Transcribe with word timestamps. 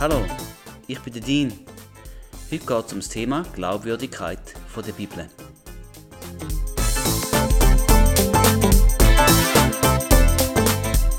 Hallo, 0.00 0.24
ich 0.86 0.98
bin 1.00 1.12
der 1.12 1.20
Dean. 1.20 1.52
Heute 2.50 2.64
geht 2.64 2.86
es 2.86 2.92
um 2.94 3.00
das 3.00 3.10
Thema 3.10 3.44
Glaubwürdigkeit 3.54 4.40
von 4.66 4.82
der 4.82 4.92
Bibel. 4.92 5.28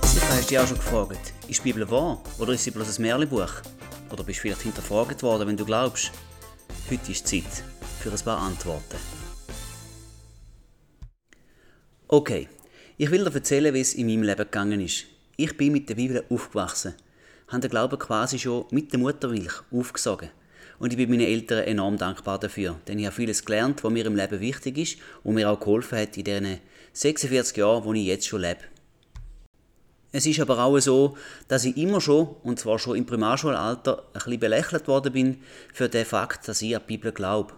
Sicher 0.02 0.30
hast 0.30 0.46
du 0.46 0.48
dich 0.48 0.58
auch 0.58 0.66
schon 0.66 0.78
gefragt, 0.78 1.32
ist 1.48 1.60
die 1.60 1.72
Bibel 1.72 1.92
wahr 1.92 2.24
oder 2.40 2.54
ist 2.54 2.64
sie 2.64 2.72
bloß 2.72 2.98
ein 2.98 3.04
Märchenbuch? 3.04 3.52
Oder 4.10 4.24
bist 4.24 4.40
du 4.40 4.42
vielleicht 4.42 4.64
hinterfragt 4.64 5.22
worden, 5.22 5.48
wenn 5.48 5.58
du 5.58 5.66
glaubst? 5.66 6.12
Heute 6.90 7.12
ist 7.12 7.28
Zeit 7.28 7.64
für 8.00 8.10
ein 8.10 8.20
paar 8.26 8.40
Antworten. 8.40 8.98
Okay, 12.08 12.50
ich 12.98 13.12
will 13.12 13.26
dir 13.26 13.36
erzählen, 13.36 13.76
wie 13.76 13.82
es 13.82 13.94
in 13.94 14.08
meinem 14.08 14.24
Leben 14.24 14.40
gegangen 14.40 14.82
ist. 14.82 15.06
Ich 15.38 15.56
bin 15.56 15.72
mit 15.72 15.88
der 15.88 15.94
Bibel 15.94 16.26
aufgewachsen, 16.32 16.96
habe 17.52 17.62
den 17.62 17.70
Glauben 17.70 18.00
quasi 18.00 18.40
schon 18.40 18.66
mit 18.72 18.92
der 18.92 19.00
Muttermilch 19.00 19.54
aufgesogen. 19.72 20.30
Und 20.80 20.92
ich 20.92 20.98
bin 20.98 21.10
meinen 21.10 21.28
Eltern 21.28 21.64
enorm 21.64 21.98
dankbar 21.98 22.40
dafür, 22.40 22.80
denn 22.88 22.98
ich 22.98 23.06
habe 23.06 23.16
vieles 23.16 23.46
gelernt, 23.46 23.84
was 23.84 23.92
mir 23.92 24.06
im 24.06 24.16
Leben 24.16 24.40
wichtig 24.40 24.78
ist 24.78 24.98
und 25.24 25.36
mir 25.36 25.50
auch 25.50 25.60
geholfen 25.60 26.00
hat 26.00 26.18
in 26.18 26.24
den 26.24 26.60
46 26.94 27.58
Jahren, 27.58 27.84
wo 27.84 27.94
ich 27.94 28.06
jetzt 28.06 28.28
schon 28.28 28.42
lebe. 28.42 28.62
Es 30.14 30.26
ist 30.26 30.40
aber 30.40 30.60
auch 30.60 30.78
so, 30.80 31.16
dass 31.48 31.64
ich 31.64 31.78
immer 31.78 32.02
schon, 32.02 32.36
und 32.44 32.60
zwar 32.60 32.80
schon 32.80 32.98
im 32.98 33.06
Primarschulalter, 33.06 34.04
ein 34.08 34.14
bisschen 34.14 34.40
belächelt 34.40 34.88
worden 34.88 35.14
bin 35.14 35.42
für 35.74 35.88
den 35.88 36.06
Fakt, 36.06 36.48
dass 36.48 36.62
ich 36.62 36.76
an 36.76 36.82
die 36.88 36.98
Bibel 36.98 37.12
glaube. 37.12 37.54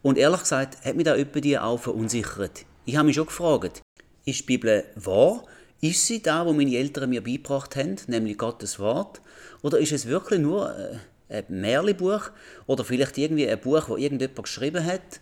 Und 0.00 0.16
ehrlich 0.16 0.40
gesagt 0.40 0.84
hat 0.84 0.94
mich 0.94 1.04
da 1.04 1.16
die 1.16 1.58
auch 1.58 1.78
verunsichert. 1.78 2.64
Ich 2.86 2.96
habe 2.96 3.06
mich 3.06 3.16
schon 3.16 3.26
gefragt, 3.26 3.82
ist 4.24 4.40
die 4.40 4.44
Bibel 4.44 4.84
wahr? 4.94 5.44
Ist 5.80 6.06
sie 6.06 6.20
da, 6.20 6.44
wo 6.44 6.52
meine 6.52 6.76
Eltern 6.76 7.10
mir 7.10 7.22
beigebracht 7.22 7.76
haben, 7.76 7.96
nämlich 8.08 8.36
Gottes 8.36 8.80
Wort? 8.80 9.20
Oder 9.62 9.78
ist 9.78 9.92
es 9.92 10.06
wirklich 10.06 10.40
nur 10.40 10.74
äh, 10.76 10.98
ein 11.38 11.44
Märchenbuch 11.48 12.30
oder 12.66 12.84
vielleicht 12.84 13.16
irgendwie 13.16 13.48
ein 13.48 13.60
Buch, 13.60 13.86
das 13.88 13.98
irgendjemand 13.98 14.42
geschrieben 14.42 14.84
hat? 14.84 15.20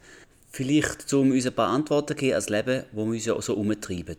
Vielleicht, 0.50 1.12
um 1.12 1.30
uns 1.30 1.46
ein 1.46 1.52
paar 1.52 1.68
Antworten 1.68 2.08
zu 2.08 2.14
geben 2.14 2.36
als 2.36 2.48
Leben, 2.48 2.84
wo 2.92 3.04
wir 3.04 3.12
uns 3.12 3.26
ja 3.26 3.40
so 3.42 3.54
umtreiben. 3.54 4.16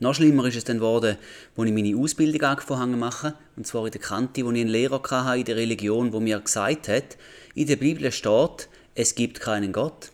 Noch 0.00 0.16
schlimmer 0.16 0.46
ist 0.46 0.56
es 0.56 0.64
dann 0.64 0.78
geworden, 0.78 1.16
als 1.56 1.68
ich 1.68 1.72
meine 1.72 1.96
Ausbildung 1.96 2.42
angefangen 2.42 2.98
machen, 2.98 3.34
und 3.56 3.64
zwar 3.64 3.86
in 3.86 3.92
der 3.92 4.00
Kante, 4.00 4.44
wo 4.44 4.50
ich 4.50 4.60
einen 4.60 4.68
Lehrer 4.68 5.00
hatte 5.00 5.38
in 5.38 5.44
der 5.44 5.54
Religion, 5.54 6.12
wo 6.12 6.18
mir 6.18 6.40
gesagt 6.40 6.88
hat, 6.88 7.16
in 7.54 7.68
der 7.68 7.76
Bibel 7.76 8.10
steht, 8.10 8.68
es 8.96 9.14
gibt 9.14 9.38
keinen 9.38 9.72
Gott. 9.72 10.10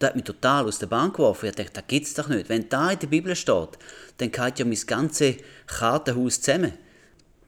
Das 0.00 0.08
hat 0.08 0.16
mich 0.16 0.24
total 0.24 0.64
aus 0.64 0.78
der 0.78 0.86
Bahn 0.86 1.12
geworfen. 1.12 1.50
Ich 1.50 1.54
dachte, 1.54 1.72
das 1.74 1.84
gibt's 1.86 2.14
doch 2.14 2.28
nicht. 2.28 2.48
Wenn 2.48 2.70
da 2.70 2.90
in 2.90 2.98
der 2.98 3.06
Bibel 3.06 3.36
steht, 3.36 3.78
dann 4.16 4.32
geht 4.32 4.58
ja 4.58 4.64
mein 4.64 4.78
ganzes 4.86 5.36
Kartenhaus 5.66 6.40
zusammen. 6.40 6.72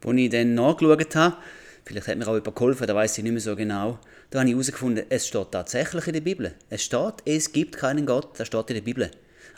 Als 0.04 0.16
ich 0.18 0.28
dann 0.28 0.54
nachgeschaut 0.54 1.16
habe, 1.16 1.36
vielleicht 1.86 2.08
hat 2.08 2.18
mir 2.18 2.28
auch 2.28 2.34
jemand 2.34 2.54
geholfen, 2.54 2.86
da 2.86 2.94
weiß 2.94 3.16
ich 3.16 3.24
nicht 3.24 3.32
mehr 3.32 3.40
so 3.40 3.56
genau, 3.56 3.98
da 4.28 4.40
habe 4.40 4.50
ich 4.50 4.54
herausgefunden, 4.54 5.06
es 5.08 5.26
steht 5.26 5.50
tatsächlich 5.50 6.06
in 6.06 6.12
der 6.12 6.20
Bibel. 6.20 6.54
Es 6.68 6.82
steht, 6.82 7.14
es 7.24 7.52
gibt 7.52 7.78
keinen 7.78 8.04
Gott, 8.04 8.38
das 8.38 8.48
steht 8.48 8.68
in 8.68 8.74
der 8.74 8.82
Bibel. 8.82 9.10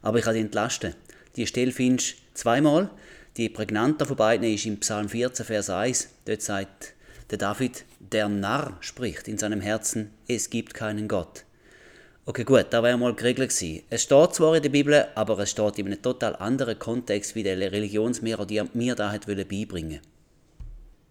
Aber 0.02 0.20
ich 0.20 0.24
habe 0.24 0.34
dich 0.34 0.44
entlasten. 0.44 0.94
Die 1.34 1.48
Stelle 1.48 1.72
findest 1.72 2.12
du 2.12 2.16
zweimal. 2.34 2.90
Die 3.36 3.48
prägnanter 3.48 4.06
von 4.06 4.16
beiden 4.16 4.46
ist 4.46 4.66
im 4.66 4.78
Psalm 4.78 5.08
14, 5.08 5.44
Vers 5.44 5.68
1. 5.68 6.10
Dort 6.26 6.42
sagt 6.42 6.94
der 7.30 7.38
David, 7.38 7.84
der 7.98 8.28
Narr 8.28 8.76
spricht 8.78 9.26
in 9.26 9.36
seinem 9.36 9.60
Herzen, 9.60 10.12
es 10.28 10.48
gibt 10.48 10.74
keinen 10.74 11.08
Gott. 11.08 11.44
Okay, 12.26 12.44
gut, 12.44 12.68
da 12.70 12.82
wäre 12.82 12.96
mal 12.96 13.14
geregelt 13.14 13.50
gewesen. 13.50 13.82
Es 13.90 14.04
steht 14.04 14.34
zwar 14.34 14.56
in 14.56 14.62
der 14.62 14.70
Bibel, 14.70 15.04
aber 15.14 15.38
es 15.40 15.50
steht 15.50 15.78
in 15.78 15.86
einem 15.86 16.00
total 16.00 16.34
anderen 16.36 16.78
Kontext, 16.78 17.34
wie 17.34 17.42
der 17.42 17.58
Religionslehrer 17.58 18.46
die 18.46 18.62
mir 18.72 18.94
da 18.94 19.12
hat 19.12 19.26
beibringen 19.26 20.00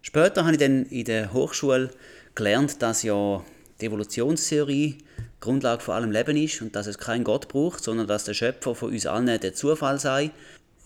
Später 0.02 0.42
habe 0.42 0.54
ich 0.54 0.58
dann 0.58 0.86
in 0.86 1.04
der 1.04 1.32
Hochschule 1.32 1.90
gelernt, 2.34 2.82
dass 2.82 3.04
ja 3.04 3.44
die 3.80 3.86
Evolutionstheorie 3.86 4.98
Grundlage 5.38 5.82
von 5.82 5.94
allem 5.94 6.10
Leben 6.10 6.36
ist 6.36 6.60
und 6.60 6.74
dass 6.74 6.88
es 6.88 6.98
keinen 6.98 7.22
Gott 7.22 7.46
braucht, 7.46 7.84
sondern 7.84 8.08
dass 8.08 8.24
der 8.24 8.34
Schöpfer 8.34 8.74
von 8.74 8.90
uns 8.90 9.06
allen 9.06 9.26
der 9.26 9.54
Zufall 9.54 10.00
sei. 10.00 10.32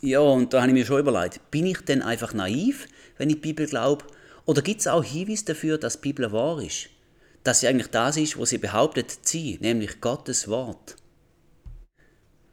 Ja, 0.03 0.21
und 0.21 0.53
da 0.53 0.61
habe 0.61 0.69
ich 0.69 0.75
mir 0.75 0.85
schon 0.85 1.01
überlegt, 1.01 1.51
bin 1.51 1.65
ich 1.65 1.81
denn 1.81 2.03
einfach 2.03 2.35
naiv, 2.35 2.87
wenn 3.17 3.31
ich 3.31 3.37
die 3.37 3.41
Bibel 3.41 3.67
glaube? 3.67 4.05
Oder 4.45 4.61
gibt 4.61 4.81
es 4.81 4.89
auch 4.89 5.03
Hinweise 5.03 5.47
dafür, 5.47 5.79
dass 5.79 5.95
die 5.95 6.09
Bibel 6.09 6.31
wahr 6.33 6.61
ist? 6.63 6.91
Dass 7.49 7.61
sie 7.61 7.69
eigentlich 7.69 7.89
das 7.89 8.19
ist, 8.19 8.39
was 8.39 8.51
sie 8.51 8.59
behauptet 8.59 9.27
sein, 9.27 9.57
nämlich 9.61 10.03
Gottes 10.03 10.49
Wort. 10.49 10.97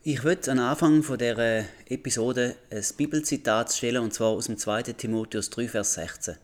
Ich 0.04 0.24
würde 0.24 0.50
am 0.50 0.60
Anfang 0.60 1.04
von 1.04 1.18
der 1.18 1.66
Episode 1.90 2.56
ein 2.72 2.86
Bibelzitat 2.96 3.74
stellen, 3.74 4.04
und 4.04 4.14
zwar 4.14 4.30
aus 4.30 4.46
dem 4.46 4.58
2. 4.58 4.84
Timotheus 4.84 5.50
3, 5.50 5.68
Vers 5.68 5.96
16. 5.96 6.38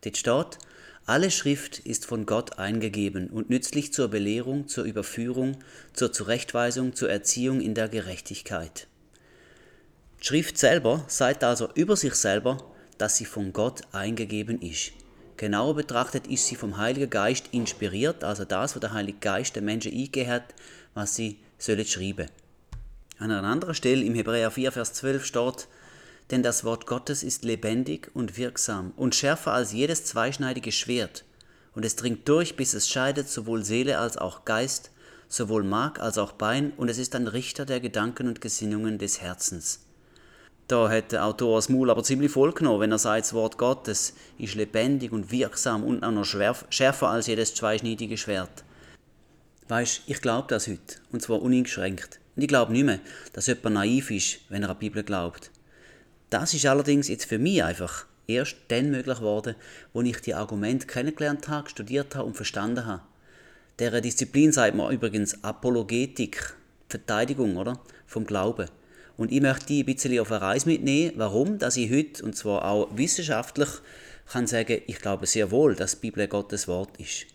Dort 0.00 0.16
steht, 0.16 0.58
alle 1.04 1.30
Schrift 1.30 1.80
ist 1.80 2.06
von 2.06 2.24
Gott 2.24 2.58
eingegeben 2.58 3.28
und 3.28 3.50
nützlich 3.50 3.92
zur 3.92 4.08
Belehrung, 4.08 4.68
zur 4.68 4.84
Überführung, 4.84 5.58
zur 5.92 6.10
Zurechtweisung, 6.10 6.94
zur 6.94 7.10
Erziehung 7.10 7.60
in 7.60 7.74
der 7.74 7.90
Gerechtigkeit. 7.90 8.86
Die 10.22 10.24
Schrift 10.24 10.56
selber 10.56 11.04
sagt 11.08 11.44
also 11.44 11.68
über 11.74 11.94
sich 11.94 12.14
selber, 12.14 12.72
dass 12.96 13.18
sie 13.18 13.26
von 13.26 13.52
Gott 13.52 13.82
eingegeben 13.92 14.62
ist. 14.62 14.92
Genauer 15.38 15.76
betrachtet 15.76 16.26
ist 16.26 16.48
sie 16.48 16.56
vom 16.56 16.78
Heiligen 16.78 17.10
Geist 17.10 17.46
inspiriert, 17.52 18.24
also 18.24 18.44
das, 18.44 18.74
was 18.74 18.80
der 18.80 18.92
Heilige 18.92 19.20
Geist 19.20 19.54
den 19.54 19.64
Menschen 19.64 19.92
eingegeben 19.92 20.32
hat, 20.32 20.52
was 20.94 21.14
sie 21.14 21.38
sollen 21.58 21.86
schreiben. 21.86 22.28
An 23.20 23.30
einer 23.30 23.48
anderen 23.48 23.76
Stelle 23.76 24.02
im 24.02 24.16
Hebräer 24.16 24.50
4, 24.50 24.72
Vers 24.72 24.94
12 24.94 25.24
steht, 25.24 25.68
denn 26.32 26.42
das 26.42 26.64
Wort 26.64 26.86
Gottes 26.86 27.22
ist 27.22 27.44
lebendig 27.44 28.10
und 28.14 28.36
wirksam 28.36 28.92
und 28.96 29.14
schärfer 29.14 29.52
als 29.52 29.72
jedes 29.72 30.04
zweischneidige 30.04 30.72
Schwert, 30.72 31.24
und 31.72 31.84
es 31.84 31.94
dringt 31.94 32.28
durch, 32.28 32.56
bis 32.56 32.74
es 32.74 32.88
scheidet 32.88 33.28
sowohl 33.28 33.64
Seele 33.64 33.98
als 33.98 34.16
auch 34.16 34.44
Geist, 34.44 34.90
sowohl 35.28 35.62
Mark 35.62 36.00
als 36.00 36.18
auch 36.18 36.32
Bein, 36.32 36.72
und 36.76 36.88
es 36.88 36.98
ist 36.98 37.14
ein 37.14 37.28
Richter 37.28 37.64
der 37.64 37.78
Gedanken 37.78 38.26
und 38.26 38.40
Gesinnungen 38.40 38.98
des 38.98 39.20
Herzens. 39.20 39.84
Da 40.68 40.90
hat 40.90 41.12
der 41.12 41.24
Autor 41.24 41.56
das 41.56 41.70
Maul 41.70 41.88
aber 41.88 42.04
ziemlich 42.04 42.30
voll 42.30 42.52
genommen, 42.52 42.80
wenn 42.82 42.92
er 42.92 42.98
sagt, 42.98 43.24
das 43.24 43.32
Wort 43.32 43.56
Gottes 43.56 44.12
ist 44.36 44.54
lebendig 44.54 45.12
und 45.12 45.32
wirksam 45.32 45.82
und 45.82 46.04
auch 46.04 46.10
noch 46.10 46.26
schärfer 46.26 47.08
als 47.08 47.26
jedes 47.26 47.54
zweischneidige 47.54 48.18
Schwert. 48.18 48.64
Weißt, 49.68 50.02
ich 50.06 50.20
glaube 50.20 50.48
das 50.48 50.66
heute, 50.66 50.96
und 51.10 51.22
zwar 51.22 51.40
uneingeschränkt. 51.40 52.20
Und 52.36 52.42
ich 52.42 52.48
glaube 52.48 52.72
nicht 52.72 52.84
mehr, 52.84 53.00
dass 53.32 53.46
jemand 53.46 53.76
naiv 53.76 54.10
ist, 54.10 54.40
wenn 54.50 54.62
er 54.62 54.68
an 54.68 54.76
die 54.78 54.90
Bibel 54.90 55.02
glaubt. 55.02 55.50
Das 56.28 56.52
ist 56.52 56.66
allerdings 56.66 57.08
jetzt 57.08 57.24
für 57.24 57.38
mich 57.38 57.64
einfach 57.64 58.04
erst 58.26 58.56
dann 58.68 58.90
möglich 58.90 59.18
geworden, 59.18 59.54
wo 59.94 60.02
ich 60.02 60.20
die 60.20 60.34
Argumente 60.34 60.86
kennengelernt 60.86 61.48
habe, 61.48 61.70
studiert 61.70 62.14
habe 62.14 62.26
und 62.26 62.36
verstanden 62.36 62.84
habe. 62.84 63.02
Deren 63.78 64.02
Disziplin 64.02 64.52
sagt 64.52 64.76
man 64.76 64.92
übrigens 64.92 65.42
Apologetik, 65.42 66.54
Verteidigung, 66.90 67.56
oder? 67.56 67.80
Vom 68.06 68.26
Glauben. 68.26 68.68
Und 69.18 69.32
ich 69.32 69.40
möchte 69.40 69.66
die 69.66 69.82
ein 69.82 69.86
bisschen 69.86 70.18
auf 70.20 70.30
eine 70.30 70.40
Reise 70.40 70.68
mitnehmen, 70.68 71.12
warum, 71.16 71.58
dass 71.58 71.76
ich 71.76 71.90
heute, 71.90 72.24
und 72.24 72.36
zwar 72.36 72.64
auch 72.64 72.88
wissenschaftlich, 72.96 73.68
kann 74.30 74.46
sagen, 74.46 74.80
ich 74.86 75.00
glaube 75.00 75.26
sehr 75.26 75.50
wohl, 75.50 75.74
dass 75.74 75.96
die 75.96 76.02
Bibel 76.02 76.28
Gottes 76.28 76.68
Wort 76.68 76.96
ist. 76.98 77.26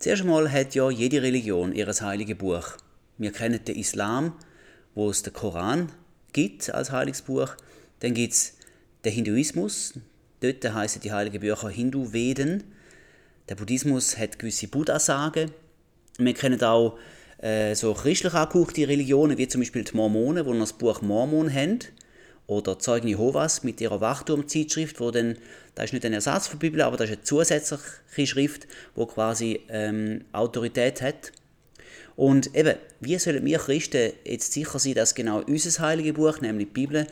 Zuerst 0.00 0.22
einmal 0.22 0.50
hat 0.50 0.74
ja 0.74 0.90
jede 0.90 1.22
Religion 1.22 1.72
ihr 1.72 1.86
heiliges 1.86 2.36
Buch. 2.36 2.64
Wir 3.16 3.30
kennen 3.30 3.64
den 3.64 3.76
Islam, 3.76 4.34
wo 4.96 5.08
es 5.08 5.22
den 5.22 5.32
Koran 5.32 5.92
gibt 6.32 6.68
als 6.68 6.90
heiliges 6.90 7.22
Buch. 7.22 7.50
Dann 8.00 8.14
gibt 8.14 8.32
es 8.32 8.54
den 9.04 9.12
Hinduismus, 9.12 9.94
dort 10.40 10.64
heißen 10.64 11.00
die 11.00 11.12
heiligen 11.12 11.40
Bücher 11.40 11.68
Hindu-Veden. 11.68 12.64
Der 13.48 13.54
Buddhismus 13.54 14.18
hat 14.18 14.40
gewisse 14.40 14.66
Buddha-Sagen. 14.66 15.52
Wir 16.18 16.34
kennen 16.34 16.60
auch 16.64 16.98
äh, 17.38 17.74
so 17.74 17.94
christlich 17.94 18.34
angehauchte 18.34 18.88
Religionen, 18.88 19.38
wie 19.38 19.48
zum 19.48 19.60
Beispiel 19.60 19.84
die 19.84 19.96
Mormonen, 19.96 20.46
die 20.46 20.58
das 20.58 20.72
Buch 20.72 21.02
Mormon 21.02 21.52
haben. 21.52 21.80
Oder 22.46 22.78
Zeugen 22.78 23.08
Jehovas 23.08 23.64
mit 23.64 23.80
ihrer 23.80 24.02
Wachturm-Zeitschrift, 24.02 25.00
wo 25.00 25.10
dann, 25.10 25.38
das 25.74 25.86
ist 25.86 25.92
nicht 25.94 26.04
ein 26.04 26.12
Ersatz 26.12 26.46
für 26.46 26.56
die 26.56 26.66
Bibel, 26.66 26.82
aber 26.82 26.98
das 26.98 27.08
ist 27.08 27.16
eine 27.16 27.24
zusätzliche 27.24 28.26
Schrift, 28.26 28.66
wo 28.94 29.06
quasi 29.06 29.60
ähm, 29.70 30.26
Autorität 30.32 31.00
hat. 31.00 31.32
Und 32.16 32.54
eben, 32.54 32.76
wie 33.00 33.18
sollen 33.18 33.44
wir 33.44 33.58
Christen 33.58 34.12
jetzt 34.24 34.52
sicher 34.52 34.78
sein, 34.78 34.94
dass 34.94 35.14
genau 35.14 35.40
unser 35.40 35.82
heilige 35.82 36.12
Buch, 36.12 36.40
nämlich 36.40 36.68
die 36.68 36.72
Bibel, 36.72 37.06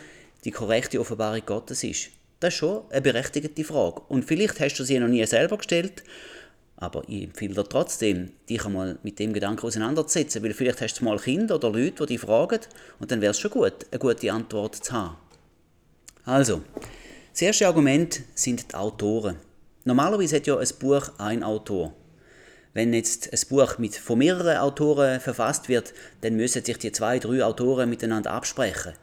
die 0.45 0.51
korrekte 0.51 1.01
Offenbarung 1.01 1.43
Gottes 1.47 1.83
ist? 1.83 2.11
Das 2.41 2.55
ist 2.55 2.59
schon 2.59 2.83
eine 2.91 3.03
berechtigte 3.03 3.65
Frage. 3.65 4.03
Und 4.09 4.25
vielleicht 4.25 4.61
hast 4.61 4.79
du 4.79 4.85
sie 4.85 4.99
noch 4.99 5.09
nie 5.09 5.25
selber 5.27 5.57
gestellt, 5.57 6.03
aber 6.83 7.05
ich 7.07 7.23
empfehle 7.23 7.55
dir 7.55 7.65
trotzdem, 7.65 8.33
dich 8.49 8.65
einmal 8.65 8.99
mit 9.05 9.21
dem 9.21 9.33
Gedanken 9.33 9.65
auseinanderzusetzen, 9.65 10.43
weil 10.43 10.53
vielleicht 10.53 10.81
hast 10.81 10.99
du 10.99 11.05
mal 11.05 11.17
Kinder 11.17 11.55
oder 11.55 11.71
Leute, 11.71 12.05
die 12.05 12.15
dich 12.15 12.21
fragen, 12.21 12.59
und 12.99 13.11
dann 13.11 13.21
wäre 13.21 13.31
es 13.31 13.39
schon 13.39 13.53
gut, 13.53 13.87
eine 13.91 13.99
gute 14.01 14.33
Antwort 14.33 14.75
zu 14.75 14.93
haben. 14.93 15.17
Also, 16.25 16.63
das 17.31 17.43
erste 17.43 17.69
Argument 17.69 18.23
sind 18.35 18.73
die 18.73 18.75
Autoren. 18.75 19.37
Normalerweise 19.85 20.37
hat 20.37 20.47
ja 20.49 20.59
ein 20.59 20.69
Buch 20.81 21.09
ein 21.19 21.45
Autor. 21.45 21.95
Wenn 22.75 22.93
jetzt 22.93 23.33
ein 23.33 23.49
Buch 23.49 23.79
mit 23.79 23.95
von 23.95 24.19
mehreren 24.19 24.57
Autoren 24.57 25.21
verfasst 25.21 25.69
wird, 25.69 25.95
dann 26.23 26.35
müssen 26.35 26.65
sich 26.65 26.79
die 26.79 26.91
zwei, 26.91 27.21
drei 27.21 27.45
Autoren 27.45 27.91
miteinander 27.91 28.33
absprechen. 28.33 28.95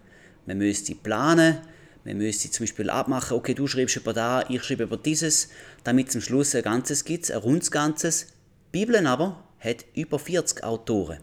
Man 0.46 0.58
müsste 0.58 0.96
planen, 0.96 1.60
Man 2.10 2.18
müsste 2.18 2.50
zum 2.50 2.64
Beispiel 2.64 2.90
abmachen, 2.90 3.38
okay, 3.38 3.54
du 3.54 3.68
schreibst 3.68 3.96
über 3.98 4.14
da, 4.14 4.44
ich 4.50 4.64
schreibe 4.64 4.82
über 4.82 4.98
dieses, 4.98 5.50
damit 5.84 6.12
zum 6.12 6.22
Schluss 6.22 6.56
ein 6.56 6.64
Ganzes 6.64 7.06
gibt, 7.06 7.30
ein 7.30 7.38
rundes 7.38 7.70
Ganzes. 7.70 8.30
Die 8.74 8.80
Bibel 8.80 9.06
aber 9.06 9.44
hat 9.60 9.86
über 9.94 10.18
40 10.18 10.64
Autoren. 10.64 11.20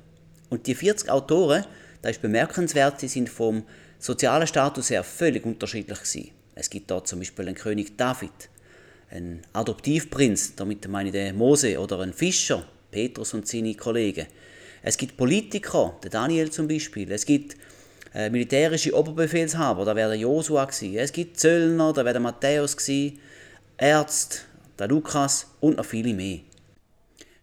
Und 0.48 0.68
die 0.68 0.76
40 0.76 1.10
Autoren, 1.10 1.64
da 2.02 2.08
ist 2.08 2.22
bemerkenswert, 2.22 3.00
sie 3.00 3.08
sind 3.08 3.28
vom 3.28 3.64
sozialen 3.98 4.46
Status 4.46 4.90
her 4.90 5.02
völlig 5.02 5.44
unterschiedlich 5.44 5.98
gewesen. 5.98 6.30
Es 6.54 6.70
gibt 6.70 6.88
da 6.88 7.02
zum 7.02 7.18
Beispiel 7.18 7.48
einen 7.48 7.56
König 7.56 7.96
David, 7.96 8.48
einen 9.10 9.42
Adoptivprinz, 9.54 10.54
damit 10.54 10.86
meine 10.86 11.08
ich 11.08 11.14
den 11.14 11.36
Mose, 11.36 11.80
oder 11.80 11.98
einen 11.98 12.12
Fischer, 12.12 12.64
Petrus 12.92 13.34
und 13.34 13.48
seine 13.48 13.74
Kollegen. 13.74 14.28
Es 14.82 14.96
gibt 14.96 15.16
Politiker, 15.16 15.96
der 16.04 16.10
Daniel 16.10 16.48
zum 16.52 16.68
Beispiel. 16.68 17.10
Es 17.10 17.26
gibt 17.26 17.56
äh, 18.16 18.30
militärische 18.30 18.96
Oberbefehlshaber, 18.96 19.84
da 19.84 19.94
wäre 19.94 20.08
der 20.08 20.18
Josua 20.18 20.64
gewesen. 20.64 20.96
Es 20.96 21.12
gibt 21.12 21.38
Zöllner, 21.38 21.92
da 21.92 22.02
wäre 22.02 22.18
Matthäus 22.18 22.74
gewesen. 22.74 23.18
Ärzte, 23.76 24.38
der 24.78 24.88
Lukas 24.88 25.48
und 25.60 25.76
noch 25.76 25.84
viele 25.84 26.14
mehr. 26.14 26.40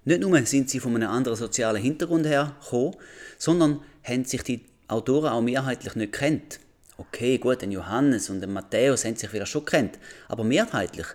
Nicht 0.03 0.21
nur 0.21 0.43
sind 0.47 0.71
sie 0.71 0.79
von 0.79 0.95
einem 0.95 1.09
anderen 1.09 1.37
sozialen 1.37 1.79
Hintergrund 1.79 2.25
her 2.25 2.55
gekommen, 2.59 2.95
sondern 3.37 3.81
haben 4.03 4.25
sich 4.25 4.41
die 4.41 4.65
Autoren 4.87 5.29
auch 5.29 5.41
mehrheitlich 5.41 5.93
nicht 5.95 6.13
kennt. 6.13 6.59
Okay, 6.97 7.37
gut, 7.37 7.61
den 7.61 7.71
Johannes 7.71 8.31
und 8.31 8.41
den 8.41 8.51
Matthäus 8.51 9.05
haben 9.05 9.15
sich 9.15 9.29
vielleicht 9.29 9.51
schon 9.51 9.65
kennt, 9.65 9.99
aber 10.27 10.43
mehrheitlich 10.43 11.05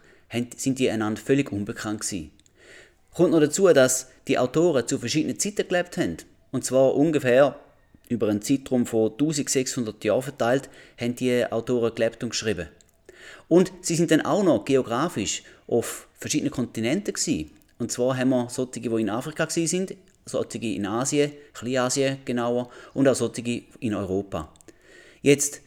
sind 0.57 0.79
die 0.79 0.89
einander 0.89 1.21
völlig 1.21 1.51
unbekannt 1.51 2.03
gewesen. 2.03 2.31
Kommt 3.13 3.33
noch 3.33 3.41
dazu, 3.41 3.67
dass 3.73 4.07
die 4.29 4.39
Autoren 4.39 4.87
zu 4.87 4.99
verschiedenen 5.01 5.41
Zeiten 5.41 5.67
gelebt 5.67 5.97
haben. 5.97 6.19
Und 6.53 6.65
zwar 6.65 6.95
ungefähr 6.95 7.59
über 8.09 8.29
einen 8.29 8.43
Zeitraum 8.43 8.87
von 8.87 9.13
1600 9.13 10.03
Jahren 10.05 10.23
verteilt, 10.23 10.69
haben 10.99 11.15
die 11.15 11.45
Autoren 11.47 11.95
gelebt 11.95 12.23
und 12.23 12.31
geschrieben. 12.31 12.69
Und 13.49 13.73
sie 13.81 13.97
sind 13.97 14.11
dann 14.11 14.23
auch 14.23 14.43
noch 14.43 14.65
geografisch 14.65 15.43
auf 15.67 16.09
verschiedenen 16.19 16.51
Kontinenten 16.51 17.15
gewesen. 17.15 17.51
Und 17.79 17.93
zwar 17.93 18.17
haben 18.17 18.31
wir 18.31 18.49
solche, 18.51 18.81
die 18.81 18.89
in 18.89 19.11
Afrika 19.11 19.49
sind, 19.49 19.95
solche 20.25 20.59
in 20.59 20.87
Asien, 20.87 21.33
Kleinasien 21.55 22.19
genauer, 22.25 22.71
und 22.95 23.09
auch 23.09 23.15
solche 23.15 23.63
in 23.81 23.95
Europa. 23.95 24.53
Jetzt, 25.23 25.63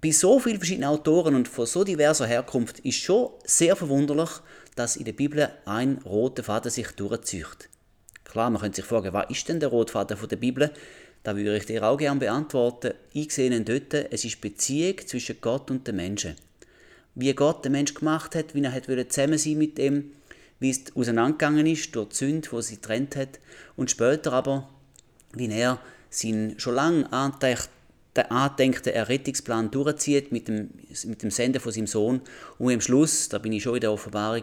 bei 0.00 0.12
so 0.12 0.38
vielen 0.38 0.58
verschiedenen 0.58 0.88
Autoren 0.88 1.34
und 1.34 1.48
von 1.48 1.66
so 1.66 1.82
diverser 1.82 2.26
Herkunft 2.26 2.78
ist 2.80 2.98
schon 2.98 3.30
sehr 3.44 3.74
verwunderlich, 3.74 4.30
dass 4.76 4.96
in 4.96 5.04
der 5.04 5.12
Bibel 5.12 5.50
ein 5.64 5.98
roter 6.04 6.44
Faden 6.44 6.70
sich 6.70 6.88
durchzieht. 6.92 7.68
Klar, 8.24 8.50
man 8.50 8.60
könnte 8.62 8.76
sich 8.76 8.84
fragen, 8.84 9.12
was 9.12 9.30
ist 9.30 9.48
denn 9.48 9.58
der 9.58 9.70
rote 9.70 9.92
Faden 9.92 10.16
der 10.28 10.36
Bibel? 10.36 10.70
Da 11.22 11.36
würde 11.36 11.56
ich 11.56 11.66
dir 11.66 11.82
auch 11.82 11.96
gerne 11.96 12.20
beantworten. 12.20 12.94
Ich 13.12 13.32
sehe 13.32 13.54
ihn 13.54 13.64
dort, 13.64 13.92
es 13.92 14.24
ist 14.24 14.40
Beziehung 14.40 14.98
zwischen 15.06 15.36
Gott 15.40 15.70
und 15.70 15.86
den 15.86 15.96
Menschen. 15.96 16.36
Wie 17.14 17.34
Gott 17.34 17.64
den 17.64 17.72
Menschen 17.72 17.96
gemacht 17.96 18.34
hat, 18.34 18.54
wie 18.54 18.62
er 18.62 18.72
hat 18.72 18.84
zusammen 18.84 19.38
sein 19.38 19.58
mit 19.58 19.78
ihm, 19.78 20.12
wie 20.60 20.70
es 20.70 20.94
auseinandergegangen 20.94 21.66
ist 21.66 21.94
durch 21.94 22.10
die 22.10 22.16
Sünde, 22.16 22.48
die 22.50 22.62
sie 22.62 22.76
getrennt 22.76 23.16
hat, 23.16 23.40
und 23.76 23.90
später 23.90 24.32
aber, 24.32 24.68
wie 25.32 25.50
er 25.50 25.80
seinen 26.10 26.58
schon 26.58 26.74
lange 26.74 27.12
angedenkten 27.12 28.92
Errettungsplan 28.92 29.70
durchzieht 29.70 30.32
mit 30.32 30.48
dem, 30.48 30.70
mit 31.04 31.22
dem 31.22 31.30
Senden 31.30 31.60
von 31.60 31.72
seinem 31.72 31.86
Sohn 31.86 32.20
und 32.58 32.72
am 32.72 32.80
Schluss, 32.80 33.28
da 33.28 33.38
bin 33.38 33.52
ich 33.52 33.62
schon 33.62 33.76
in 33.76 33.80
der 33.82 33.92
Offenbarung, 33.92 34.42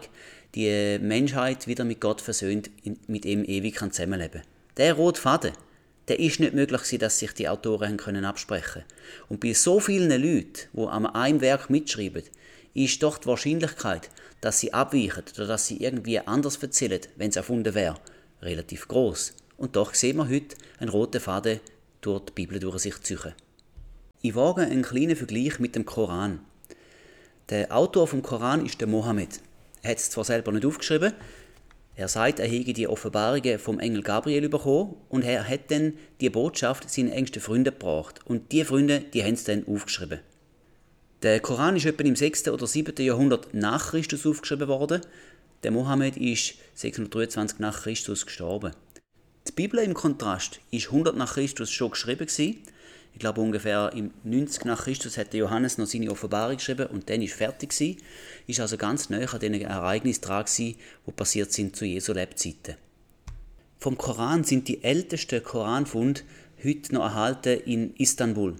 die 0.54 0.98
Menschheit 1.00 1.66
wieder 1.66 1.84
mit 1.84 2.00
Gott 2.00 2.20
versöhnt, 2.20 2.70
mit 3.08 3.24
ihm 3.24 3.44
ewig 3.44 3.74
kann 3.74 3.90
zusammenleben. 3.90 4.42
Der 4.76 4.94
rote 4.94 5.20
Faden, 5.20 5.52
der 6.08 6.20
ist 6.20 6.40
nicht 6.40 6.54
möglich 6.54 6.98
dass 6.98 7.18
sich 7.18 7.32
die 7.32 7.48
Autoren 7.48 7.96
können 7.96 8.24
absprechen 8.24 8.84
Und 9.28 9.40
bei 9.40 9.52
so 9.52 9.80
vielen 9.80 10.10
Leuten, 10.10 10.68
die 10.72 10.86
an 10.86 11.06
einem 11.06 11.40
Werk 11.40 11.70
mitschreiben, 11.70 12.22
ist 12.74 13.02
doch 13.02 13.18
die 13.18 13.26
Wahrscheinlichkeit, 13.26 14.10
dass 14.40 14.60
sie 14.60 14.72
abweichen 14.72 15.24
oder 15.34 15.46
dass 15.46 15.66
sie 15.66 15.82
irgendwie 15.82 16.20
anders 16.20 16.56
erzählen, 16.56 17.00
wenn 17.16 17.30
es 17.30 17.36
erfunden 17.36 17.74
wäre, 17.74 17.98
relativ 18.42 18.86
groß. 18.86 19.34
Und 19.56 19.76
doch 19.76 19.94
sehen 19.94 20.18
wir 20.18 20.28
heute 20.28 20.56
einen 20.78 20.90
roten 20.90 21.20
Faden 21.20 21.60
durch 22.02 22.26
die 22.26 22.32
Bibel 22.32 22.58
durch 22.60 22.78
sich 22.78 23.00
ziehen. 23.00 23.32
Ich 24.20 24.34
wage 24.34 24.62
einen 24.62 24.82
kleinen 24.82 25.16
Vergleich 25.16 25.58
mit 25.58 25.74
dem 25.74 25.86
Koran. 25.86 26.40
Der 27.48 27.74
Autor 27.74 28.06
vom 28.06 28.22
Koran 28.22 28.66
ist 28.66 28.80
der 28.80 28.88
Mohammed. 28.88 29.40
Er 29.82 29.92
hat 29.92 29.98
es 29.98 30.10
zwar 30.10 30.24
selber 30.24 30.52
nicht 30.52 30.66
aufgeschrieben, 30.66 31.14
er 31.96 32.08
sagt, 32.08 32.40
er 32.40 32.46
hege 32.46 32.74
die 32.74 32.88
Offenbarungen 32.88 33.58
vom 33.58 33.80
Engel 33.80 34.02
Gabriel 34.02 34.50
bekommen 34.50 34.96
und 35.08 35.24
er 35.24 35.48
hat 35.48 35.70
dann 35.70 35.94
die 36.20 36.28
Botschaft 36.28 36.90
seinen 36.90 37.10
engsten 37.10 37.40
Freunden 37.40 37.72
gebracht. 37.72 38.20
Und 38.26 38.52
die 38.52 38.64
Freunde, 38.64 39.00
die 39.00 39.24
haben 39.24 39.32
es 39.32 39.44
dann 39.44 39.66
aufgeschrieben. 39.66 40.20
Der 41.22 41.40
Koran 41.40 41.76
ist 41.76 41.86
etwa 41.86 42.04
im 42.04 42.14
6. 42.14 42.48
oder 42.48 42.66
7. 42.66 42.94
Jahrhundert 43.02 43.54
nach 43.54 43.90
Christus 43.90 44.26
aufgeschrieben 44.26 44.68
worden. 44.68 45.00
Der 45.62 45.70
Mohammed 45.70 46.18
ist 46.18 46.56
623 46.74 47.60
nach 47.60 47.82
Christus 47.82 48.26
gestorben. 48.26 48.74
Die 49.48 49.52
Bibel 49.52 49.80
im 49.80 49.94
Kontrast 49.94 50.60
ist 50.70 50.88
100 50.88 51.16
nach 51.16 51.32
Christus 51.32 51.70
schon 51.70 51.92
geschrieben 51.92 52.26
gewesen 52.26 52.58
ich 53.16 53.20
glaube 53.20 53.40
ungefähr 53.40 53.92
im 53.94 54.10
90 54.24 54.66
nach 54.66 54.84
Christus 54.84 55.16
hat 55.16 55.32
Johannes 55.32 55.78
noch 55.78 55.86
seine 55.86 56.10
Offenbarung 56.10 56.58
geschrieben 56.58 56.88
und 56.88 57.08
dann 57.08 57.22
ist 57.22 57.32
fertig 57.32 57.70
gewesen. 57.70 57.96
Ist 58.46 58.60
also 58.60 58.76
ganz 58.76 59.08
nah 59.08 59.24
an 59.24 59.40
den 59.40 59.54
Ereignissen 59.54 60.20
dran 60.20 60.44
gewesen, 60.44 60.76
die 61.06 61.12
passiert 61.12 61.50
sind 61.50 61.74
zu 61.74 61.86
Jesu 61.86 62.12
Lebzeiten. 62.12 62.74
Vom 63.78 63.96
Koran 63.96 64.44
sind 64.44 64.68
die 64.68 64.84
ältesten 64.84 65.42
Koranfunde 65.42 66.20
heute 66.62 66.94
noch 66.94 67.04
erhalten 67.04 67.58
in 67.64 67.94
Istanbul. 67.96 68.56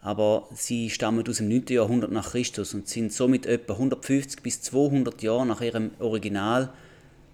Aber 0.00 0.48
sie 0.54 0.90
stammen 0.90 1.28
aus 1.28 1.38
dem 1.38 1.48
9. 1.48 1.64
Jahrhundert 1.70 2.12
nach 2.12 2.30
Christus 2.30 2.74
und 2.74 2.86
sind 2.86 3.12
somit 3.12 3.46
etwa 3.46 3.72
150 3.72 4.44
bis 4.44 4.62
200 4.62 5.22
Jahre 5.22 5.44
nach 5.44 5.60
ihrem 5.60 5.90
Original 5.98 6.72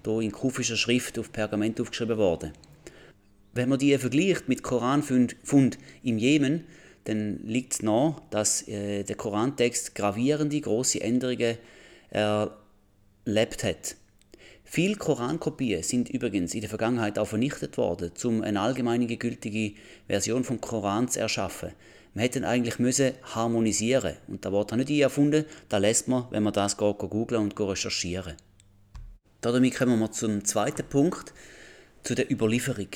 hier 0.02 0.20
in 0.20 0.32
kufischer 0.32 0.78
Schrift 0.78 1.18
auf 1.18 1.30
Pergament 1.30 1.78
aufgeschrieben 1.78 2.16
worden. 2.16 2.52
Wenn 3.54 3.68
man 3.68 3.78
die 3.78 3.96
vergleicht 3.98 4.48
mit 4.48 4.64
Koranfund 4.64 5.36
im 6.02 6.18
Jemen, 6.18 6.64
dann 7.04 7.38
liegt 7.44 7.74
es 7.74 7.82
nahe, 7.82 8.16
dass 8.30 8.66
äh, 8.66 9.04
der 9.04 9.14
Korantext 9.14 9.94
gravierende 9.94 10.60
große 10.60 11.00
Änderungen 11.00 11.58
erlebt 12.10 13.64
hat. 13.64 13.96
Viele 14.64 14.96
Korankopien 14.96 15.82
sind 15.82 16.08
übrigens 16.10 16.54
in 16.54 16.62
der 16.62 16.70
Vergangenheit 16.70 17.18
auch 17.18 17.26
vernichtet 17.28 17.76
worden, 17.76 18.10
um 18.24 18.42
eine 18.42 18.60
allgemeine 18.60 19.06
gültige 19.06 19.74
Version 20.08 20.42
vom 20.42 20.60
Koran 20.60 21.08
zu 21.08 21.20
erschaffen. 21.20 21.70
Man 22.14 22.22
hätte 22.22 22.46
eigentlich 22.46 22.78
müssen 22.78 23.12
harmonisieren 23.22 24.16
und 24.26 24.44
da 24.44 24.50
Wort 24.50 24.72
habe 24.72 24.80
nicht 24.80 24.90
ich 24.90 25.00
erfunden, 25.00 25.44
da 25.68 25.78
lässt 25.78 26.08
man, 26.08 26.26
wenn 26.30 26.42
man 26.42 26.52
das 26.52 26.76
geht, 26.76 26.98
googeln 26.98 27.42
und 27.42 27.60
recherchieren. 27.60 28.34
Damit 29.42 29.76
kommen 29.76 29.98
wir 30.00 30.10
zum 30.10 30.44
zweiten 30.44 30.88
Punkt, 30.88 31.34
zu 32.02 32.14
der 32.14 32.30
Überlieferung. 32.30 32.88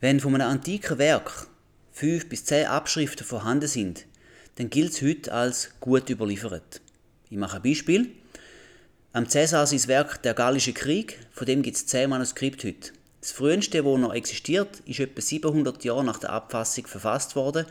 Wenn 0.00 0.18
von 0.18 0.34
einem 0.34 0.48
antiken 0.48 0.96
Werk 0.96 1.46
fünf 1.92 2.26
bis 2.30 2.46
zehn 2.46 2.66
Abschriften 2.66 3.26
vorhanden 3.26 3.68
sind, 3.68 4.06
dann 4.54 4.70
gilt 4.70 4.92
es 4.92 5.02
heute 5.02 5.30
als 5.30 5.72
gut 5.78 6.08
überliefert. 6.08 6.80
Ich 7.28 7.36
mache 7.36 7.56
ein 7.56 7.62
Beispiel. 7.62 8.10
Am 9.12 9.28
Cäsar 9.28 9.66
sein 9.66 9.86
Werk 9.88 10.22
Der 10.22 10.32
Gallische 10.32 10.72
Krieg, 10.72 11.18
von 11.32 11.46
dem 11.46 11.60
gibt 11.60 11.76
es 11.76 11.86
zehn 11.86 12.08
Manuskripte 12.08 12.68
heute. 12.68 12.92
Das 13.20 13.32
früheste, 13.32 13.82
das 13.82 13.98
noch 13.98 14.14
existiert, 14.14 14.80
ist 14.86 15.00
etwa 15.00 15.20
700 15.20 15.84
Jahre 15.84 16.02
nach 16.02 16.18
der 16.18 16.30
Abfassung 16.30 16.86
verfasst 16.86 17.36
worden 17.36 17.66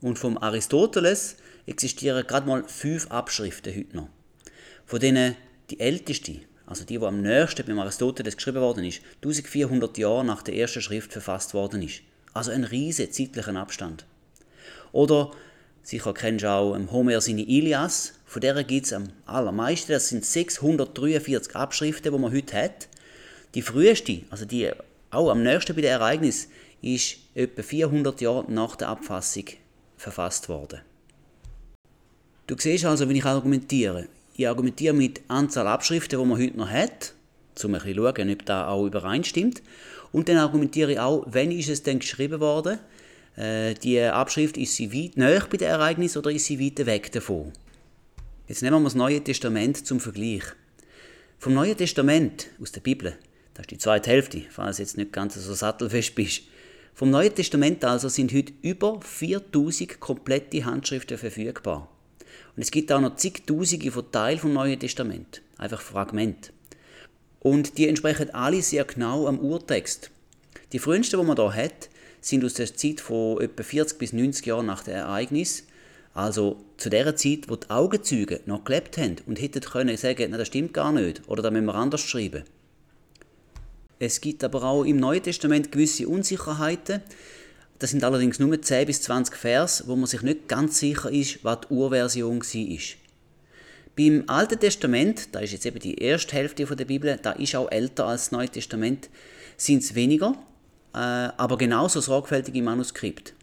und 0.00 0.18
vom 0.18 0.36
Aristoteles 0.36 1.36
existieren 1.66 2.26
gerade 2.26 2.48
mal 2.48 2.64
fünf 2.66 3.12
Abschriften 3.12 3.76
heute 3.76 3.96
noch. 3.96 4.08
Von 4.86 4.98
denen 4.98 5.36
die 5.70 5.78
älteste, 5.78 6.40
also 6.66 6.84
die, 6.84 6.98
die 6.98 7.04
am 7.04 7.20
nächsten 7.20 7.66
beim 7.66 7.78
Aristoteles 7.78 8.36
geschrieben 8.36 8.60
worden 8.60 8.84
ist, 8.84 9.00
1400 9.16 9.98
Jahre 9.98 10.24
nach 10.24 10.42
der 10.42 10.56
ersten 10.56 10.80
Schrift 10.80 11.12
verfasst 11.12 11.54
worden 11.54 11.82
ist. 11.82 12.00
Also 12.32 12.50
ein 12.50 12.64
riesiger 12.64 13.10
zeitlicher 13.10 13.54
Abstand. 13.56 14.06
Oder, 14.92 15.30
sicher 15.82 16.14
kennst 16.14 16.44
du 16.44 16.50
auch 16.50 16.76
Homer 16.90 17.20
seine 17.20 17.42
Ilias, 17.42 18.14
von 18.24 18.40
der 18.40 18.64
gibt 18.64 18.86
es 18.86 18.92
am 18.92 19.10
allermeisten, 19.26 19.92
das 19.92 20.08
sind 20.08 20.24
643 20.24 21.54
Abschriften, 21.54 22.12
die 22.12 22.18
man 22.18 22.32
heute 22.32 22.56
hat. 22.56 22.88
Die 23.54 23.62
früheste, 23.62 24.22
also 24.30 24.44
die 24.44 24.70
auch 25.10 25.30
am 25.30 25.42
nächsten 25.42 25.76
bei 25.76 25.82
dem 25.82 25.90
Ereignis, 25.90 26.48
ist 26.82 27.18
etwa 27.34 27.62
400 27.62 28.20
Jahre 28.20 28.50
nach 28.50 28.76
der 28.76 28.88
Abfassung 28.88 29.44
verfasst 29.96 30.48
worden. 30.48 30.80
Du 32.46 32.56
siehst 32.58 32.84
also, 32.84 33.08
wenn 33.08 33.16
ich 33.16 33.24
argumentiere, 33.24 34.08
ich 34.36 34.48
argumentiere 34.48 34.94
mit 34.94 35.20
Anzahl 35.28 35.66
Abschriften, 35.66 36.18
die 36.18 36.26
man 36.26 36.40
heute 36.40 36.56
noch 36.56 36.68
hat, 36.68 37.14
um 37.62 37.74
ein 37.74 37.80
bisschen 37.80 37.94
zu 37.94 38.02
schauen, 38.02 38.30
ob 38.32 38.46
das 38.46 38.66
auch 38.68 38.86
übereinstimmt. 38.86 39.62
Und 40.12 40.28
dann 40.28 40.38
argumentiere 40.38 40.92
ich 40.92 41.00
auch, 41.00 41.24
wann 41.28 41.50
ist 41.50 41.68
es 41.68 41.82
denn 41.82 42.00
geschrieben 42.00 42.40
worden? 42.40 42.78
Äh, 43.36 43.74
die 43.74 44.00
Abschrift, 44.00 44.56
ist 44.56 44.74
sie 44.76 44.92
weit 44.92 45.16
näher 45.16 45.46
bei 45.50 45.56
dem 45.56 45.68
Ereignis 45.68 46.16
oder 46.16 46.30
ist 46.30 46.46
sie 46.46 46.60
weit 46.60 46.84
weg 46.86 47.12
davon? 47.12 47.52
Jetzt 48.48 48.62
nehmen 48.62 48.80
wir 48.80 48.84
das 48.84 48.94
Neue 48.94 49.22
Testament 49.22 49.86
zum 49.86 50.00
Vergleich. 50.00 50.42
Vom 51.38 51.54
Neuen 51.54 51.76
Testament 51.76 52.48
aus 52.60 52.72
der 52.72 52.80
Bibel, 52.80 53.16
das 53.54 53.64
ist 53.64 53.70
die 53.70 53.78
zweite 53.78 54.10
Hälfte, 54.10 54.42
falls 54.50 54.78
jetzt 54.78 54.96
nicht 54.96 55.12
ganz 55.12 55.34
so 55.34 55.54
sattelfest 55.54 56.14
bist. 56.14 56.42
Vom 56.92 57.10
Neuen 57.10 57.34
Testament 57.34 57.84
also 57.84 58.08
sind 58.08 58.32
heute 58.32 58.52
über 58.62 59.00
4000 59.00 59.98
komplette 60.00 60.64
Handschriften 60.64 61.18
verfügbar. 61.18 61.88
Und 62.56 62.62
es 62.62 62.70
gibt 62.70 62.92
auch 62.92 63.00
noch 63.00 63.16
zigtausende 63.16 63.90
von 63.90 64.10
Teilen 64.12 64.38
vom 64.38 64.52
Neuen 64.52 64.78
Testament, 64.78 65.42
einfach 65.58 65.80
Fragmente. 65.80 66.50
Und 67.40 67.78
die 67.78 67.88
entsprechen 67.88 68.32
alle 68.32 68.62
sehr 68.62 68.84
genau 68.84 69.26
am 69.26 69.38
Urtext. 69.38 70.10
Die 70.72 70.78
frühesten, 70.78 71.20
die 71.20 71.26
man 71.26 71.36
da 71.36 71.52
hat, 71.52 71.88
sind 72.20 72.44
aus 72.44 72.54
der 72.54 72.74
Zeit 72.74 73.00
von 73.00 73.40
etwa 73.40 73.62
40 73.62 73.98
bis 73.98 74.12
90 74.12 74.46
Jahren 74.46 74.66
nach 74.66 74.82
dem 74.82 74.94
Ereignis. 74.94 75.64
Also 76.14 76.64
zu 76.76 76.90
der 76.90 77.16
Zeit, 77.16 77.48
wo 77.48 77.56
die 77.56 77.68
Augenzeugen 77.70 78.38
noch 78.46 78.64
gelebt 78.64 78.96
haben 78.96 79.16
und 79.26 79.40
hätten 79.40 79.60
können 79.60 79.96
sagen, 79.96 80.28
na, 80.30 80.38
das 80.38 80.46
stimmt 80.46 80.72
gar 80.72 80.92
nicht 80.92 81.22
oder 81.26 81.42
da 81.42 81.50
müssen 81.50 81.66
wir 81.66 81.74
anders 81.74 82.02
schreiben. 82.02 82.44
Es 83.98 84.20
gibt 84.20 84.44
aber 84.44 84.62
auch 84.62 84.84
im 84.84 84.96
Neuen 84.96 85.22
Testament 85.22 85.72
gewisse 85.72 86.08
Unsicherheiten. 86.08 87.02
Das 87.78 87.90
sind 87.90 88.04
allerdings 88.04 88.38
nur 88.38 88.60
10 88.60 88.86
bis 88.86 89.02
20 89.02 89.36
Vers, 89.36 89.84
wo 89.86 89.96
man 89.96 90.06
sich 90.06 90.22
nicht 90.22 90.48
ganz 90.48 90.78
sicher 90.78 91.10
ist, 91.10 91.44
was 91.44 91.60
die 91.62 91.74
Urversion 91.74 92.40
war. 92.40 92.78
Beim 93.96 94.24
Alten 94.26 94.58
Testament, 94.58 95.34
da 95.34 95.40
ist 95.40 95.52
jetzt 95.52 95.66
eben 95.66 95.78
die 95.78 95.98
erste 95.98 96.34
Hälfte 96.34 96.64
der 96.64 96.84
Bibel, 96.84 97.18
da 97.22 97.32
ist 97.32 97.54
auch 97.54 97.70
älter 97.70 98.06
als 98.06 98.24
das 98.24 98.32
Neue 98.32 98.48
Testament, 98.48 99.08
sind 99.56 99.82
es 99.82 99.94
weniger, 99.94 100.34
äh, 100.94 100.98
aber 100.98 101.56
genauso 101.58 102.00
sorgfältige 102.00 102.62
Manuskript. 102.62 103.34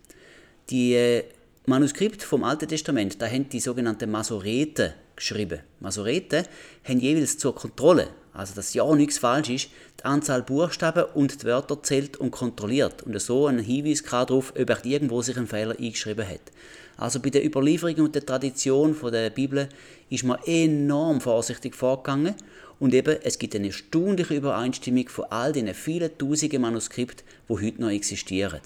Die 0.70 0.94
äh, 0.94 1.24
Manuskript 1.66 2.24
vom 2.24 2.44
Alten 2.44 2.68
Testament, 2.68 3.22
da 3.22 3.28
haben 3.28 3.48
die 3.48 3.60
sogenannten 3.60 4.12
Masoreten 4.12 4.94
geschrieben. 5.16 5.60
Masoreten 5.80 6.46
haben 6.84 7.00
jeweils 7.00 7.38
zur 7.38 7.56
Kontrolle 7.56 8.10
also 8.34 8.54
dass 8.56 8.74
ja 8.74 8.94
nichts 8.96 9.18
falsch 9.18 9.50
ist, 9.50 9.70
die 10.00 10.06
Anzahl 10.06 10.44
Buchstaben 10.44 11.06
und 11.14 11.42
die 11.42 11.46
Wörter 11.46 11.82
zählt 11.84 12.18
und 12.18 12.32
kontrolliert 12.32 13.04
und 13.04 13.20
so 13.22 13.48
einen 13.48 13.60
Hinweis 13.60 14.04
darauf, 14.04 14.54
ob 14.58 14.86
irgendwo 14.86 15.22
sich 15.22 15.38
ein 15.38 15.48
Fehler 15.48 15.76
eingeschrieben 15.78 16.28
hat. 16.28 16.52
Also 16.98 17.20
bei 17.20 17.30
der 17.30 17.46
Überlieferung 17.46 17.96
und 18.06 18.16
der 18.16 18.26
Tradition 18.26 18.96
der 19.12 19.30
Bibel 19.32 19.68
ist 20.10 20.24
man 20.24 20.40
enorm 20.46 21.20
vorsichtig 21.20 21.76
vorgegangen 21.76 22.36
und 22.80 22.94
eben, 22.94 23.18
es 23.24 23.38
gibt 23.38 23.56
eine 23.56 23.68
erstaunliche 23.68 24.36
Übereinstimmung 24.36 25.08
von 25.10 25.26
all 25.26 25.52
den 25.52 25.74
vielen 25.74 26.18
tausenden 26.18 26.62
Manuskripten, 26.62 27.26
die 27.48 27.54
heute 27.54 27.82
noch 27.82 27.90
existieren. 27.90 28.62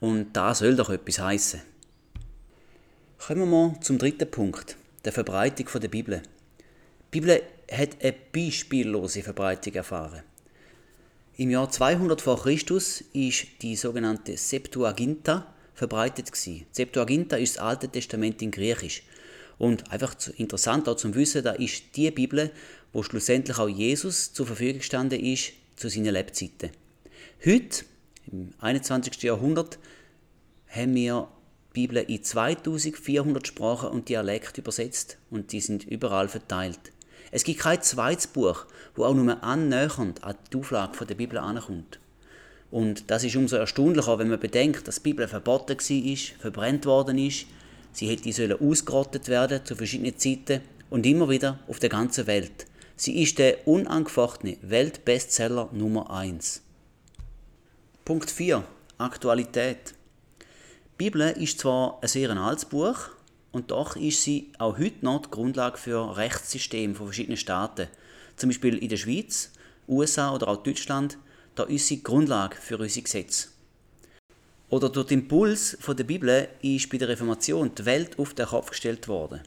Und 0.00 0.32
da 0.34 0.54
soll 0.54 0.76
doch 0.76 0.90
etwas 0.90 1.18
heißen. 1.18 1.60
Kommen 3.18 3.50
wir 3.50 3.74
zum 3.80 3.98
dritten 3.98 4.30
Punkt, 4.30 4.76
der 5.04 5.12
Verbreitung 5.12 5.66
der 5.80 5.88
Bibel. 5.88 6.22
Die 7.12 7.20
Bibel 7.20 7.42
hat 7.70 8.02
eine 8.02 8.14
beispiellose 8.32 9.22
Verbreitung 9.22 9.74
erfahren. 9.74 10.22
Im 11.36 11.50
Jahr 11.50 11.70
200 11.70 12.20
vor 12.20 12.40
Christus 12.40 13.02
ist 13.12 13.46
die 13.62 13.74
sogenannte 13.76 14.36
Septuaginta 14.36 15.52
verbreitet 15.74 16.30
gewesen. 16.30 16.66
Septuaginta 16.70 17.36
ist 17.36 17.56
das 17.56 17.62
Alte 17.62 17.88
Testament 17.88 18.40
in 18.42 18.50
Griechisch. 18.50 19.02
Und 19.58 19.90
einfach 19.90 20.14
interessant 20.36 20.88
auch 20.88 20.96
zum 20.96 21.14
Wissen, 21.14 21.42
da 21.42 21.52
ist 21.52 21.96
die 21.96 22.10
Bibel, 22.10 22.50
wo 22.92 23.02
schlussendlich 23.02 23.58
auch 23.58 23.68
Jesus 23.68 24.32
zur 24.32 24.46
Verfügung 24.46 24.78
gestanden 24.78 25.20
ist 25.20 25.52
zu 25.76 25.88
seinen 25.88 26.12
Lebzeiten. 26.12 26.70
Heute, 27.44 27.84
im 28.30 28.54
21. 28.60 29.22
Jahrhundert, 29.22 29.78
haben 30.68 30.94
wir 30.94 31.28
Bibel 31.72 31.96
in 31.96 32.22
2400 32.22 33.46
Sprachen 33.46 33.90
und 33.90 34.08
Dialekte 34.08 34.60
übersetzt 34.60 35.18
und 35.30 35.50
die 35.50 35.60
sind 35.60 35.84
überall 35.84 36.28
verteilt. 36.28 36.92
Es 37.34 37.42
gibt 37.42 37.58
kein 37.58 37.82
zweites 37.82 38.28
Buch, 38.28 38.64
wo 38.94 39.04
auch 39.04 39.12
nur 39.12 39.42
annähernd 39.42 40.22
an 40.22 40.36
die 40.52 40.56
Auflage 40.56 41.04
der 41.04 41.16
Bibel 41.16 41.36
ankommt. 41.36 41.98
Und 42.70 43.10
das 43.10 43.24
ist 43.24 43.34
umso 43.34 43.56
erstaunlicher, 43.56 44.20
wenn 44.20 44.28
man 44.28 44.38
bedenkt, 44.38 44.86
dass 44.86 45.02
die 45.02 45.10
Bibel 45.10 45.26
verboten 45.26 45.76
war, 45.76 46.16
verbrennt 46.38 46.86
worden 46.86 47.18
ist. 47.18 47.46
Sie 47.90 48.08
hätte 48.08 48.32
sollen 48.32 48.60
ausgerottet 48.60 49.26
werden 49.26 49.64
zu 49.64 49.74
verschiedenen 49.74 50.16
Zeiten 50.16 50.60
und 50.90 51.06
immer 51.06 51.28
wieder 51.28 51.58
auf 51.66 51.80
der 51.80 51.88
ganzen 51.88 52.28
Welt. 52.28 52.66
Sie 52.94 53.20
ist 53.20 53.40
der 53.40 53.66
unangefochtene 53.66 54.56
Weltbestseller 54.62 55.70
Nummer 55.72 56.12
1. 56.12 56.62
Punkt 58.04 58.30
4. 58.30 58.62
Aktualität. 58.98 59.94
Die 60.38 60.44
Bibel 60.98 61.22
ist 61.36 61.58
zwar 61.58 61.98
ein 62.00 62.06
sehr 62.06 62.30
altes 62.30 62.64
Buch, 62.64 63.08
und 63.54 63.70
doch 63.70 63.94
ist 63.94 64.22
sie 64.22 64.50
auch 64.58 64.78
heute 64.78 65.04
noch 65.04 65.22
die 65.22 65.30
Grundlage 65.30 65.78
für 65.78 66.16
Rechtssysteme 66.16 66.94
von 66.94 67.06
verschiedenen 67.06 67.36
Staaten. 67.36 67.86
Zum 68.36 68.50
Beispiel 68.50 68.78
in 68.78 68.88
der 68.88 68.96
Schweiz, 68.96 69.52
USA 69.86 70.34
oder 70.34 70.48
auch 70.48 70.62
Deutschland, 70.62 71.18
da 71.54 71.62
ist 71.62 71.86
sie 71.86 71.98
die 71.98 72.02
Grundlage 72.02 72.56
für 72.56 72.76
unsere 72.76 73.04
Gesetze. 73.04 73.48
Oder 74.70 74.88
durch 74.88 75.06
den 75.06 75.20
Impuls 75.20 75.76
von 75.78 75.96
der 75.96 76.02
Bibel 76.02 76.48
ist 76.62 76.90
bei 76.90 76.98
der 76.98 77.08
Reformation 77.08 77.72
die 77.76 77.84
Welt 77.84 78.18
auf 78.18 78.34
den 78.34 78.46
Kopf 78.46 78.70
gestellt 78.70 79.06
worden. 79.06 79.40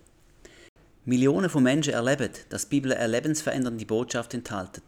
Millionen 1.03 1.49
von 1.49 1.63
Menschen 1.63 1.93
erleben, 1.93 2.29
dass 2.47 2.69
die 2.69 2.77
Bibel 2.77 2.93
eine 2.93 3.11
lebensverändernde 3.11 3.85
Botschaft 3.85 4.33
enthält. 4.33 4.81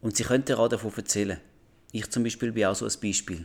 Und 0.00 0.16
sie 0.16 0.24
könnten 0.24 0.56
auch 0.56 0.68
davon 0.68 0.92
erzählen. 0.96 1.38
Ich 1.92 2.10
zum 2.10 2.22
Beispiel 2.22 2.52
bin 2.52 2.64
auch 2.64 2.74
so 2.74 2.86
ein 2.86 3.00
Beispiel. 3.02 3.42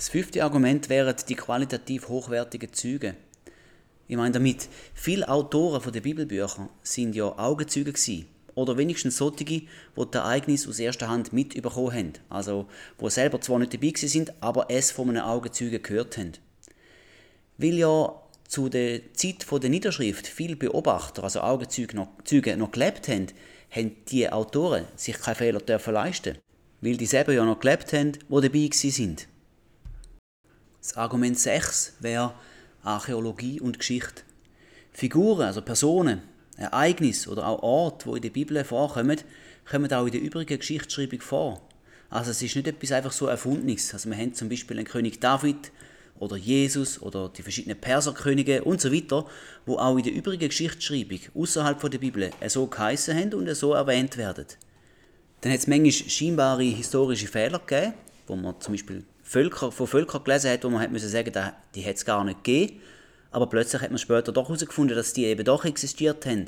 Das 0.00 0.08
fünfte 0.08 0.42
Argument 0.42 0.88
wären 0.88 1.14
die 1.28 1.34
qualitativ 1.34 2.08
hochwertigen 2.08 2.72
Züge. 2.72 3.16
Ich 4.08 4.16
meine 4.16 4.32
damit, 4.32 4.66
viele 4.94 5.28
Autoren 5.28 5.82
von 5.82 5.92
den 5.92 6.00
Bibelbüchern 6.00 6.70
sind 6.82 7.14
ja 7.14 7.26
Augenzeuge 7.38 7.92
gewesen. 7.92 8.26
Oder 8.54 8.78
wenigstens 8.78 9.18
solche, 9.18 9.44
die 9.44 9.68
das 9.94 10.22
Ereignis 10.22 10.66
aus 10.66 10.78
erster 10.78 11.10
Hand 11.10 11.34
mitbekommen 11.34 11.92
haben. 11.92 12.12
Also, 12.30 12.66
wo 12.96 13.10
selber 13.10 13.42
zwar 13.42 13.58
nicht 13.58 13.74
dabei 13.74 13.92
sind, 13.94 14.32
aber 14.42 14.70
es 14.70 14.90
von 14.90 15.10
einem 15.10 15.22
Augenzeugen 15.22 15.82
gehört 15.82 16.16
haben. 16.16 16.32
Weil 17.58 17.74
ja 17.74 18.22
zu 18.48 18.70
der 18.70 19.12
Zeit 19.12 19.44
der 19.52 19.68
Niederschrift 19.68 20.26
viele 20.26 20.56
Beobachter, 20.56 21.24
also 21.24 21.42
Augenzeuge 21.42 21.94
noch, 21.94 22.08
Zeuge 22.24 22.56
noch 22.56 22.70
gelebt 22.70 23.06
haben, 23.08 23.26
haben 23.70 23.96
die 24.08 24.30
Autoren 24.30 24.86
sich 24.96 25.20
keine 25.20 25.34
Fehler 25.34 25.60
dürfen 25.60 25.92
leisten. 25.92 26.38
Weil 26.80 26.96
die 26.96 27.04
selber 27.04 27.34
ja 27.34 27.44
noch 27.44 27.60
gelebt 27.60 27.92
haben, 27.92 28.12
wo 28.30 28.40
dabei 28.40 28.70
sind. 28.72 29.28
Das 30.80 30.96
Argument 30.96 31.38
6 31.38 31.94
wäre 32.00 32.32
Archäologie 32.82 33.60
und 33.60 33.78
Geschichte. 33.78 34.22
Figuren, 34.92 35.46
also 35.46 35.60
Personen, 35.60 36.22
Ereignisse 36.56 37.28
oder 37.28 37.46
auch 37.46 37.62
Orte, 37.62 38.08
die 38.08 38.16
in 38.16 38.22
der 38.22 38.30
Bibel 38.30 38.64
vorkommen, 38.64 39.20
kommen 39.70 39.92
auch 39.92 40.06
in 40.06 40.12
der 40.12 40.22
übrigen 40.22 40.58
Geschichtsschreibung 40.58 41.20
vor. 41.20 41.60
Also 42.08 42.30
es 42.30 42.40
ist 42.40 42.56
nicht 42.56 42.66
etwas 42.66 42.92
einfach 42.92 43.12
so 43.12 43.26
Erfundenes. 43.26 43.92
Also 43.92 44.08
wir 44.08 44.16
haben 44.16 44.34
zum 44.34 44.48
Beispiel 44.48 44.78
einen 44.78 44.86
König 44.86 45.20
David 45.20 45.70
oder 46.18 46.36
Jesus 46.36 47.00
oder 47.00 47.28
die 47.28 47.42
verschiedenen 47.42 47.78
Perserkönige 47.78 48.64
und 48.64 48.80
so 48.80 48.90
weiter, 48.90 49.26
wo 49.66 49.76
auch 49.76 49.96
in 49.98 50.02
der 50.02 50.14
übrigen 50.14 50.48
Geschichtsschreibung 50.48 51.20
außerhalb 51.34 51.90
der 51.90 51.98
Bibel 51.98 52.30
so 52.48 52.66
geheißen 52.66 53.16
haben 53.16 53.34
und 53.34 53.54
so 53.54 53.74
erwähnt 53.74 54.16
werden. 54.16 54.46
Dann 55.42 55.52
hat 55.52 55.60
es 55.60 55.66
manchmal 55.66 55.92
scheinbare 55.92 56.62
historische 56.62 57.26
Fehler 57.26 57.58
gegeben, 57.58 57.94
wo 58.26 58.34
man 58.34 58.58
zum 58.60 58.74
Beispiel 58.74 59.04
Völker, 59.30 59.70
von 59.70 59.86
Völkern 59.86 60.24
gelesen 60.24 60.50
hat, 60.50 60.64
wo 60.64 60.70
man 60.70 60.82
hat 60.82 60.90
müssen 60.90 61.08
sagen, 61.08 61.32
die 61.76 61.86
hat 61.86 61.94
es 61.94 62.04
gar 62.04 62.24
nicht 62.24 62.42
gegeben. 62.42 62.80
Aber 63.30 63.46
plötzlich 63.46 63.80
hat 63.80 63.90
man 63.90 63.98
später 63.98 64.32
doch 64.32 64.48
herausgefunden, 64.48 64.96
dass 64.96 65.12
die 65.12 65.26
eben 65.26 65.44
doch 65.44 65.64
existiert 65.64 66.26
haben. 66.26 66.46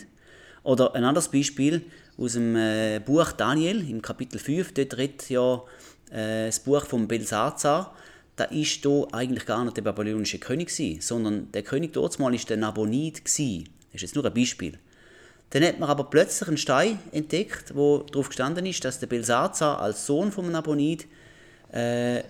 Oder 0.64 0.92
ein 0.96 1.04
anderes 1.04 1.28
Beispiel 1.28 1.82
aus 2.18 2.32
dem 2.32 2.56
äh, 2.56 2.98
Buch 2.98 3.30
Daniel, 3.30 3.88
im 3.88 4.02
Kapitel 4.02 4.40
5, 4.40 4.74
dort 4.74 4.96
redet 4.96 5.30
ja 5.30 5.62
äh, 6.10 6.46
das 6.46 6.58
Buch 6.58 6.84
von 6.84 7.06
Belsazar. 7.06 7.94
Da 8.34 8.44
ist 8.46 8.84
da 8.84 9.06
eigentlich 9.12 9.46
gar 9.46 9.62
nicht 9.62 9.76
der 9.76 9.82
babylonische 9.82 10.40
König 10.40 10.74
gewesen, 10.74 11.00
sondern 11.00 11.52
der 11.52 11.62
König 11.62 11.92
dort 11.92 12.18
mal 12.18 12.34
ist 12.34 12.50
der 12.50 12.56
Nabonid 12.56 13.24
gewesen. 13.24 13.68
Das 13.92 13.94
ist 13.94 14.02
jetzt 14.02 14.16
nur 14.16 14.26
ein 14.26 14.34
Beispiel. 14.34 14.76
Dann 15.50 15.62
hat 15.62 15.78
man 15.78 15.88
aber 15.88 16.04
plötzlich 16.10 16.48
einen 16.48 16.56
Stein 16.56 16.98
entdeckt, 17.12 17.76
wo 17.76 17.98
darauf 17.98 18.26
gestanden 18.26 18.66
ist, 18.66 18.84
dass 18.84 18.98
der 18.98 19.06
Belsazar 19.06 19.80
als 19.80 20.04
Sohn 20.04 20.32
vom 20.32 20.50
Nabonid 20.50 21.06
äh, 21.70 22.24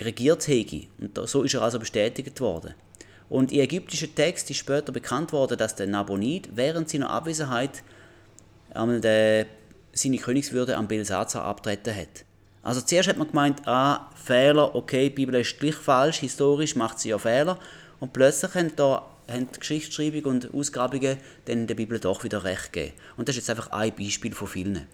regiert 0.00 0.46
hätte. 0.48 0.86
Und 1.00 1.18
so 1.28 1.42
ist 1.42 1.54
er 1.54 1.62
also 1.62 1.78
bestätigt 1.78 2.40
worden. 2.40 2.74
Und 3.28 3.52
in 3.52 3.60
ägyptischen 3.60 4.14
Text 4.14 4.50
ist 4.50 4.56
später 4.56 4.92
bekannt 4.92 5.32
worden, 5.32 5.58
dass 5.58 5.74
der 5.74 5.86
Nabonid 5.86 6.48
während 6.54 6.88
seiner 6.88 7.10
Abwesenheit 7.10 7.82
der, 8.74 9.46
seine 9.92 10.18
Königswürde 10.18 10.76
am 10.76 10.88
Belsazar 10.88 11.44
abtreten 11.44 11.94
hat. 11.94 12.24
Also 12.62 12.80
zuerst 12.80 13.08
hat 13.08 13.18
man 13.18 13.28
gemeint, 13.28 13.66
ah, 13.66 14.10
Fehler, 14.14 14.74
okay, 14.74 15.08
die 15.08 15.14
Bibel 15.14 15.34
ist 15.36 15.58
gleich 15.58 15.74
falsch, 15.74 16.18
historisch 16.18 16.76
macht 16.76 16.98
sie 16.98 17.10
ja 17.10 17.18
Fehler. 17.18 17.58
Und 18.00 18.12
plötzlich 18.12 18.54
haben, 18.54 18.72
da, 18.76 19.06
haben 19.28 19.48
die 19.54 19.60
Geschichtsschreibung 19.60 20.24
und 20.24 20.54
Ausgrabungen 20.54 21.18
dann 21.46 21.66
der 21.66 21.74
Bibel 21.74 21.98
doch 21.98 22.24
wieder 22.24 22.44
recht 22.44 22.72
gegeben. 22.72 22.94
Und 23.16 23.28
das 23.28 23.36
ist 23.36 23.48
jetzt 23.48 23.50
einfach 23.50 23.70
ein 23.72 23.94
Beispiel 23.94 24.34
von 24.34 24.48
vielen. 24.48 24.86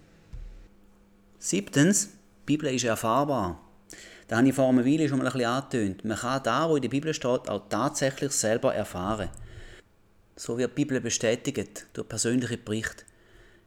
Siebtens, 1.39 2.07
die 2.07 2.47
Bibel 2.47 2.73
ist 2.73 2.85
erfahrbar. 2.85 3.61
Da 4.29 4.39
habe 4.39 4.49
ich 4.49 4.55
vor 4.55 4.69
einer 4.69 4.85
Weile 4.85 5.09
schon 5.09 5.19
mal 5.19 5.27
ein 5.27 5.33
bisschen 5.33 5.49
angetönt. 5.49 6.05
Man 6.05 6.17
kann 6.17 6.43
da, 6.43 6.69
wo 6.69 6.77
in 6.77 6.83
der 6.83 6.89
Bibel 6.89 7.13
steht, 7.13 7.49
auch 7.49 7.69
tatsächlich 7.69 8.33
selber 8.33 8.75
erfahren. 8.75 9.29
So 10.37 10.57
wird 10.59 10.73
die 10.73 10.85
Bibel 10.85 11.01
bestätigt 11.01 11.87
durch 11.93 12.09
persönliche 12.09 12.57
Berichte. 12.57 13.05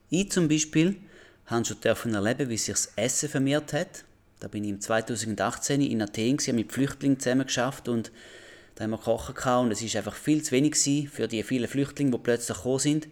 Ich 0.10 0.32
zum 0.32 0.48
Beispiel 0.48 0.98
habe 1.46 1.64
schon 1.96 2.14
erleben, 2.14 2.50
wie 2.50 2.58
sich 2.58 2.74
das 2.74 2.92
Essen 2.96 3.30
vermehrt 3.30 3.74
hat. 3.74 4.04
Da 4.40 4.48
bin 4.48 4.64
ich 4.64 4.70
im 4.72 4.82
2018 4.82 5.82
in 5.82 6.02
Athen 6.02 6.38
mit 6.54 6.72
Flüchtlingen 6.72 7.20
zusammen 7.20 7.46
geschafft 7.46 7.88
und 7.88 8.12
Da 8.76 8.84
haben 8.84 8.92
wir 8.92 8.98
gekocht 8.98 9.30
und 9.30 9.72
es 9.72 9.82
war 9.82 9.98
einfach 9.98 10.14
viel 10.14 10.44
zu 10.44 10.52
wenig 10.52 10.76
für 11.12 11.28
die 11.28 11.42
vielen 11.42 11.68
Flüchtlinge, 11.68 12.12
die 12.12 12.18
plötzlich 12.20 12.58
gekommen 12.58 12.80
sind. 12.80 13.08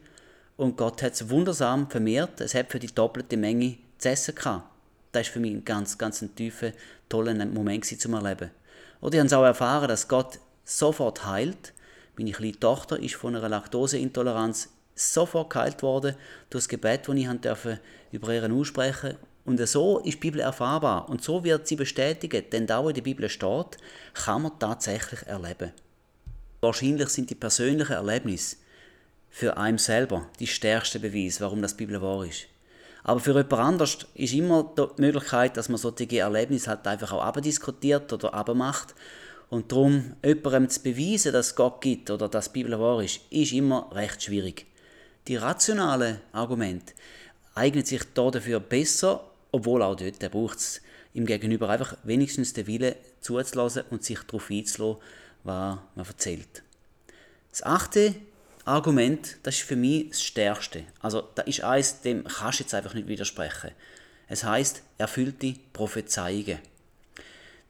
Und 0.57 0.77
Gott 0.77 1.01
hat 1.01 1.13
es 1.13 1.29
wundersam 1.29 1.89
vermehrt. 1.89 2.39
Es 2.39 2.53
hat 2.53 2.71
für 2.71 2.77
die 2.77 2.93
doppelte 2.93 3.35
Menge 3.35 3.77
zu 3.97 4.09
essen 4.09 4.35
gehabt. 4.35 4.74
Das 5.15 5.27
war 5.27 5.33
für 5.33 5.39
mich 5.39 5.53
ein 5.53 5.63
ganz, 5.63 5.97
ganz 5.97 6.21
ein 6.21 6.35
tiefer, 6.35 6.73
toller 7.07 7.33
Moment 7.45 7.85
zum 7.85 8.15
Erleben. 8.15 8.51
Oder 8.99 9.13
ich 9.13 9.19
habe 9.19 9.27
es 9.27 9.33
auch 9.33 9.43
erfahren, 9.45 9.87
dass 9.87 10.09
Gott 10.09 10.39
sofort 10.65 11.25
heilt. 11.25 11.73
Meine 12.17 12.33
kleine 12.33 12.59
Tochter 12.59 12.99
ist 12.99 13.15
von 13.15 13.33
einer 13.33 13.47
Laktoseintoleranz 13.47 14.69
sofort 14.93 15.51
geheilt 15.51 15.81
worden 15.83 16.15
durch 16.49 16.65
das 16.65 16.69
Gebet, 16.69 17.07
das 17.07 17.15
ich 17.15 17.27
durfte 17.27 17.79
über 18.11 18.33
ihren 18.33 18.51
aussprechen 18.51 19.15
Und 19.45 19.65
so 19.65 19.99
ist 19.99 20.15
die 20.15 20.19
Bibel 20.19 20.41
erfahrbar 20.41 21.07
und 21.07 21.23
so 21.23 21.45
wird 21.45 21.65
sie 21.65 21.77
bestätigt, 21.77 22.51
denn 22.51 22.67
da, 22.67 22.83
wo 22.83 22.89
in 22.89 23.01
Bibel 23.01 23.29
steht, 23.29 23.77
kann 24.13 24.41
man 24.41 24.59
tatsächlich 24.59 25.25
erleben. 25.27 25.71
Wahrscheinlich 26.59 27.07
sind 27.07 27.29
die 27.29 27.35
persönlichen 27.35 27.93
Erlebnisse 27.93 28.57
für 29.29 29.55
einen 29.55 29.77
selber 29.77 30.27
die 30.41 30.47
stärkste 30.47 30.99
Beweis, 30.99 31.39
warum 31.39 31.61
das 31.61 31.77
Bibel 31.77 32.01
wahr 32.01 32.25
ist. 32.25 32.47
Aber 33.07 33.19
für 33.19 33.33
jemand 33.33 33.53
anders 33.53 33.97
ist 34.15 34.33
immer 34.33 34.73
die 34.75 35.01
Möglichkeit, 35.01 35.55
dass 35.57 35.69
man 35.69 35.77
solche 35.77 36.17
Erlebnisse 36.17 36.71
halt 36.71 36.87
einfach 36.87 37.11
auch 37.11 37.21
abdiskutiert 37.21 38.11
oder 38.11 38.33
abmacht. 38.33 38.95
Und 39.51 39.71
darum, 39.71 40.15
jemandem 40.25 40.69
zu 40.69 40.81
beweisen, 40.81 41.31
dass 41.31 41.49
es 41.49 41.55
Gott 41.55 41.81
gibt 41.81 42.09
oder 42.09 42.27
dass 42.27 42.51
die 42.51 42.63
Bibel 42.63 42.79
wahr 42.79 43.03
ist, 43.03 43.21
ist 43.29 43.53
immer 43.53 43.91
recht 43.93 44.23
schwierig. 44.23 44.65
Die 45.27 45.35
rationalen 45.35 46.19
Argumente 46.31 46.95
eignen 47.53 47.85
sich 47.85 48.01
da 48.15 48.31
dafür 48.31 48.59
besser, 48.59 49.23
obwohl 49.51 49.83
auch 49.83 49.95
dort 49.95 50.31
braucht 50.31 50.57
es 50.57 50.81
im 51.13 51.27
Gegenüber 51.27 51.69
einfach 51.69 51.95
wenigstens 52.03 52.53
den 52.53 52.65
Willen 52.65 52.95
zuzulassen 53.21 53.83
und 53.91 54.03
sich 54.03 54.19
darauf 54.23 54.49
einzulassen, 54.49 54.99
was 55.43 55.77
man 55.93 56.05
erzählt. 56.07 56.63
Das 57.51 57.61
achte 57.61 58.15
Argument, 58.65 59.37
das 59.43 59.55
ist 59.55 59.63
für 59.63 59.75
mich 59.75 60.09
das 60.09 60.23
Stärkste. 60.23 60.83
Also 60.99 61.21
da 61.35 61.43
ist 61.43 61.63
eins, 61.63 62.01
dem 62.01 62.23
kannst 62.23 62.59
du 62.59 62.63
jetzt 62.63 62.73
einfach 62.73 62.95
nicht 62.95 63.07
widersprechen. 63.07 63.71
Es 64.27 64.43
heißt 64.43 64.81
erfüllte 64.97 65.53
Prophezeiungen. 65.71 66.57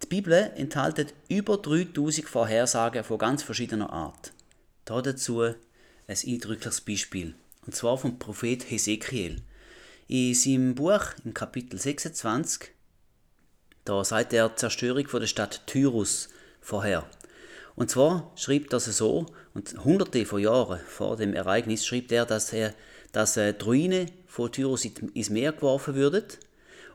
Die 0.04 0.08
Bibel 0.08 0.52
enthält 0.56 1.14
über 1.28 1.58
3000 1.58 2.28
Vorhersagen 2.28 3.04
von 3.04 3.18
ganz 3.18 3.44
verschiedener 3.44 3.92
Art. 3.92 4.32
Da 4.86 5.02
dazu 5.02 5.42
ein 5.42 5.56
eindrückliches 6.08 6.82
Beispiel. 6.82 7.36
Und 7.66 7.76
zwar 7.76 7.98
vom 7.98 8.18
Prophet 8.18 8.70
Hesekiel. 8.70 9.42
In 10.08 10.34
seinem 10.34 10.76
Buch, 10.76 11.02
im 11.26 11.34
Kapitel 11.34 11.80
26, 11.80 12.70
da 13.84 14.04
sagt 14.04 14.34
er 14.34 14.56
Zerstörung 14.56 15.08
von 15.08 15.20
der 15.20 15.28
Stadt 15.28 15.66
Tyrus 15.66 16.30
vorher. 16.62 17.10
Und 17.76 17.90
zwar 17.90 18.32
schrieb 18.36 18.70
das 18.70 18.86
so, 18.86 19.26
und 19.54 19.84
hunderte 19.84 20.26
von 20.26 20.42
Jahren 20.42 20.80
vor 20.88 21.18
dem 21.18 21.34
Ereignis 21.34 21.86
schrieb 21.86 22.12
er, 22.12 22.26
dass, 22.26 22.54
er, 22.54 22.74
dass 23.12 23.38
äh, 23.38 23.54
die 23.54 23.64
Ruine 23.64 24.06
von 24.28 24.52
Tyrus 24.52 24.86
ins 24.86 25.30
Meer 25.30 25.52
geworfen 25.52 25.96
würden 25.96 26.24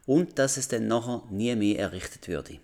und 0.06 0.38
dass 0.38 0.56
es 0.56 0.68
dann 0.68 0.88
nachher 0.88 1.22
nie 1.30 1.54
mehr 1.54 1.78
errichtet 1.78 2.28
würde. 2.28 2.58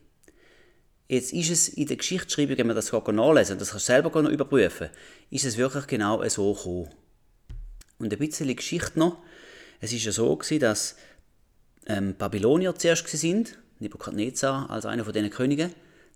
Jetzt 1.09 1.33
ist 1.33 1.51
es 1.51 1.69
in 1.69 1.87
der 1.87 1.97
Geschichtsschreibung, 1.99 2.59
wenn 2.59 2.67
man 2.67 2.75
das 2.75 2.91
nachlesen 2.91 3.59
das 3.59 3.71
kannst 3.71 3.89
du 3.89 3.93
selber 3.93 4.23
noch 4.23 4.31
überprüfen, 4.31 4.91
ist 5.31 5.45
es 5.45 5.57
wirklich 5.57 5.87
genau 5.87 6.27
so 6.29 6.53
gekommen. 6.53 6.89
Und 7.99 8.13
ein 8.13 8.19
bisschen 8.19 8.55
Geschichte 8.55 8.99
noch. 8.99 9.19
Es 9.81 9.93
ist 9.93 10.05
ja 10.05 10.13
so 10.13 10.35
gewesen, 10.37 10.61
dass 10.61 10.97
ähm, 11.87 12.15
Babylonier 12.15 12.75
zuerst 12.75 13.07
sind, 13.09 13.59
Nebukadnezar 13.79 14.69
als 14.71 14.87
einer 14.87 15.05
von 15.05 15.13
diesen 15.13 15.31
Königen, 15.31 15.73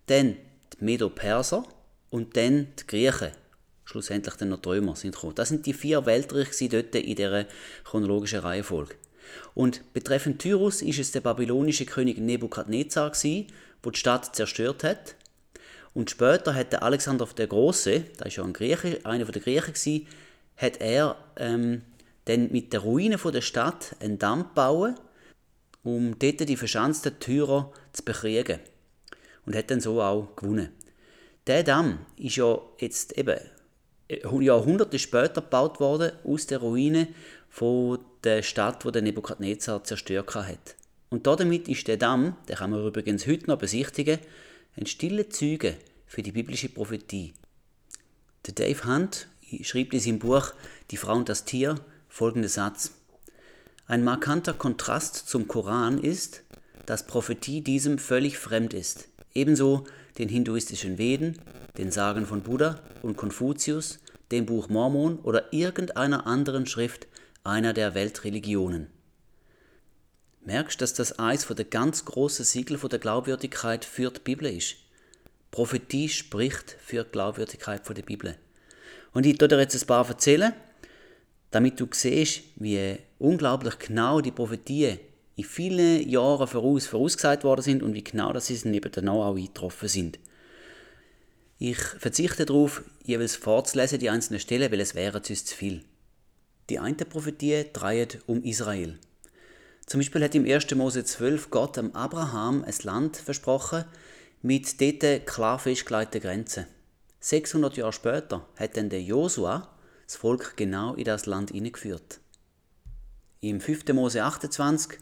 dann 0.07 0.37
die 0.73 0.85
Medo-Perser, 0.85 1.64
und 2.11 2.37
dann 2.37 2.69
die 2.79 2.87
Griechen, 2.87 3.31
schlussendlich 3.85 4.35
dann 4.35 4.50
noch 4.50 4.61
die 4.61 4.69
Römer 4.69 4.97
sind 4.97 5.14
gekommen. 5.14 5.35
Das 5.35 5.49
sind 5.49 5.66
die 5.66 5.73
vier 5.73 6.07
Weltreiche 6.07 6.68
dort 6.68 6.94
in 6.94 7.16
dieser 7.16 7.46
chronologischen 7.85 8.40
Reihenfolge. 8.40 8.94
Und 9.55 9.92
betreffend 9.92 10.40
Tyrus 10.40 10.83
ist 10.83 10.99
es 10.99 11.12
der 11.12 11.20
babylonische 11.20 11.87
König 11.87 12.18
Nebukadnezar 12.18 13.12
der 13.23 13.92
die 13.92 13.99
Stadt 13.99 14.35
zerstört 14.37 14.85
hat. 14.85 15.14
Und 15.94 16.11
später 16.11 16.55
hat 16.55 16.73
der 16.73 16.83
Alexander 16.83 17.27
der 17.27 17.46
Große, 17.46 18.05
da 18.16 18.27
ist 18.27 18.37
ja 18.37 18.44
ein 18.44 18.53
Grieche, 18.53 19.01
einer 19.05 19.25
der 19.25 19.42
Griechen 19.42 19.75
gewesen, 19.75 20.07
hat 20.57 20.81
er 20.81 21.16
ähm, 21.37 21.83
dann 22.27 22.53
mit 22.53 22.73
der 22.73 22.81
Ruine 22.81 23.16
der 23.16 23.40
Stadt 23.40 23.96
einen 24.01 24.18
Damm 24.18 24.51
bauen, 24.55 24.94
um 25.83 26.18
dort 26.18 26.49
die 26.49 26.57
verschanzten 26.57 27.18
Tyrer 27.18 27.73
zu 27.92 28.05
bekriegen. 28.05 28.61
Und 29.46 29.57
hat 29.57 29.70
dann 29.70 29.81
so 29.81 30.01
auch 30.01 30.37
gewonnen. 30.37 30.70
Der 31.46 31.62
Damm 31.62 31.98
ist 32.16 32.37
ja 32.37 32.59
jetzt 32.79 33.16
eben 33.16 33.38
äh, 34.09 34.44
Jahrhunderte 34.44 34.98
später 34.98 35.40
gebaut 35.40 35.81
worden 35.81 36.12
aus 36.24 36.46
der 36.46 36.59
Ruine 36.59 37.09
von 37.48 37.98
der 38.24 38.42
Stadt, 38.42 38.85
wo 38.85 38.90
der 38.90 39.03
Nebukadnezar 39.03 39.83
zerstört 39.85 40.35
hat. 40.35 40.76
Und 41.09 41.26
damit 41.26 41.68
ist 41.68 41.88
der 41.88 41.96
Damm, 41.96 42.37
den 42.48 42.57
kann 42.57 42.70
man 42.70 42.87
übrigens 42.87 43.26
heute 43.26 43.46
noch 43.46 43.59
besichtigen, 43.59 44.18
ein 44.76 44.87
stiller 44.87 45.29
Zeuge 45.31 45.76
für 46.07 46.22
die 46.22 46.33
biblische 46.33 46.68
Prophetie. 46.68 47.33
Der 48.46 48.55
Dave 48.55 48.85
Hunt 48.85 49.26
schrieb 49.62 49.92
in 49.92 50.00
seinem 50.00 50.18
Buch 50.20 50.53
Die 50.90 50.96
Frau 50.96 51.16
und 51.16 51.29
das 51.29 51.44
Tier 51.44 51.76
folgenden 52.09 52.48
Satz. 52.48 52.92
Ein 53.87 54.05
markanter 54.05 54.55
Kontrast 54.55 55.16
zum 55.29 55.48
Koran 55.48 55.98
ist, 55.98 56.42
dass 56.87 57.07
Prophetie 57.07 57.61
diesem 57.61 57.98
völlig 57.98 58.38
fremd 58.38 58.72
ist. 58.72 59.09
Ebenso 59.35 59.85
den 60.20 60.28
hinduistischen 60.28 60.98
Veden, 60.98 61.38
den 61.78 61.90
Sagen 61.90 62.26
von 62.26 62.42
Buddha 62.42 62.78
und 63.00 63.16
Konfuzius, 63.16 63.98
dem 64.30 64.44
Buch 64.44 64.68
Mormon 64.68 65.18
oder 65.20 65.52
irgendeiner 65.52 66.26
anderen 66.26 66.66
Schrift 66.66 67.06
einer 67.42 67.72
der 67.72 67.94
Weltreligionen. 67.94 68.88
Merkst, 70.44 70.80
dass 70.80 70.92
das 70.92 71.18
eins 71.18 71.44
von 71.44 71.56
der 71.56 71.64
ganz 71.64 72.04
großen 72.04 72.44
Siegel 72.44 72.76
von 72.76 72.90
der 72.90 72.98
Glaubwürdigkeit 72.98 73.85
für 73.85 74.11
die 74.11 74.20
Bibel 74.20 74.54
ist? 74.54 74.76
Prophetie 75.50 76.11
spricht 76.11 76.76
für 76.85 77.04
die 77.04 77.11
Glaubwürdigkeit 77.11 77.87
von 77.87 77.94
der 77.94 78.02
Bibel. 78.02 78.37
Und 79.12 79.24
ich 79.24 79.38
dir 79.38 79.59
jetzt 79.59 79.83
ein 79.83 79.87
paar 79.87 80.06
erzählen, 80.06 80.52
damit 81.50 81.80
du 81.80 81.88
siehst, 81.90 82.42
wie 82.56 82.98
unglaublich 83.18 83.78
genau 83.78 84.20
die 84.20 84.33
Prophetien 84.33 85.00
in 85.40 85.46
vielen 85.46 86.07
Jahren 86.07 86.46
voraus 86.46 86.87
vorausgesagt 86.87 87.44
worden 87.44 87.62
sind 87.62 87.83
und 87.83 87.94
wie 87.94 88.05
genau 88.05 88.33
das 88.33 88.46
sie 88.46 88.55
eben 88.55 88.92
dann 88.92 89.09
auch 89.09 89.35
eingetroffen 89.35 89.88
sind. 89.88 90.18
Ich 91.59 91.79
verzichte 91.79 92.44
darauf, 92.44 92.83
jeweils 93.05 93.37
vorzulesen, 93.37 93.98
die 93.98 94.11
einzelnen 94.11 94.40
Stellen, 94.40 94.70
weil 94.70 94.81
es 94.81 94.94
wäre 94.94 95.22
zu 95.22 95.35
viel. 95.35 95.83
Die 96.68 96.79
eine 96.79 96.94
Prophetie 96.94 97.64
dreht 97.72 98.20
um 98.26 98.42
Israel. 98.42 98.98
Zum 99.87 100.00
Beispiel 100.00 100.22
hat 100.22 100.35
im 100.35 100.44
1. 100.44 100.74
Mose 100.74 101.05
12 101.05 101.50
Gott 101.50 101.79
am 101.79 101.92
Abraham 101.92 102.62
ein 102.62 102.74
Land 102.83 103.16
versprochen 103.16 103.85
mit 104.42 104.81
dort 104.81 105.26
klar 105.26 105.59
festgelegten 105.59 106.20
Grenzen. 106.20 106.66
600 107.20 107.76
Jahre 107.79 107.92
später 107.92 108.46
hat 108.57 108.76
dann 108.76 108.90
der 108.90 109.03
Josua 109.03 109.68
das 110.07 110.16
Volk 110.16 110.57
genau 110.57 110.94
in 110.94 111.05
das 111.05 111.26
Land 111.26 111.50
hineingeführt. 111.50 112.20
Im 113.40 113.61
5. 113.61 113.88
Mose 113.94 114.22
28 114.22 114.98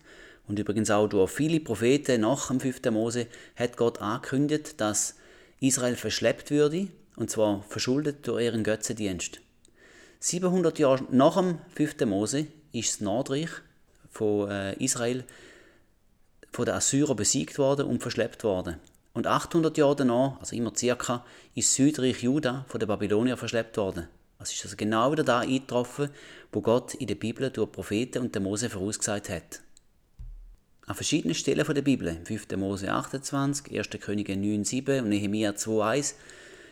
und 0.49 0.59
übrigens 0.59 0.91
auch 0.91 1.07
durch 1.09 1.31
viele 1.31 1.61
Propheten 1.61 2.23
nach 2.23 2.49
dem 2.49 2.59
5. 2.59 2.83
Mose 2.91 3.27
hat 3.55 3.77
Gott 3.77 4.01
angekündigt, 4.01 4.81
dass 4.81 5.17
Israel 5.61 5.97
verschleppt 5.97 6.51
würde, 6.51 6.89
und 7.17 7.31
zwar 7.31 7.63
verschuldet 7.69 8.27
durch 8.27 8.45
ihren 8.45 8.65
Götzendienst. 8.65 9.41
700 10.21 10.79
Jahre 10.79 11.05
nach 11.11 11.37
dem 11.37 11.59
5. 11.75 12.07
Mose 12.07 12.47
ist 12.73 12.95
das 12.95 13.01
Nordreich 13.01 13.51
von 14.11 14.51
äh, 14.51 14.75
Israel 14.83 15.25
von 16.51 16.65
den 16.65 16.75
Assyrern 16.75 17.17
besiegt 17.17 17.59
worden 17.59 17.87
und 17.87 18.01
verschleppt 18.01 18.43
worden. 18.43 18.77
Und 19.13 19.27
800 19.27 19.77
Jahre 19.77 19.97
danach, 19.97 20.41
also 20.41 20.57
immer 20.57 20.73
circa, 20.77 21.25
ist 21.55 21.75
Südreich 21.75 22.23
Juda 22.23 22.65
von 22.69 22.81
den 22.81 22.89
Babyloniern 22.89 23.37
verschleppt 23.37 23.77
worden. 23.77 24.09
Es 24.41 24.53
ist 24.53 24.65
also 24.65 24.77
genau 24.77 25.11
wieder 25.13 25.25
da 25.25 25.41
eingetroffen, 25.41 26.11
wo 26.53 26.61
Gott 26.61 26.95
in 26.95 27.09
der 27.09 27.17
Bibel 27.17 27.51
durch 27.51 27.73
Propheten 27.73 28.23
und 28.23 28.35
den 28.35 28.45
Mose 28.45 28.71
vorausgesagt 28.71 29.29
hat. 29.29 29.61
An 30.89 30.95
verschiedenen 30.95 31.35
Stellen 31.35 31.67
der 31.67 31.83
Bibel, 31.83 32.09
im 32.09 32.25
5. 32.25 32.57
Mose 32.57 32.91
28, 32.91 33.79
1. 33.79 33.91
Könige 34.01 34.35
9, 34.35 34.65
7 34.65 35.05
und 35.05 35.11
Nehemiah 35.11 35.55
2, 35.55 35.87
1, 35.87 36.15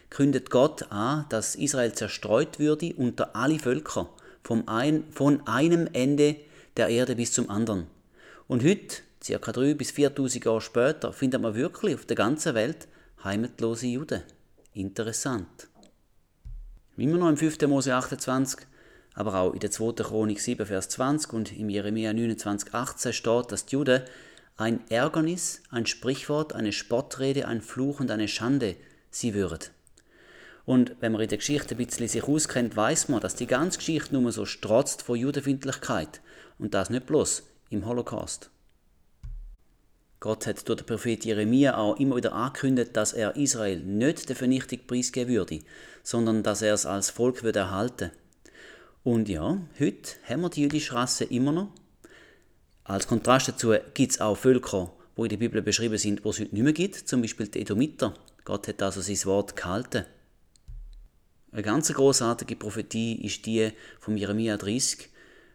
kündet 0.08 0.48
Gott 0.48 0.90
an, 0.90 1.26
dass 1.28 1.54
Israel 1.54 1.92
zerstreut 1.92 2.58
würde 2.58 2.94
unter 2.94 3.36
alle 3.36 3.58
Völker, 3.58 4.08
vom 4.42 4.66
ein, 4.68 5.04
von 5.10 5.46
einem 5.46 5.86
Ende 5.92 6.36
der 6.78 6.88
Erde 6.88 7.14
bis 7.14 7.32
zum 7.32 7.50
anderen. 7.50 7.88
Und 8.48 8.64
heute, 8.64 9.02
ca. 9.22 9.52
3 9.52 9.74
bis 9.74 9.90
4000 9.90 10.46
Jahre 10.46 10.62
später, 10.62 11.12
findet 11.12 11.42
man 11.42 11.54
wirklich 11.54 11.94
auf 11.94 12.06
der 12.06 12.16
ganzen 12.16 12.54
Welt 12.54 12.88
heimatlose 13.22 13.88
Juden. 13.88 14.22
Interessant. 14.72 15.68
Immer 16.96 17.18
noch 17.18 17.28
im 17.28 17.36
5. 17.36 17.60
Mose 17.66 17.94
28 17.94 18.60
aber 19.16 19.34
auch 19.40 19.54
in 19.54 19.60
der 19.60 19.70
2. 19.70 20.04
Chronik 20.04 20.40
7, 20.40 20.66
Vers 20.66 20.90
20 20.90 21.32
und 21.32 21.58
im 21.58 21.70
Jeremia 21.70 22.12
29, 22.12 22.72
18 22.72 23.12
steht, 23.14 23.50
dass 23.50 23.64
die 23.64 23.74
Juden 23.74 24.02
ein 24.58 24.80
Ärgernis, 24.90 25.62
ein 25.70 25.86
Sprichwort, 25.86 26.52
eine 26.52 26.72
Spottrede, 26.72 27.48
ein 27.48 27.62
Fluch 27.62 27.98
und 27.98 28.10
eine 28.10 28.28
Schande 28.28 28.76
sie 29.10 29.32
würden. 29.32 29.70
Und 30.66 30.96
wenn 31.00 31.12
man 31.12 31.22
in 31.22 31.28
der 31.28 31.38
Geschichte 31.38 31.74
ein 31.74 31.78
bisschen 31.78 32.08
sich 32.08 32.24
auskennt, 32.24 32.76
weiß 32.76 33.08
man, 33.08 33.20
dass 33.20 33.34
die 33.34 33.46
ganze 33.46 33.78
Geschichte 33.78 34.14
nur 34.14 34.30
so 34.32 34.44
strotzt 34.44 35.02
von 35.02 35.16
Judenfindlichkeit. 35.16 36.20
Und 36.58 36.74
das 36.74 36.90
nicht 36.90 37.06
bloß 37.06 37.44
im 37.70 37.86
Holocaust. 37.86 38.50
Gott 40.20 40.46
hat 40.46 40.68
durch 40.68 40.78
den 40.78 40.86
Prophet 40.86 41.24
Jeremia 41.24 41.76
auch 41.76 41.98
immer 41.98 42.16
wieder 42.16 42.32
angekündigt, 42.32 42.96
dass 42.96 43.12
er 43.12 43.36
Israel 43.36 43.80
nicht 43.80 44.28
der 44.28 44.36
Vernichtung 44.36 44.80
preisgeben 44.86 45.34
würde, 45.34 45.60
sondern 46.02 46.42
dass 46.42 46.62
er 46.62 46.74
es 46.74 46.84
als 46.84 47.10
Volk 47.10 47.42
würde 47.42 47.60
erhalten. 47.60 48.10
Und 49.06 49.28
ja, 49.28 49.56
heute 49.78 50.10
haben 50.28 50.40
wir 50.40 50.50
die 50.50 50.62
jüdische 50.62 50.92
Rasse 50.94 51.22
immer 51.22 51.52
noch. 51.52 51.68
Als 52.82 53.06
Kontrast 53.06 53.46
dazu 53.46 53.72
gibt 53.94 54.10
es 54.10 54.20
auch 54.20 54.36
Völker, 54.36 54.92
wo 55.14 55.22
in 55.22 55.28
der 55.28 55.36
Bibel 55.36 55.62
beschrieben 55.62 55.96
sind, 55.96 56.24
wo 56.24 56.30
es 56.30 56.40
heute 56.40 56.52
nicht 56.52 56.64
mehr 56.64 56.72
gibt, 56.72 56.96
zum 56.96 57.22
Beispiel 57.22 57.46
die 57.46 57.60
Edomiter. 57.60 58.14
Gott 58.44 58.66
hat 58.66 58.82
also 58.82 59.00
sein 59.00 59.24
Wort 59.26 59.54
gehalten. 59.54 60.06
Eine 61.52 61.62
ganz 61.62 61.92
großartige 61.92 62.56
Prophetie 62.56 63.24
ist 63.24 63.46
die 63.46 63.70
von 64.00 64.16
Jeremia 64.16 64.56
30, 64.56 65.08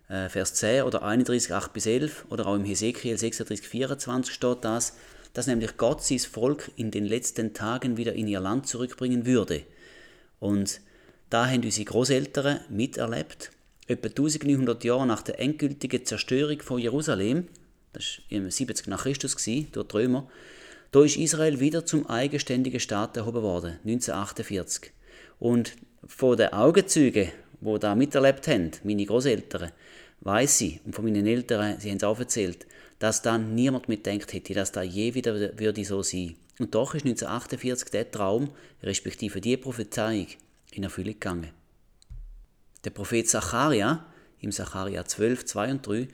äh, 0.07 0.29
Vers 0.29 0.53
10 0.53 0.83
oder 0.83 1.03
31, 1.03 1.53
8 1.53 1.73
bis 1.73 1.87
11 1.87 2.27
oder 2.29 2.47
auch 2.47 2.55
im 2.55 2.63
Hesekiel 2.63 3.17
36, 3.17 3.67
24 3.67 4.33
steht 4.33 4.59
das, 4.63 4.95
dass 5.33 5.47
nämlich 5.47 5.75
Gott 5.75 6.01
sein 6.01 6.19
Volk 6.19 6.71
in 6.77 6.89
den 6.89 7.03
letzten 7.03 7.53
Tagen 7.53 7.97
wieder 7.97 8.13
in 8.13 8.29
ihr 8.29 8.39
Land 8.39 8.67
zurückbringen 8.67 9.25
würde. 9.25 9.65
Und 10.39 10.79
da 11.31 11.49
haben 11.49 11.63
unsere 11.63 11.85
Großeltern 11.85 12.59
miterlebt, 12.69 13.51
etwa 13.87 14.09
1900 14.09 14.83
Jahre 14.83 15.07
nach 15.07 15.21
der 15.21 15.39
endgültigen 15.39 16.05
Zerstörung 16.05 16.61
von 16.61 16.77
Jerusalem, 16.77 17.47
das 17.93 18.19
war 18.29 18.37
im 18.37 18.51
70 18.51 18.87
nach 18.87 19.03
Christus 19.03 19.35
durch 19.35 19.87
die 19.87 19.97
Römer, 19.97 20.29
da 20.91 21.03
ist 21.03 21.15
Israel 21.15 21.61
wieder 21.61 21.85
zum 21.85 22.05
eigenständigen 22.07 22.81
Staat 22.81 23.15
erhoben 23.15 23.43
worden, 23.43 23.79
1948. 23.85 24.91
Und 25.39 25.77
von 26.05 26.35
den 26.35 26.51
Augenzeugen, 26.51 27.29
die 27.61 27.79
da 27.79 27.95
miterlebt 27.95 28.47
haben, 28.49 28.71
meine 28.83 29.05
Großeltern, 29.05 29.71
weiß 30.19 30.61
ich, 30.61 30.81
und 30.85 30.93
von 30.93 31.05
meinen 31.05 31.25
Eltern, 31.25 31.79
sie 31.79 31.91
haben 31.91 31.97
es 31.97 32.03
auch 32.03 32.19
erzählt, 32.19 32.67
dass 32.99 33.21
da 33.21 33.37
niemand 33.37 33.87
mitdenkt 33.87 34.33
hätte, 34.33 34.53
dass 34.53 34.73
da 34.73 34.81
je 34.81 35.13
wieder 35.13 35.57
würde 35.57 35.85
so 35.85 36.03
sein. 36.03 36.35
Und 36.59 36.75
doch 36.75 36.93
ist 36.93 37.05
1948 37.05 37.89
der 37.89 38.11
Traum, 38.11 38.49
respektive 38.83 39.39
die 39.39 39.55
Prophezeiung, 39.55 40.27
in 40.71 40.83
Erfüllung 40.83 41.13
gegangen. 41.13 41.51
Der 42.83 42.89
Prophet 42.89 43.29
Zacharia, 43.29 44.05
im 44.39 44.51
Zacharia 44.51 45.05
12, 45.05 45.45
2 45.45 45.71
und 45.71 45.87
3, 45.87 46.07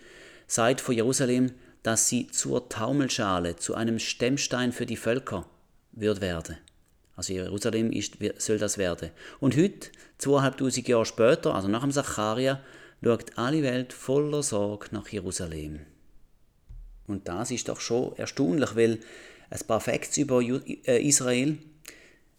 sagt 0.48 0.82
von 0.82 0.96
Jerusalem, 0.96 1.52
dass 1.84 2.10
sie 2.10 2.28
zur 2.28 2.68
Taumelschale, 2.68 3.56
zu 3.56 3.76
einem 3.76 4.00
Stemmstein 4.00 4.74
für 4.74 4.86
die 4.86 4.98
Völker 4.98 5.46
wird 5.94 6.20
werden. 6.20 6.58
Also 7.16 7.34
Jerusalem 7.34 7.92
ist, 7.92 8.18
soll 8.38 8.58
das 8.58 8.78
werden. 8.78 9.10
Und 9.40 9.58
heute, 9.58 9.90
zweieinhalbtausend 10.18 10.88
Jahre 10.88 11.06
später, 11.06 11.56
also 11.56 11.68
nach 11.68 11.82
dem 11.82 11.92
Zacharia, 11.92 12.62
schaut 13.04 13.38
alle 13.38 13.64
Welt 13.64 13.94
voller 13.94 14.44
Sorge 14.44 14.88
nach 14.92 15.08
Jerusalem. 15.08 15.80
Und 17.08 17.28
das 17.28 17.52
ist 17.52 17.70
doch 17.70 17.80
schon 17.80 18.16
erstaunlich, 18.18 18.76
weil 18.76 19.00
ein 19.50 19.60
paar 19.66 19.80
Facts 19.80 20.18
über 20.18 20.42
äh, 20.42 21.02
Israel, 21.08 21.58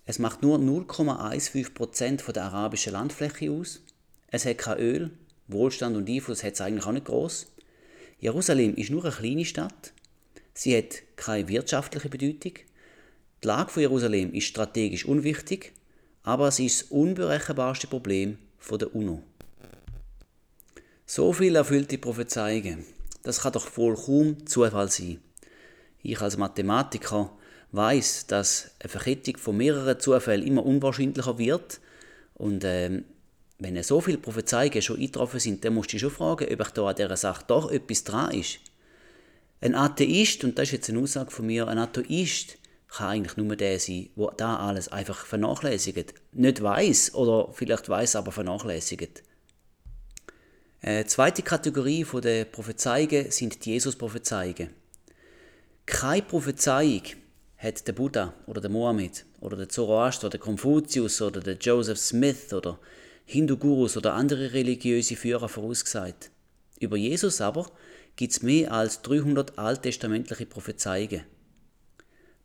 es 0.09 0.19
macht 0.19 0.41
nur 0.41 0.59
0,15% 0.59 2.33
der 2.33 2.45
arabischen 2.45 2.95
Landfläche 2.95 3.53
aus. 3.53 3.83
Es 4.29 4.47
hat 4.47 4.57
kein 4.57 4.79
Öl, 4.79 5.11
Wohlstand 5.49 5.99
und 5.99 6.09
Einfluss 6.09 6.43
hat 6.43 6.55
es 6.55 6.63
eigentlich 6.63 6.87
auch 6.87 6.93
nicht 6.93 7.05
groß. 7.05 7.47
Jerusalem 8.19 8.75
ist 8.77 8.89
nur 8.89 9.05
eine 9.05 9.13
kleine 9.13 9.45
Stadt. 9.45 9.93
Sie 10.55 10.75
hat 10.75 11.03
keine 11.17 11.47
wirtschaftliche 11.49 12.09
Bedeutung. 12.09 12.55
Die 13.43 13.47
Lage 13.47 13.69
von 13.69 13.83
Jerusalem 13.83 14.33
ist 14.33 14.47
strategisch 14.47 15.05
unwichtig, 15.05 15.75
aber 16.23 16.51
sie 16.53 16.65
ist 16.65 16.85
das 16.85 16.91
unberechenbarste 16.91 17.87
Problem 17.87 18.39
der 18.71 18.95
UNO. 18.97 19.23
So 21.05 21.35
viel 21.35 21.55
erfüllte 21.55 21.99
Prophezeiungen. 21.99 22.87
Das 23.25 23.43
kann 23.43 23.53
doch 23.53 23.77
wohl 23.77 23.95
kaum 23.95 24.47
Zufall 24.47 24.91
sein. 24.91 25.21
Ich 26.03 26.19
als 26.19 26.39
Mathematiker 26.39 27.31
weiß, 27.73 28.27
dass 28.27 28.71
eine 28.81 28.89
Verkettung 28.89 29.37
von 29.37 29.57
mehreren 29.57 30.01
Zufällen 30.01 30.47
immer 30.47 30.65
unwahrscheinlicher 30.65 31.39
wird. 31.39 31.81
Und 32.35 32.65
ähm, 32.65 33.05
wenn 33.59 33.83
so 33.83 34.01
viele 34.01 34.19
Prophezeiungen 34.19 34.83
schon 34.83 34.97
eingetroffen 34.97 35.41
sind, 35.41 35.65
dann 35.65 35.75
musst 35.75 35.93
du 35.93 35.99
schon 35.99 36.11
fragen, 36.11 36.47
ob 36.53 36.61
ich 36.61 36.73
da 36.73 36.87
an 36.87 36.97
dieser 36.97 37.17
Sache 37.17 37.45
doch 37.47 37.71
etwas 37.71 38.05
dran 38.05 38.33
ist. 38.33 38.61
Ein 39.61 39.75
Atheist, 39.75 40.45
und 40.45 40.57
das 40.57 40.69
ist 40.69 40.73
jetzt 40.73 40.91
eine 40.91 41.01
Aussage 41.01 41.31
von 41.31 41.47
mir, 41.47 41.67
ein 41.67 41.79
Atheist 41.79 42.59
kann 42.89 43.09
eigentlich 43.09 43.37
nur 43.37 43.55
der 43.55 43.79
sein, 43.79 44.09
der 44.17 44.33
da 44.37 44.57
alles 44.57 44.89
einfach 44.89 45.27
vernachlässigt. 45.27 46.15
Nicht 46.33 46.63
weiß 46.63 47.15
oder 47.15 47.53
vielleicht 47.53 47.89
weiß, 47.89 48.17
aber 48.17 48.33
vernachlässigt. 48.33 49.23
Eine 50.81 51.01
äh, 51.01 51.07
zweite 51.07 51.43
Kategorie 51.43 52.07
der 52.23 52.45
Prophezeiungen 52.45 53.31
sind 53.31 53.65
die 53.65 53.73
Jesus-Prophezeiungen. 53.73 54.71
Keine 55.85 56.23
Prophezeiung 56.23 57.03
hat 57.59 57.87
der 57.87 57.93
Buddha 57.93 58.35
oder 58.47 58.61
der 58.61 58.71
Mohammed 58.71 59.27
oder 59.41 59.57
der 59.57 59.69
Zoroaster 59.69 60.27
oder 60.27 60.39
der 60.39 60.41
Konfuzius 60.41 61.21
oder 61.21 61.41
der 61.41 61.57
Joseph 61.57 61.99
Smith 61.99 62.53
oder 62.53 62.79
Hindu-Gurus 63.27 63.97
oder 63.97 64.15
andere 64.15 64.53
religiöse 64.53 65.17
Führer 65.17 65.49
vorausgesagt. 65.49 66.31
Über 66.79 66.97
Jesus 66.97 67.41
aber 67.41 67.71
gibt 68.17 68.33
es 68.33 68.43
mehr 68.43 68.73
als 68.73 69.03
300 69.03 69.59
alttestamentliche 69.59 70.47
Prophezeiungen. 70.47 71.25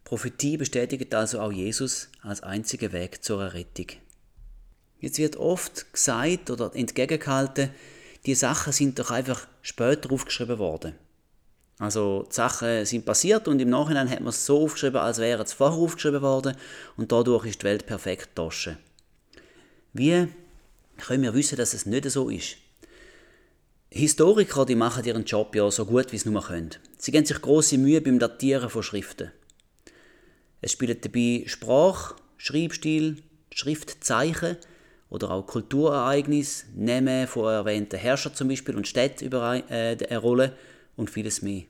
Prophetie 0.04 0.58
bestätigt 0.58 1.13
also 1.13 1.39
auch 1.39 1.52
Jesus 1.52 2.10
als 2.21 2.41
einziger 2.41 2.91
Weg 2.91 3.23
zur 3.23 3.41
Errettung. 3.41 3.88
Jetzt 4.99 5.19
wird 5.19 5.38
oft 5.38 5.93
gesagt 5.93 6.49
oder 6.49 6.76
entgegengehalten, 6.76 7.69
die 8.26 8.36
Sachen 8.36 8.73
sind 8.73 8.99
doch 8.99 9.12
einfach 9.12 9.47
später 9.62 10.12
aufgeschrieben 10.12 10.58
worden. 10.58 10.95
Also 11.79 12.25
die 12.29 12.36
Sachen 12.36 12.86
sind 12.86 13.05
passiert 13.05 13.47
und 13.47 13.59
im 13.59 13.69
Nachhinein 13.69 14.09
hat 14.09 14.19
man 14.19 14.29
es 14.29 14.45
so 14.45 14.63
aufgeschrieben, 14.63 15.01
als 15.01 15.17
wäre 15.17 15.43
es 15.43 15.53
vorher 15.53 15.77
aufgeschrieben 15.77 16.21
worden 16.21 16.55
und 16.97 17.12
dadurch 17.12 17.45
ist 17.45 17.62
die 17.62 17.65
Welt 17.65 17.86
perfekt 17.86 18.36
getauscht. 18.36 18.69
Wie 19.93 20.27
können 20.97 21.23
wir 21.23 21.33
wissen, 21.33 21.57
dass 21.57 21.73
es 21.73 21.86
nicht 21.86 22.09
so 22.09 22.29
ist? 22.29 22.57
Historiker 23.89 24.65
die 24.65 24.75
machen 24.75 25.03
ihren 25.05 25.25
Job 25.25 25.55
ja 25.55 25.69
so 25.69 25.86
gut, 25.86 26.12
wie 26.12 26.17
sie 26.17 26.29
nur 26.29 26.41
können. 26.41 26.71
Sie 26.97 27.12
geben 27.12 27.25
sich 27.25 27.39
große 27.39 27.77
Mühe 27.77 28.01
beim 28.01 28.17
Datieren 28.17 28.69
von 28.69 28.81
Schriften. 28.81 29.31
Es 30.62 30.71
spielen 30.71 30.97
dabei 30.99 31.43
Sprache, 31.45 32.15
Schreibstil, 32.38 33.21
Schriftzeichen 33.53 34.57
oder 35.09 35.29
auch 35.29 35.45
Kulturereignisse, 35.45 36.65
Namen 36.75 37.27
von 37.27 37.53
erwähnten 37.53 37.99
Herrschern 37.99 38.33
zum 38.33 38.47
Beispiel 38.47 38.75
und 38.75 38.88
Städten 38.88 39.25
über 39.25 39.62
äh, 39.69 39.95
eine 39.95 40.17
Rolle 40.17 40.53
und 40.95 41.10
vieles 41.10 41.41
mehr. 41.41 41.63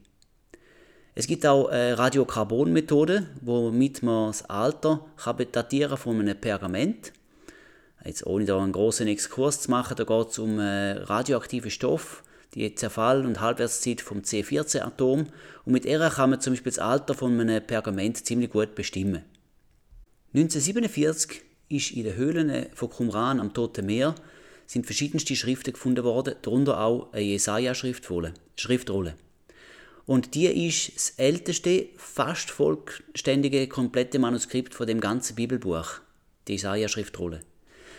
Es 1.15 1.27
gibt 1.27 1.45
auch 1.45 1.67
eine 1.67 1.97
Radiokarbon-Methode, 1.97 3.27
womit 3.41 4.01
man 4.01 4.29
das 4.29 4.49
Alter 4.49 5.05
kann 5.15 5.45
datieren 5.51 5.97
von 5.97 6.19
einem 6.19 6.39
Pergament. 6.39 7.13
Jetzt 8.03 8.25
ohne 8.25 8.45
da 8.45 8.61
einen 8.61 8.71
großen 8.71 9.07
Exkurs 9.07 9.61
zu 9.61 9.71
machen, 9.71 9.95
da 9.95 10.03
geht 10.03 10.29
es 10.29 10.39
um 10.39 10.59
äh, 10.59 10.93
radioaktive 10.93 11.69
Stoff, 11.69 12.23
die 12.53 12.73
Zerfall- 12.75 13.25
und 13.25 13.39
Halbwertszeit 13.39 14.01
vom 14.01 14.19
C14-Atom 14.19 15.27
und 15.65 15.71
mit 15.71 15.85
ihr 15.85 15.99
kann 16.09 16.31
man 16.31 16.41
zum 16.41 16.53
Beispiel 16.53 16.71
das 16.71 16.79
Alter 16.79 17.13
von 17.13 17.39
einem 17.39 17.65
Pergament 17.65 18.25
ziemlich 18.25 18.49
gut 18.49 18.75
bestimmen. 18.75 19.23
1947 20.33 21.43
ist 21.69 21.91
in 21.91 22.03
den 22.03 22.15
Höhlen 22.15 22.65
von 22.73 22.89
Qumran 22.89 23.39
am 23.39 23.53
Toten 23.53 23.85
Meer 23.85 24.15
sind 24.65 24.85
verschiedenste 24.85 25.35
Schriften 25.35 25.73
gefunden 25.73 26.03
worden, 26.03 26.35
darunter 26.41 26.81
auch 26.81 27.13
eine 27.13 27.37
Jesaja-Schriftrolle. 28.57 29.15
Und 30.05 30.35
die 30.35 30.47
ist 30.47 30.95
das 30.95 31.13
älteste, 31.17 31.87
fast 31.95 32.51
vollständige, 32.51 33.67
komplette 33.67 34.19
Manuskript 34.19 34.73
von 34.73 34.85
dem 34.85 34.99
ganzen 34.99 35.35
Bibelbuch, 35.35 36.01
die 36.47 36.53
Jesaja-Schriftrolle. 36.53 37.41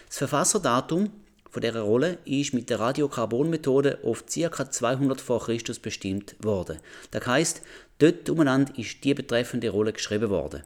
Das 0.06 0.18
Verfasserdatum 0.18 1.10
von 1.50 1.62
dieser 1.62 1.80
Rolle 1.80 2.18
ist 2.24 2.52
mit 2.52 2.68
der 2.68 2.80
Radiokarbonmethode 2.80 4.00
auf 4.02 4.24
ca. 4.26 4.70
200 4.70 5.20
vor 5.20 5.40
Christus 5.44 5.78
bestimmt 5.78 6.36
worden. 6.42 6.78
Das 7.10 7.26
heißt, 7.26 7.62
dort 8.00 8.28
umeinander 8.28 8.76
ist 8.76 9.02
die 9.04 9.14
betreffende 9.14 9.70
Rolle 9.70 9.92
geschrieben 9.92 10.28
worden 10.30 10.62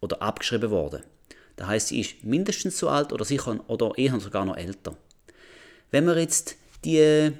oder 0.00 0.22
abgeschrieben 0.22 0.70
worden. 0.70 1.02
Das 1.56 1.66
heißt, 1.66 1.88
sie 1.88 2.00
ist 2.00 2.22
mindestens 2.22 2.78
so 2.78 2.88
alt 2.88 3.12
oder 3.12 3.24
sicher 3.24 3.58
oder 3.66 3.92
eher 3.96 4.20
sogar 4.20 4.44
noch 4.44 4.56
älter. 4.56 4.96
Wenn 5.90 6.04
man 6.04 6.18
jetzt 6.18 6.56
die 6.84 7.32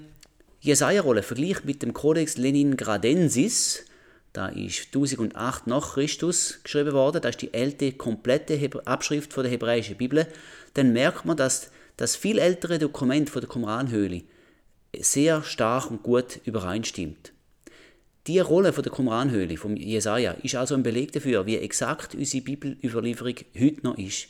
Jesaja-Rolle 0.64 1.22
vergleicht 1.22 1.66
mit 1.66 1.83
dem 1.83 1.92
Codex 1.92 2.38
Leningradensis, 2.38 3.85
da 4.33 4.48
ist 4.48 4.87
1008 4.87 5.66
nach 5.66 5.92
Christus 5.92 6.61
geschrieben 6.64 6.94
worden, 6.94 7.20
das 7.20 7.33
ist 7.33 7.42
die 7.42 7.53
älteste 7.53 7.92
komplette 7.92 8.59
Abschrift 8.87 9.35
von 9.35 9.42
der 9.42 9.53
hebräischen 9.53 9.98
Bibel, 9.98 10.27
dann 10.72 10.94
merkt 10.94 11.27
man, 11.27 11.37
dass 11.37 11.70
das 11.98 12.16
viel 12.16 12.38
ältere 12.38 12.79
Dokument 12.79 13.29
von 13.29 13.42
der 13.42 13.50
Qumran-Höhle 13.50 14.22
sehr 14.98 15.42
stark 15.42 15.90
und 15.90 16.03
gut 16.03 16.40
übereinstimmt. 16.46 17.33
Die 18.27 18.38
Rolle 18.38 18.72
von 18.72 18.83
der 18.83 18.92
Qumran-Höhle, 18.92 19.59
vom 19.59 19.77
Jesaja, 19.77 20.33
ist 20.42 20.55
also 20.55 20.74
ein 20.74 20.83
Beleg 20.83 21.12
dafür, 21.12 21.44
wie 21.44 21.59
exakt 21.59 22.14
unsere 22.14 22.42
Bibelüberlieferung 22.42 23.35
heute 23.61 23.83
noch 23.83 23.98
ist. 23.98 24.29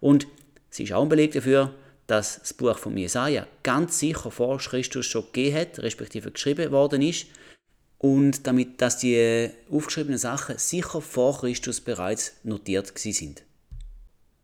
Und 0.00 0.26
Sie 0.70 0.84
ist 0.84 0.92
auch 0.92 1.02
ein 1.02 1.10
Beleg 1.10 1.32
dafür, 1.32 1.74
dass 2.08 2.38
das 2.40 2.54
Buch 2.54 2.78
von 2.78 2.96
Jesaja 2.96 3.46
ganz 3.62 3.98
sicher 3.98 4.30
vor 4.30 4.58
Christus 4.58 5.04
schon 5.06 5.26
gegeben 5.26 5.56
hat, 5.58 5.78
respektive 5.80 6.32
geschrieben 6.32 6.72
worden 6.72 7.02
ist. 7.02 7.26
Und 7.98 8.46
damit, 8.46 8.80
dass 8.80 8.96
die 8.96 9.50
aufgeschriebenen 9.70 10.18
Sachen 10.18 10.56
sicher 10.56 11.02
vor 11.02 11.38
Christus 11.38 11.80
bereits 11.80 12.32
notiert 12.44 12.96
sind. 12.98 13.42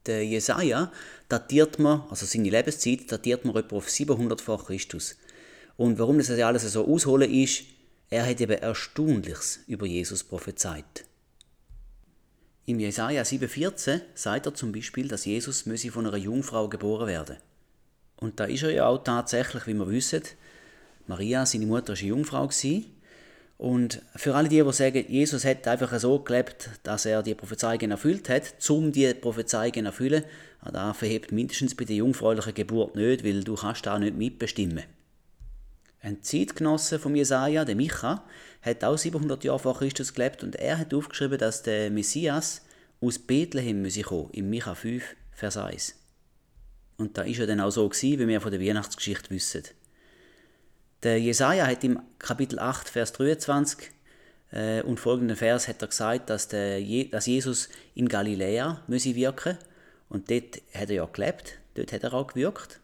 Der 0.04 0.26
Jesaja 0.26 0.92
datiert 1.30 1.78
man, 1.78 2.02
also 2.10 2.26
seine 2.26 2.50
Lebenszeit, 2.50 3.10
datiert 3.10 3.46
man 3.46 3.56
etwa 3.56 3.76
auf 3.76 3.88
700 3.88 4.42
vor 4.42 4.62
Christus. 4.62 5.16
Und 5.78 5.98
warum 5.98 6.18
das 6.18 6.30
alles 6.30 6.70
so 6.70 6.86
ausholen 6.86 7.32
ist, 7.32 7.62
er 8.10 8.26
hat 8.26 8.42
eben 8.42 8.58
Erstaunliches 8.58 9.60
über 9.66 9.86
Jesus 9.86 10.22
prophezeit. 10.22 11.06
Im 12.66 12.78
Jesaja 12.78 13.22
7,14 13.22 14.02
sagt 14.14 14.46
er 14.46 14.54
zum 14.54 14.72
Beispiel, 14.72 15.08
dass 15.08 15.24
Jesus 15.24 15.62
von 15.62 16.06
einer 16.06 16.18
Jungfrau 16.18 16.68
geboren 16.68 17.06
werden 17.06 17.38
Und 18.24 18.40
da 18.40 18.46
ist 18.46 18.62
er 18.62 18.70
ja 18.70 18.86
auch 18.86 19.04
tatsächlich, 19.04 19.66
wie 19.66 19.74
wir 19.74 19.86
wissen. 19.90 20.22
Maria, 21.06 21.44
seine 21.44 21.66
Mutter, 21.66 21.92
war 21.92 21.98
eine 21.98 22.08
Jungfrau. 22.08 22.48
Und 23.58 24.00
für 24.16 24.34
alle 24.34 24.48
die, 24.48 24.62
die 24.62 24.72
sagen, 24.72 25.04
Jesus 25.08 25.44
hat 25.44 25.68
einfach 25.68 26.00
so 26.00 26.18
gelebt, 26.20 26.70
dass 26.84 27.04
er 27.04 27.22
die 27.22 27.34
Prophezeiungen 27.34 27.90
erfüllt 27.90 28.30
hat, 28.30 28.54
um 28.70 28.92
die 28.92 29.12
Prophezeiungen 29.12 29.84
erfüllen, 29.84 30.24
da 30.72 30.94
verhebt 30.94 31.32
mindestens 31.32 31.74
bei 31.74 31.84
der 31.84 31.96
jungfräulichen 31.96 32.54
Geburt 32.54 32.96
nicht, 32.96 33.24
weil 33.24 33.44
du 33.44 33.56
kannst 33.56 33.84
da 33.84 33.98
nicht 33.98 34.16
mitbestimmen. 34.16 34.84
Ein 36.00 36.22
Zeitgenosse 36.22 36.98
von 36.98 37.14
Jesaja, 37.14 37.66
der 37.66 37.76
Micha, 37.76 38.24
hat 38.62 38.84
auch 38.84 38.96
700 38.96 39.44
Jahre 39.44 39.58
vor 39.58 39.76
Christus 39.76 40.14
gelebt 40.14 40.42
und 40.42 40.56
er 40.56 40.78
hat 40.78 40.94
aufgeschrieben, 40.94 41.36
dass 41.36 41.62
der 41.62 41.90
Messias 41.90 42.62
aus 43.02 43.18
Bethlehem 43.18 43.82
müsse 43.82 44.00
kommen, 44.00 44.30
im 44.32 44.48
Micha 44.48 44.74
5, 44.74 45.04
Vers 45.32 45.58
1. 45.58 46.03
Und 46.96 47.18
da 47.18 47.22
ist 47.22 47.40
er 47.40 47.46
dann 47.46 47.60
auch 47.60 47.70
so 47.70 47.88
gewesen, 47.88 48.18
wie 48.20 48.28
wir 48.28 48.40
von 48.40 48.50
der 48.50 48.60
Weihnachtsgeschichte 48.60 49.30
wissen. 49.30 49.64
Der 51.02 51.20
Jesaja 51.20 51.66
hat 51.66 51.84
im 51.84 52.00
Kapitel 52.18 52.58
8, 52.58 52.88
Vers 52.88 53.12
23 53.12 53.90
äh, 54.52 54.82
und 54.82 54.98
folgenden 54.98 55.36
Vers 55.36 55.68
hat 55.68 55.82
er 55.82 55.88
gesagt, 55.88 56.30
dass, 56.30 56.48
der 56.48 56.80
Je 56.80 57.08
dass 57.08 57.26
Jesus 57.26 57.68
in 57.94 58.08
Galiläa 58.08 58.82
müsse 58.86 59.14
wirken 59.14 59.58
und 60.08 60.30
dort 60.30 60.62
hat 60.72 60.88
er 60.88 60.96
ja 60.96 61.04
gelebt, 61.04 61.58
dort 61.74 61.92
hat 61.92 62.04
er 62.04 62.14
auch 62.14 62.28
gewirkt. 62.28 62.80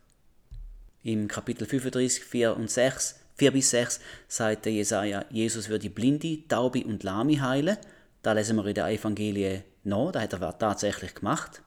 Im 1.02 1.28
Kapitel 1.28 1.66
35, 1.66 2.24
4 2.24 2.56
und 2.56 2.70
6, 2.70 3.20
4 3.36 3.52
bis 3.52 3.70
6 3.70 4.00
sagt 4.28 4.66
der 4.66 4.72
Jesaja, 4.72 5.24
Jesus 5.30 5.70
würde 5.70 5.88
Blinde, 5.88 6.46
Taube 6.46 6.84
und 6.84 7.02
Lahme 7.04 7.40
heilen. 7.40 7.78
Da 8.20 8.32
lesen 8.32 8.56
wir 8.56 8.66
in 8.66 8.74
der 8.74 8.88
Evangelie 8.88 9.64
noch, 9.82 10.12
da 10.12 10.20
hat 10.20 10.34
er 10.34 10.58
tatsächlich 10.58 11.14
gemacht. 11.14 11.62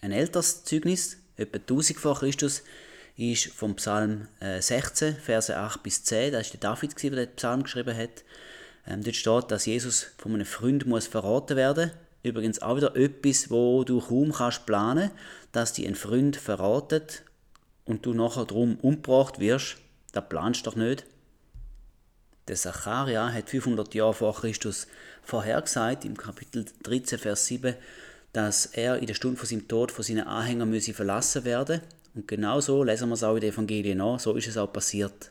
Ein 0.00 0.10
älteres 0.10 0.64
Zeugnis, 0.64 1.17
etwa 1.38 1.58
1000 1.58 1.98
vor 1.98 2.18
Christus, 2.18 2.62
ist 3.16 3.48
vom 3.48 3.74
Psalm 3.76 4.28
16, 4.40 5.08
äh, 5.08 5.12
Verse 5.14 5.56
8 5.56 5.82
bis 5.82 6.04
10. 6.04 6.32
Da 6.32 6.40
ist 6.40 6.52
der 6.52 6.60
David, 6.60 7.02
der 7.02 7.10
den 7.10 7.34
Psalm 7.34 7.64
geschrieben 7.64 7.96
hat. 7.96 8.24
Ähm, 8.86 9.02
dort 9.02 9.16
steht, 9.16 9.50
dass 9.50 9.66
Jesus 9.66 10.08
von 10.18 10.34
einem 10.34 10.46
Freund 10.46 10.86
muss 10.86 11.06
verraten 11.06 11.56
werden. 11.56 11.90
Übrigens 12.22 12.62
auch 12.62 12.76
wieder 12.76 12.94
etwas, 12.96 13.50
wo 13.50 13.84
du 13.84 14.00
kaum 14.00 14.32
kannst 14.32 14.66
planen, 14.66 15.10
dass 15.52 15.72
die 15.72 15.86
ein 15.86 15.94
Freund 15.94 16.36
verratet 16.36 17.22
und 17.84 18.06
du 18.06 18.14
nachher 18.14 18.44
drum 18.44 18.76
umgebracht 18.80 19.40
wirst, 19.40 19.78
das 20.12 20.28
planst 20.28 20.66
du 20.66 20.70
doch 20.70 20.76
nicht. 20.76 21.04
Der 22.48 22.56
Zacharia 22.56 23.30
hat 23.30 23.50
500 23.50 23.94
Jahre 23.94 24.14
vor 24.14 24.34
Christus 24.34 24.86
vorhergesagt, 25.22 26.04
im 26.04 26.16
Kapitel 26.16 26.64
13, 26.82 27.18
Vers 27.18 27.46
7, 27.46 27.74
dass 28.32 28.66
er 28.66 28.98
in 28.98 29.06
der 29.06 29.14
Stunde 29.14 29.38
von 29.38 29.48
seinem 29.48 29.68
Tod 29.68 29.92
von 29.92 30.04
seinen 30.04 30.26
Anhängern 30.26 30.70
müsse 30.70 30.94
verlassen 30.94 31.44
werden. 31.44 31.80
Und 32.14 32.28
genau 32.28 32.60
so 32.60 32.82
lesen 32.82 33.08
wir 33.08 33.14
es 33.14 33.22
auch 33.22 33.34
in 33.34 33.40
den 33.40 33.52
Evangelien 33.52 33.98
nach, 33.98 34.20
so 34.20 34.34
ist 34.34 34.48
es 34.48 34.56
auch 34.56 34.72
passiert. 34.72 35.30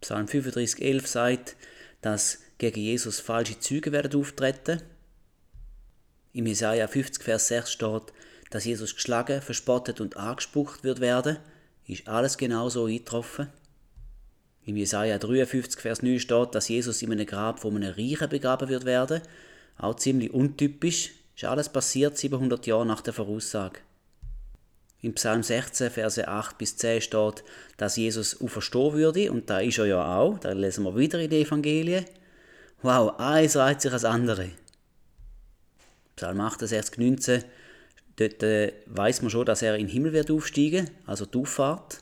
Psalm 0.00 0.28
35, 0.28 0.82
11 0.82 1.06
sagt, 1.06 1.56
dass 2.02 2.38
gegen 2.58 2.80
Jesus 2.80 3.20
falsche 3.20 3.58
Züge 3.58 3.92
werden 3.92 4.20
auftreten. 4.20 4.82
Im 6.32 6.46
Jesaja 6.46 6.86
50, 6.86 7.22
Vers 7.22 7.48
6 7.48 7.72
steht, 7.72 8.12
dass 8.50 8.64
Jesus 8.64 8.94
geschlagen, 8.94 9.42
verspottet 9.42 10.00
und 10.00 10.16
angespuckt 10.16 10.84
wird 10.84 11.00
werden, 11.00 11.38
ist 11.86 12.08
alles 12.08 12.36
genau 12.36 12.68
so 12.68 12.84
eingetroffen. 12.84 13.48
Im 14.64 14.76
Jesaja 14.76 15.18
53, 15.18 15.80
Vers 15.80 16.02
9 16.02 16.18
steht, 16.20 16.54
dass 16.54 16.68
Jesus 16.68 17.00
in 17.02 17.12
einem 17.12 17.26
Grab 17.26 17.60
von 17.60 17.76
einem 17.76 17.94
Reichen 17.94 18.28
begraben 18.28 18.68
wird 18.68 18.84
werden. 18.84 19.22
Auch 19.78 19.96
ziemlich 19.96 20.32
untypisch, 20.32 21.12
ist 21.36 21.44
alles 21.44 21.68
passiert 21.68 22.16
700 22.16 22.66
Jahre 22.66 22.86
nach 22.86 23.02
der 23.02 23.12
Voraussage. 23.12 23.80
Im 25.02 25.14
Psalm 25.14 25.42
16, 25.42 25.90
Verse 25.90 26.26
8 26.26 26.58
bis 26.58 26.76
10 26.78 27.02
steht, 27.02 27.44
dass 27.76 27.96
Jesus 27.96 28.40
auferstehen 28.40 28.94
würde, 28.94 29.30
und 29.30 29.50
da 29.50 29.60
ist 29.60 29.78
er 29.78 29.86
ja 29.86 30.18
auch, 30.18 30.38
da 30.38 30.52
lesen 30.52 30.84
wir 30.84 30.96
wieder 30.96 31.20
in 31.20 31.30
den 31.30 31.44
Evangelien. 31.44 32.06
Wow, 32.82 33.18
eins 33.18 33.56
reiht 33.56 33.82
sich 33.82 33.92
als 33.92 34.04
andere. 34.04 34.50
Psalm 36.16 36.40
68, 36.40 36.98
19 36.98 37.44
Dort 38.16 38.42
äh, 38.42 38.72
weiß 38.86 39.20
man 39.20 39.30
schon, 39.30 39.44
dass 39.44 39.62
er 39.62 39.76
in 39.76 39.86
den 39.86 39.92
Himmel 39.92 40.12
wird 40.12 40.30
aufsteigen, 40.30 40.90
also 41.04 41.26
die 41.26 41.38
Auffahrt. 41.38 42.00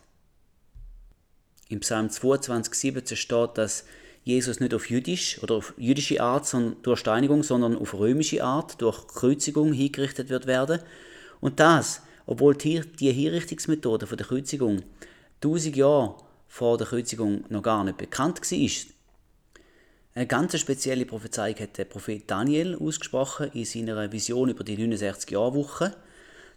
Im 1.69 1.81
Psalm 1.81 2.09
22, 2.09 2.73
17 2.73 3.17
steht, 3.17 3.59
dass 3.59 3.85
Jesus 4.25 4.59
nicht 4.59 4.73
auf 4.73 4.89
jüdisch 4.89 5.43
oder 5.43 5.57
auf 5.57 5.75
jüdische 5.77 6.23
Art 6.23 6.47
sondern 6.47 6.77
durch 6.83 7.01
Steinigung, 7.01 7.43
sondern 7.43 7.77
auf 7.77 7.95
römische 7.95 8.43
Art 8.43 8.81
durch 8.81 9.07
Kreuzigung 9.07 9.73
hingerichtet 9.73 10.31
wird 10.31 10.47
werden. 10.47 10.81
Und 11.41 11.61
das, 11.61 12.01
obwohl 12.27 12.57
die, 12.57 12.81
die 12.99 13.13
Hinrichtungsmethode 13.13 14.07
von 14.07 14.17
der 14.17 14.27
Kreuzigung 14.27 14.83
1000 15.43 15.77
Jahre 15.77 16.17
vor 16.49 16.79
der 16.79 16.87
Kreuzigung 16.87 17.45
noch 17.51 17.63
gar 17.63 17.85
nicht 17.85 17.99
bekannt 17.99 18.41
war. 18.41 18.71
Eine 20.15 20.27
ganz 20.27 20.59
spezielle 20.59 21.05
Prophezeiung 21.05 21.59
hat 21.59 21.77
der 21.77 21.85
Prophet 21.85 22.31
Daniel 22.31 22.77
ausgesprochen 22.77 23.51
in 23.53 23.65
seiner 23.65 24.11
Vision 24.11 24.49
über 24.49 24.65
die 24.65 24.77
69 24.77 25.33
Jahrwoche. 25.33 25.95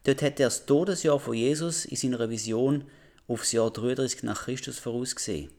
Dort 0.03 0.21
hat 0.21 0.39
er 0.39 0.47
das 0.47 0.65
Todesjahr 0.65 1.19
von 1.19 1.33
Jesus 1.33 1.83
in 1.85 1.97
seiner 1.97 2.29
Vision 2.29 2.85
aufs 3.27 3.51
Jahr 3.51 3.71
33 3.71 4.23
nach 4.23 4.45
Christus 4.45 4.79
vorausgesehen. 4.79 5.49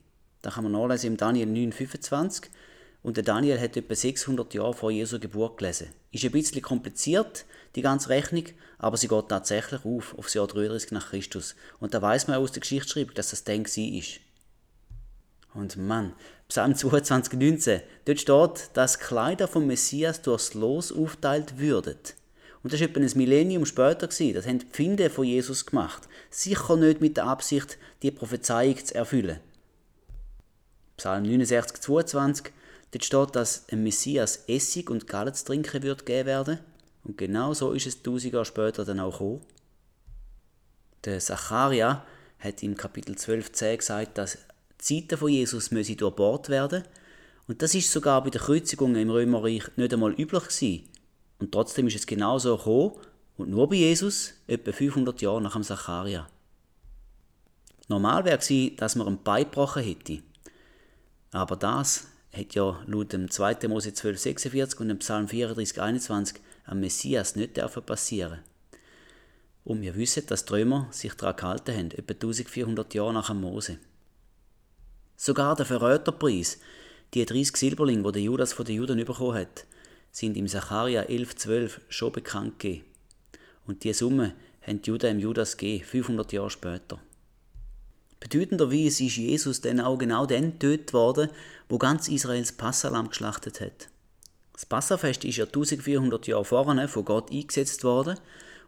Da 0.42 0.50
kann 0.50 0.64
man 0.64 0.72
nachlesen 0.72 1.08
im 1.12 1.16
Daniel 1.16 1.48
9,25 1.48 2.44
und 3.02 3.16
der 3.16 3.24
Daniel 3.24 3.60
hat 3.60 3.76
etwa 3.76 3.94
600 3.94 4.54
Jahre 4.54 4.74
vor 4.74 4.90
Jesu 4.90 5.18
Geburt 5.18 5.58
gelesen. 5.58 5.88
Ist 6.10 6.24
ein 6.24 6.32
bisschen 6.32 6.62
kompliziert, 6.62 7.44
die 7.74 7.82
ganze 7.82 8.08
Rechnung, 8.08 8.44
aber 8.78 8.96
sie 8.96 9.08
geht 9.08 9.28
tatsächlich 9.28 9.84
auf, 9.84 10.16
aufs 10.18 10.34
Jahr 10.34 10.46
33 10.46 10.92
nach 10.92 11.10
Christus. 11.10 11.54
Und 11.80 11.94
da 11.94 12.02
weiß 12.02 12.28
man 12.28 12.36
aus 12.38 12.52
der 12.52 12.60
Geschichtsschreibung, 12.60 13.14
dass 13.14 13.30
das 13.30 13.44
dann 13.44 13.64
ist. 13.64 14.20
Und 15.54 15.76
Mann, 15.76 16.12
Psalm 16.48 16.74
22, 16.74 17.38
19, 17.38 17.80
dort 18.04 18.20
steht, 18.20 18.70
dass 18.74 19.00
Kleider 19.00 19.48
vom 19.48 19.66
Messias 19.66 20.22
durchs 20.22 20.54
Los 20.54 20.92
aufteilt 20.92 21.58
würden. 21.58 21.96
Und 22.62 22.72
das 22.72 22.80
war 22.80 22.88
etwa 22.88 23.00
ein 23.00 23.10
Millennium 23.14 23.64
später. 23.64 24.06
Das 24.06 24.20
haben 24.20 24.58
die 24.58 24.66
Pfinde 24.66 25.10
von 25.10 25.24
Jesus 25.24 25.66
gemacht. 25.66 26.08
Sicher 26.30 26.76
nicht 26.76 27.00
mit 27.00 27.16
der 27.16 27.26
Absicht, 27.26 27.78
die 28.02 28.10
Prophezeiung 28.10 28.84
zu 28.84 28.94
erfüllen. 28.94 29.40
Psalm 30.98 31.22
69, 31.22 31.80
22, 31.80 32.52
dort 32.90 33.04
steht, 33.04 33.36
dass 33.36 33.68
ein 33.70 33.84
Messias 33.84 34.44
Essig 34.48 34.90
und 34.90 35.06
Gallen 35.06 35.32
zu 35.32 35.44
trinken 35.44 35.84
wird 35.84 36.04
geben 36.04 36.26
werden. 36.26 36.58
Und 37.04 37.16
genau 37.16 37.54
so 37.54 37.72
ist 37.72 37.86
es 37.86 38.02
tausend 38.02 38.32
Jahre 38.32 38.44
später 38.44 38.84
dann 38.84 38.98
auch 38.98 39.12
gekommen. 39.12 39.40
Der 41.04 41.20
Zacharia 41.20 42.04
hat 42.40 42.62
im 42.64 42.76
Kapitel 42.76 43.16
12, 43.16 43.52
10 43.52 43.78
gesagt, 43.78 44.18
dass 44.18 44.38
die 44.80 45.00
Zeiten 45.00 45.16
von 45.16 45.28
Jesus 45.28 45.70
müsse 45.70 45.94
durchbohrt 45.94 46.48
werden. 46.48 46.82
Und 47.46 47.62
das 47.62 47.76
ist 47.76 47.92
sogar 47.92 48.22
bei 48.24 48.30
den 48.30 48.40
Kreuzigungen 48.40 49.00
im 49.00 49.10
Römerreich 49.10 49.70
nicht 49.76 49.92
einmal 49.92 50.12
üblich 50.12 50.48
gewesen. 50.48 50.88
Und 51.38 51.52
trotzdem 51.52 51.86
ist 51.86 51.94
es 51.94 52.06
genauso 52.06 52.56
gekommen 52.56 52.96
und 53.36 53.50
nur 53.50 53.68
bei 53.68 53.76
Jesus, 53.76 54.34
etwa 54.48 54.72
500 54.72 55.22
Jahre 55.22 55.40
nach 55.40 55.52
dem 55.52 55.62
Zacharia. 55.62 56.28
Normal 57.86 58.24
wäre 58.24 58.38
es, 58.38 58.76
dass 58.76 58.96
man 58.96 59.06
ein 59.06 59.22
Bein 59.22 59.44
gebrochen 59.44 59.84
hätte. 59.84 60.22
Aber 61.32 61.56
das 61.56 62.08
hat 62.32 62.54
ja 62.54 62.82
laut 62.86 63.12
dem 63.12 63.30
2. 63.30 63.68
Mose 63.68 63.92
12, 63.92 64.18
46 64.18 64.80
und 64.80 64.88
dem 64.88 64.98
Psalm 64.98 65.28
34, 65.28 65.80
21 65.80 66.40
am 66.64 66.80
Messias 66.80 67.36
nicht 67.36 67.56
dürfen 67.56 67.82
passieren. 67.82 68.40
Und 69.64 69.82
wir 69.82 69.96
wissen, 69.96 70.26
dass 70.26 70.44
die 70.44 70.54
Römer 70.54 70.88
sich 70.90 71.14
daran 71.14 71.36
gehalten 71.36 71.76
haben, 71.76 71.90
etwa 71.90 72.14
1400 72.14 72.94
Jahre 72.94 73.12
nach 73.12 73.28
dem 73.28 73.40
Mose. 73.40 73.78
Sogar 75.16 75.56
der 75.56 75.66
Verräterpreis, 75.66 76.58
die 77.12 77.24
30 77.24 77.56
Silberlinge, 77.56 78.04
die 78.04 78.12
der 78.12 78.22
Judas 78.22 78.52
von 78.52 78.64
den 78.64 78.76
Juden 78.76 79.04
bekommen 79.04 79.34
hat, 79.36 79.66
sind 80.10 80.36
im 80.36 80.48
Sacharja 80.48 81.02
11,12 81.02 81.80
schon 81.88 82.12
bekannt 82.12 82.58
gegeben. 82.58 82.84
Und 83.66 83.84
diese 83.84 83.98
Summe 83.98 84.34
haben 84.62 84.80
die 84.80 84.88
Juden 84.88 85.10
im 85.10 85.18
Judas 85.18 85.56
gegeben, 85.56 85.84
500 85.84 86.32
Jahre 86.32 86.50
später. 86.50 87.00
Bedeutenderweise 88.20 89.04
ist 89.04 89.16
Jesus 89.16 89.60
dann 89.60 89.80
auch 89.80 89.98
genau 89.98 90.26
dann 90.26 90.58
tötet 90.58 90.92
worden, 90.92 91.30
wo 91.68 91.78
ganz 91.78 92.08
Israels 92.08 92.52
Passalam 92.52 93.08
geschlachtet 93.08 93.60
hat. 93.60 93.88
Das 94.52 94.66
Passafest 94.66 95.24
ist 95.24 95.36
ja 95.36 95.44
1400 95.44 96.26
Jahre 96.26 96.44
vorne 96.44 96.88
von 96.88 97.04
Gott 97.04 97.30
eingesetzt 97.30 97.84
worden 97.84 98.18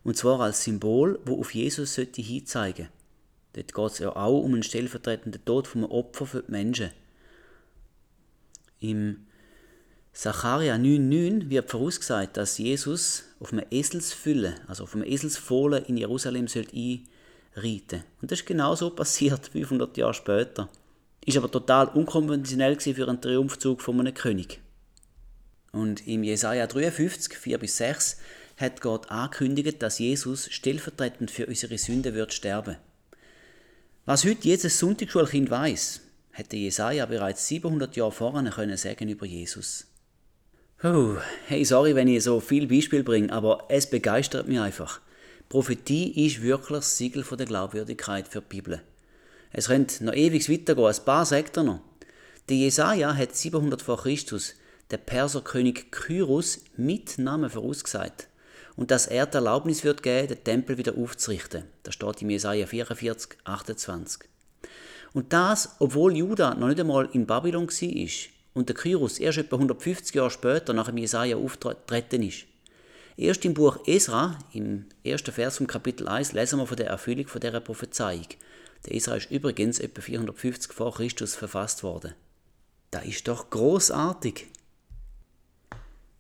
Und 0.04 0.16
zwar 0.16 0.40
als 0.40 0.62
Symbol, 0.62 1.18
wo 1.24 1.40
auf 1.40 1.52
Jesus 1.52 1.94
sollte 1.94 2.22
hinzeigen. 2.22 2.88
Dort 3.54 3.74
geht 3.74 3.90
es 3.90 3.98
ja 3.98 4.14
auch 4.14 4.40
um 4.40 4.54
einen 4.54 4.62
stellvertretenden 4.62 5.44
Tod 5.44 5.66
vom 5.66 5.84
Opfer 5.84 6.26
für 6.26 6.42
die 6.42 6.52
Menschen. 6.52 6.90
Im 8.78 9.26
Sacharja 10.12 10.76
9,9 10.76 11.50
wird 11.50 11.70
vorausgesagt, 11.70 12.36
dass 12.36 12.58
Jesus 12.58 13.24
auf 13.40 13.52
einem 13.52 13.66
Eselsfülle, 13.70 14.54
also 14.68 14.84
auf 14.84 14.94
einem 14.94 15.04
Eselsfohlen 15.04 15.84
in 15.84 15.96
Jerusalem 15.96 16.46
sollte 16.46 16.76
einreiten. 17.54 18.04
Und 18.20 18.30
das 18.30 18.40
ist 18.40 18.46
genau 18.46 18.74
so 18.74 18.90
passiert, 18.90 19.46
500 19.52 19.96
Jahre 19.96 20.14
später. 20.14 20.68
Ist 21.24 21.36
aber 21.36 21.50
total 21.50 21.88
unkonventionell 21.88 22.80
für 22.80 23.08
einen 23.08 23.20
Triumphzug 23.20 23.82
von 23.82 24.00
einem 24.00 24.14
König. 24.14 24.60
Und 25.72 26.06
im 26.06 26.24
Jesaja 26.24 26.66
53, 26.66 27.36
4 27.36 27.58
bis 27.58 27.76
6 27.76 28.18
hat 28.56 28.80
Gott 28.80 29.10
angekündigt, 29.10 29.82
dass 29.82 29.98
Jesus 29.98 30.48
stellvertretend 30.50 31.30
für 31.30 31.46
unsere 31.46 31.78
Sünden 31.78 32.14
wird 32.14 32.32
sterben. 32.32 32.76
Was 34.06 34.24
heute 34.24 34.48
jedes 34.48 34.78
Sonntagsschulkind 34.78 35.50
weiß, 35.50 36.00
hätte 36.32 36.56
Jesaja 36.56 37.06
bereits 37.06 37.46
700 37.46 37.96
Jahre 37.96 38.12
voran 38.12 38.50
können 38.50 38.76
sagen 38.76 39.08
über 39.08 39.26
Jesus. 39.26 39.86
Oh, 40.82 41.16
hey, 41.46 41.64
sorry, 41.64 41.94
wenn 41.94 42.08
ich 42.08 42.24
so 42.24 42.40
viel 42.40 42.66
Beispiel 42.66 43.02
bringe, 43.02 43.32
aber 43.32 43.66
es 43.68 43.88
begeistert 43.88 44.48
mich 44.48 44.58
einfach. 44.58 45.00
Prophetie 45.50 46.26
ist 46.26 46.42
wirklich 46.42 46.78
das 46.78 46.96
Siegel 46.96 47.24
der 47.24 47.44
Glaubwürdigkeit 47.44 48.28
für 48.28 48.40
die 48.40 48.46
Bibel. 48.48 48.80
Es 49.50 49.66
könnte 49.66 50.04
noch 50.04 50.12
ewig 50.12 50.48
weitergehen, 50.48 50.86
ein 50.86 51.04
paar 51.04 51.32
er 51.32 51.62
noch. 51.64 51.80
Der 52.48 52.56
Jesaja 52.56 53.16
hat 53.16 53.34
700 53.34 53.82
vor 53.82 53.98
Christus 53.98 54.54
der 54.92 54.98
Perserkönig 54.98 55.90
Kyros 55.90 56.60
mit 56.76 57.18
Namen 57.18 57.50
vorausgesagt 57.50 58.28
und 58.76 58.92
dass 58.92 59.08
er 59.08 59.26
die 59.26 59.34
Erlaubnis 59.34 59.82
wird 59.82 60.04
geben, 60.04 60.28
den 60.28 60.44
Tempel 60.44 60.78
wieder 60.78 60.96
aufzurichten. 60.96 61.64
Das 61.82 61.94
steht 61.94 62.22
im 62.22 62.30
Jesaja 62.30 62.68
44, 62.68 63.36
28. 63.42 64.28
Und 65.14 65.32
das, 65.32 65.74
obwohl 65.80 66.16
Juda 66.16 66.54
noch 66.54 66.68
nicht 66.68 66.78
einmal 66.78 67.08
in 67.12 67.26
Babylon 67.26 67.66
war 67.66 68.08
und 68.54 68.68
der 68.68 68.76
Kyros 68.76 69.18
erst 69.18 69.38
etwa 69.38 69.56
150 69.56 70.14
Jahre 70.14 70.30
später 70.30 70.72
nach 70.74 70.86
dem 70.86 70.98
Jesaja 70.98 71.36
auftreten 71.36 72.22
ist. 72.22 72.46
Erst 73.20 73.44
im 73.44 73.52
Buch 73.52 73.80
Esra, 73.86 74.38
im 74.54 74.86
ersten 75.04 75.30
Vers 75.30 75.58
vom 75.58 75.66
Kapitel 75.66 76.08
1, 76.08 76.32
lesen 76.32 76.58
wir 76.58 76.66
von 76.66 76.78
der 76.78 76.86
Erfüllung 76.86 77.26
von 77.26 77.38
dieser 77.38 77.60
Prophezeiung. 77.60 78.24
Der 78.86 78.94
Esra 78.94 79.16
ist 79.16 79.30
übrigens 79.30 79.78
etwa 79.78 80.00
450 80.00 80.72
vor 80.72 80.94
Christus 80.94 81.34
verfasst 81.34 81.82
worden. 81.82 82.14
Da 82.90 83.00
ist 83.00 83.28
doch 83.28 83.50
großartig. 83.50 84.46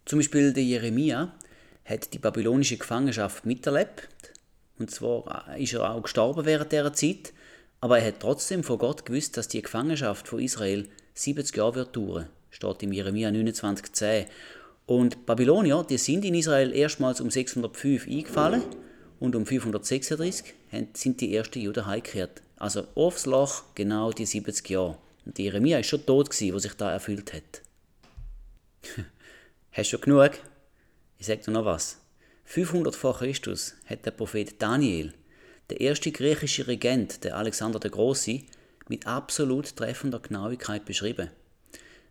Zum 0.04 0.18
Beispiel 0.18 0.52
der 0.52 0.62
Jeremia 0.62 1.32
hat 1.86 2.12
die 2.12 2.18
babylonische 2.18 2.76
Gefangenschaft 2.76 3.46
miterlebt. 3.46 4.06
Und 4.78 4.90
zwar 4.90 5.56
ist 5.56 5.72
er 5.72 5.90
auch 5.90 6.02
gestorben 6.02 6.44
während 6.44 6.70
dieser 6.70 6.92
Zeit, 6.92 7.32
aber 7.80 7.98
er 7.98 8.08
hat 8.08 8.20
trotzdem 8.20 8.62
von 8.62 8.76
Gott 8.76 9.06
gewusst, 9.06 9.38
dass 9.38 9.48
die 9.48 9.62
Gefangenschaft 9.62 10.28
von 10.28 10.38
Israel 10.38 10.86
70 11.14 11.56
Jahre 11.56 11.76
wird 11.76 11.96
dauern. 11.96 12.28
Steht 12.50 12.82
im 12.82 12.92
Jeremia 12.92 13.30
29,10. 13.30 14.26
Und 14.90 15.24
Babylonier, 15.24 15.86
die 15.88 15.98
sind 15.98 16.24
in 16.24 16.34
Israel 16.34 16.74
erstmals 16.74 17.20
um 17.20 17.30
605 17.30 18.08
eingefallen 18.08 18.64
und 19.20 19.36
um 19.36 19.46
536 19.46 20.52
sind 20.94 21.20
die 21.20 21.32
ersten 21.32 21.60
Juden 21.60 21.86
heimgekehrt. 21.86 22.42
Also 22.56 22.88
aufs 22.96 23.24
Loch 23.24 23.62
genau 23.76 24.10
die 24.10 24.26
70 24.26 24.68
Jahre. 24.68 24.98
Und 25.24 25.38
Jeremia 25.38 25.78
ist 25.78 25.86
schon 25.86 26.04
tot 26.04 26.30
gewesen, 26.30 26.52
wo 26.52 26.58
sich 26.58 26.74
da 26.74 26.90
erfüllt 26.90 27.32
hat. 27.32 27.62
Hast 29.70 29.92
du 29.92 29.96
schon 29.96 30.00
genug? 30.00 30.32
Ich 31.18 31.26
sage 31.26 31.42
dir 31.42 31.52
noch 31.52 31.66
was. 31.66 32.00
500 32.46 32.96
vor 32.96 33.16
Christus 33.16 33.76
hat 33.86 34.04
der 34.04 34.10
Prophet 34.10 34.60
Daniel, 34.60 35.14
der 35.70 35.80
erste 35.80 36.10
griechische 36.10 36.66
Regent, 36.66 37.22
der 37.22 37.36
Alexander 37.36 37.78
der 37.78 37.92
Große, 37.92 38.40
mit 38.88 39.06
absolut 39.06 39.76
treffender 39.76 40.18
Genauigkeit 40.18 40.84
beschrieben. 40.84 41.30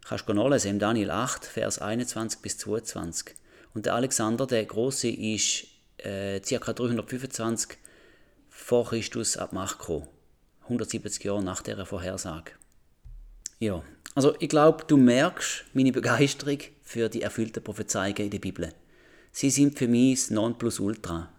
Kannst 0.09 0.27
du 0.27 0.33
nachlesen 0.33 0.71
im 0.71 0.79
Daniel 0.79 1.11
8, 1.11 1.45
Vers 1.45 1.77
21 1.77 2.39
bis 2.39 2.57
22. 2.57 3.35
Und 3.75 3.85
der 3.85 3.93
Alexander 3.93 4.47
der 4.47 4.65
Große 4.65 5.07
ist 5.07 5.67
äh, 5.97 6.39
ca. 6.39 6.73
325 6.73 7.77
vor 8.49 8.87
Christus 8.87 9.37
ab 9.37 9.53
Macht 9.53 9.77
gekommen. 9.77 10.07
170 10.63 11.23
Jahre 11.23 11.43
nach 11.43 11.61
der 11.61 11.85
Vorhersage. 11.85 12.53
Ja, 13.59 13.83
also 14.15 14.33
ich 14.39 14.49
glaube, 14.49 14.83
du 14.87 14.97
merkst 14.97 15.65
meine 15.73 15.91
Begeisterung 15.91 16.57
für 16.81 17.07
die 17.07 17.21
erfüllten 17.21 17.63
Prophezeiungen 17.63 18.17
in 18.17 18.31
der 18.31 18.39
Bibel. 18.39 18.73
Sie 19.31 19.51
sind 19.51 19.77
für 19.77 19.87
mich 19.87 20.21
das 20.21 20.31
Nonplusultra. 20.31 21.29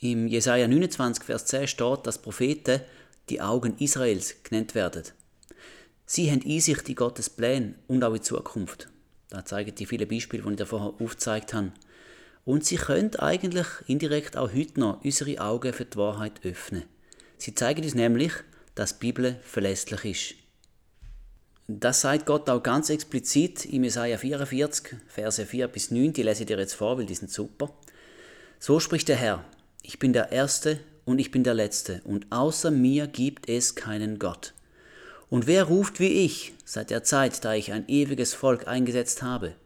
Im 0.00 0.28
Jesaja 0.28 0.66
29, 0.66 1.22
Vers 1.22 1.44
10 1.44 1.66
steht, 1.68 2.06
dass 2.06 2.22
Propheten 2.22 2.80
die 3.28 3.42
Augen 3.42 3.76
Israels 3.76 4.34
genannt 4.44 4.74
werden. 4.74 5.04
Sie 6.06 6.30
haben 6.30 6.42
Einsicht 6.44 6.88
in 6.88 6.94
Gottes 6.94 7.30
Pläne 7.30 7.74
und 7.88 8.04
auch 8.04 8.14
in 8.14 8.22
Zukunft. 8.22 8.88
Da 9.30 9.44
zeigen 9.44 9.74
die 9.74 9.86
vielen 9.86 10.08
Beispiele, 10.08 10.42
die 10.42 10.50
ich 10.50 10.56
dir 10.56 10.66
vorher 10.66 10.94
aufgezeigt 11.00 11.54
habe. 11.54 11.72
Und 12.44 12.64
sie 12.64 12.76
können 12.76 13.16
eigentlich 13.16 13.66
indirekt 13.86 14.36
auch 14.36 14.52
heute 14.52 14.78
noch 14.78 15.02
unsere 15.02 15.40
Augen 15.40 15.72
für 15.72 15.86
die 15.86 15.96
Wahrheit 15.96 16.44
öffnen. 16.44 16.84
Sie 17.38 17.54
zeigen 17.54 17.82
uns 17.82 17.94
nämlich, 17.94 18.32
dass 18.74 18.98
die 18.98 19.06
Bibel 19.06 19.36
verlässlich 19.42 20.04
ist. 20.04 20.44
Das 21.66 22.02
sagt 22.02 22.26
Gott 22.26 22.50
auch 22.50 22.62
ganz 22.62 22.90
explizit 22.90 23.64
im 23.64 23.84
Jesaja 23.84 24.18
44, 24.18 24.96
Verse 25.06 25.46
4 25.46 25.68
bis 25.68 25.90
9. 25.90 26.12
Die 26.12 26.22
lese 26.22 26.42
ich 26.42 26.46
dir 26.46 26.58
jetzt 26.58 26.74
vor, 26.74 26.98
weil 26.98 27.06
die 27.06 27.14
sind 27.14 27.30
super. 27.30 27.72
So 28.58 28.80
spricht 28.80 29.08
der 29.08 29.16
Herr: 29.16 29.44
Ich 29.82 29.98
bin 29.98 30.12
der 30.12 30.30
Erste 30.30 30.78
und 31.06 31.18
ich 31.18 31.30
bin 31.30 31.42
der 31.42 31.54
Letzte, 31.54 32.02
und 32.04 32.30
außer 32.30 32.70
mir 32.70 33.06
gibt 33.06 33.48
es 33.48 33.74
keinen 33.74 34.18
Gott. 34.18 34.52
Und 35.34 35.48
wer 35.48 35.64
ruft 35.64 35.98
wie 35.98 36.24
ich 36.24 36.54
seit 36.64 36.90
der 36.90 37.02
Zeit, 37.02 37.44
da 37.44 37.54
ich 37.54 37.72
ein 37.72 37.88
ewiges 37.88 38.34
Volk 38.34 38.68
eingesetzt 38.68 39.24
habe? 39.24 39.56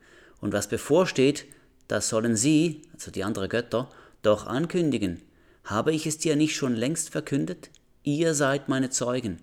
Und 0.41 0.55
was 0.55 0.67
bevorsteht, 0.67 1.45
das 1.89 2.09
sollen 2.09 2.37
sie, 2.37 2.81
also 2.95 3.11
die 3.11 3.23
anderen 3.23 3.51
Götter, 3.51 3.91
doch 4.23 4.47
ankündigen. 4.47 5.21
Habe 5.65 5.93
ich 5.93 6.07
es 6.07 6.17
dir 6.17 6.37
nicht 6.37 6.57
schon 6.57 6.75
längst 6.75 7.11
verkündet? 7.11 7.69
Ihr 8.03 8.33
seid 8.33 8.71
meine 8.71 8.89
Zeugen. 8.89 9.41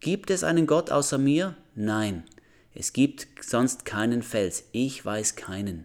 Gibt 0.00 0.30
es 0.30 0.42
einen 0.42 0.66
Gott 0.66 0.90
außer 0.90 1.18
mir? 1.18 1.54
Nein. 1.76 2.24
Es 2.74 2.92
gibt 2.92 3.28
sonst 3.40 3.84
keinen 3.84 4.24
Fels. 4.24 4.64
Ich 4.72 5.04
weiß 5.04 5.36
keinen. 5.36 5.84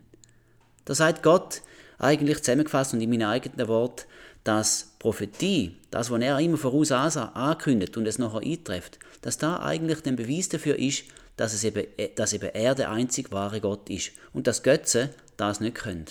Da 0.85 0.95
sagt 0.95 1.21
Gott 1.21 1.61
eigentlich 1.99 2.39
zusammengefasst 2.39 2.95
und 2.95 3.01
in 3.01 3.09
meinen 3.11 3.29
eigenen 3.29 3.67
Worten, 3.67 4.07
dass 4.43 4.95
Prophetie, 4.97 5.77
das, 5.91 6.09
was 6.09 6.21
er 6.21 6.39
immer 6.39 6.57
voraus 6.57 6.91
ankündigt 6.91 7.97
und 7.97 8.07
es 8.07 8.17
nachher 8.17 8.41
eintrifft, 8.41 8.97
dass 9.21 9.37
da 9.37 9.59
eigentlich 9.61 10.01
der 10.01 10.13
Beweis 10.13 10.49
dafür 10.49 10.77
ist, 10.77 11.05
dass, 11.35 11.53
es 11.53 11.63
eben, 11.63 11.85
dass 12.15 12.33
eben 12.33 12.49
er 12.53 12.75
der 12.75 12.91
einzig 12.91 13.31
wahre 13.31 13.61
Gott 13.61 13.89
ist 13.89 14.11
und 14.33 14.47
dass 14.47 14.63
Götze 14.63 15.13
das 15.37 15.59
nicht 15.59 15.75
können. 15.75 16.05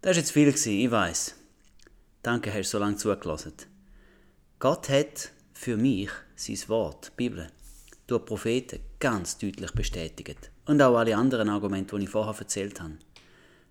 Das 0.00 0.16
war 0.16 0.18
jetzt 0.18 0.32
viel, 0.32 0.48
ich 0.48 0.90
weiß. 0.90 1.34
Danke, 2.22 2.52
hast 2.52 2.72
du 2.72 2.76
so 2.76 2.78
lange 2.78 2.96
zugelassen. 2.96 3.54
Gott 4.58 4.88
hat 4.88 5.30
für 5.52 5.76
mich 5.76 6.10
sein 6.36 6.58
Wort, 6.68 7.12
die 7.12 7.28
Bibel, 7.28 7.48
durch 8.06 8.24
Propheten 8.24 8.80
ganz 8.98 9.38
deutlich 9.38 9.72
bestätigt. 9.72 10.50
Und 10.66 10.82
auch 10.82 10.96
alle 10.96 11.16
anderen 11.16 11.48
Argumente, 11.48 11.96
die 11.96 12.04
ich 12.04 12.10
vorher 12.10 12.38
erzählt 12.38 12.80
habe. 12.80 12.94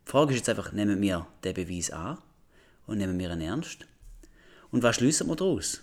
Die 0.06 0.12
Frage 0.12 0.32
ist 0.32 0.38
jetzt 0.38 0.50
einfach, 0.50 0.72
nehmen 0.72 1.02
wir 1.02 1.28
den 1.44 1.54
Beweis 1.54 1.92
an 1.92 2.18
und 2.86 3.00
nehmen 3.00 3.20
wir 3.20 3.32
ihn 3.32 3.42
ernst? 3.42 3.86
Und 4.72 4.84
was 4.84 4.96
schließen 4.96 5.28
wir 5.28 5.36
daraus? 5.36 5.82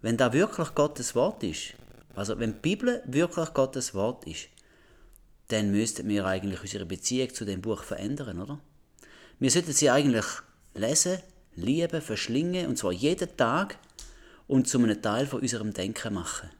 Wenn 0.00 0.16
da 0.16 0.32
wirklich 0.32 0.74
Gottes 0.74 1.14
Wort 1.14 1.42
ist, 1.42 1.74
also 2.14 2.38
wenn 2.38 2.54
die 2.54 2.60
Bibel 2.60 3.02
wirklich 3.06 3.52
Gottes 3.52 3.94
Wort 3.94 4.26
ist, 4.26 4.48
dann 5.48 5.70
müssten 5.70 6.08
wir 6.08 6.26
eigentlich 6.26 6.60
unsere 6.60 6.86
Beziehung 6.86 7.32
zu 7.32 7.44
dem 7.44 7.60
Buch 7.60 7.82
verändern, 7.82 8.40
oder? 8.40 8.60
Wir 9.38 9.50
sollten 9.50 9.72
sie 9.72 9.90
eigentlich 9.90 10.26
lesen, 10.74 11.18
lieben, 11.54 12.00
verschlingen, 12.00 12.66
und 12.66 12.76
zwar 12.76 12.92
jeden 12.92 13.36
Tag 13.36 13.78
und 14.46 14.68
zu 14.68 14.78
einem 14.78 15.00
Teil 15.00 15.26
von 15.26 15.40
unserem 15.40 15.72
Denken 15.72 16.14
machen. 16.14 16.50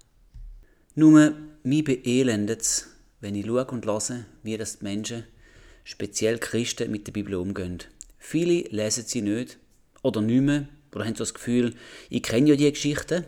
Nur, 0.94 1.34
mich 1.62 1.84
beelendet 1.84 2.62
es, 2.62 2.88
wenn 3.20 3.34
ich 3.34 3.46
schaue 3.46 3.66
und 3.66 3.86
höre, 3.86 4.24
wie 4.42 4.56
das 4.56 4.78
die 4.78 4.84
Menschen, 4.84 5.24
speziell 5.84 6.38
Christen, 6.38 6.90
mit 6.90 7.06
der 7.06 7.12
Bibel 7.12 7.34
umgehen. 7.34 7.78
Viele 8.18 8.62
lesen 8.70 9.04
sie 9.06 9.22
nicht 9.22 9.58
oder 10.02 10.20
nicht 10.20 10.42
mehr, 10.42 10.68
oder 10.98 11.06
haben 11.06 11.14
so 11.14 11.22
das 11.22 11.34
Gefühl, 11.34 11.74
ich 12.10 12.22
kenne 12.22 12.50
ja 12.50 12.56
die 12.56 12.70
Geschichte, 12.70 13.24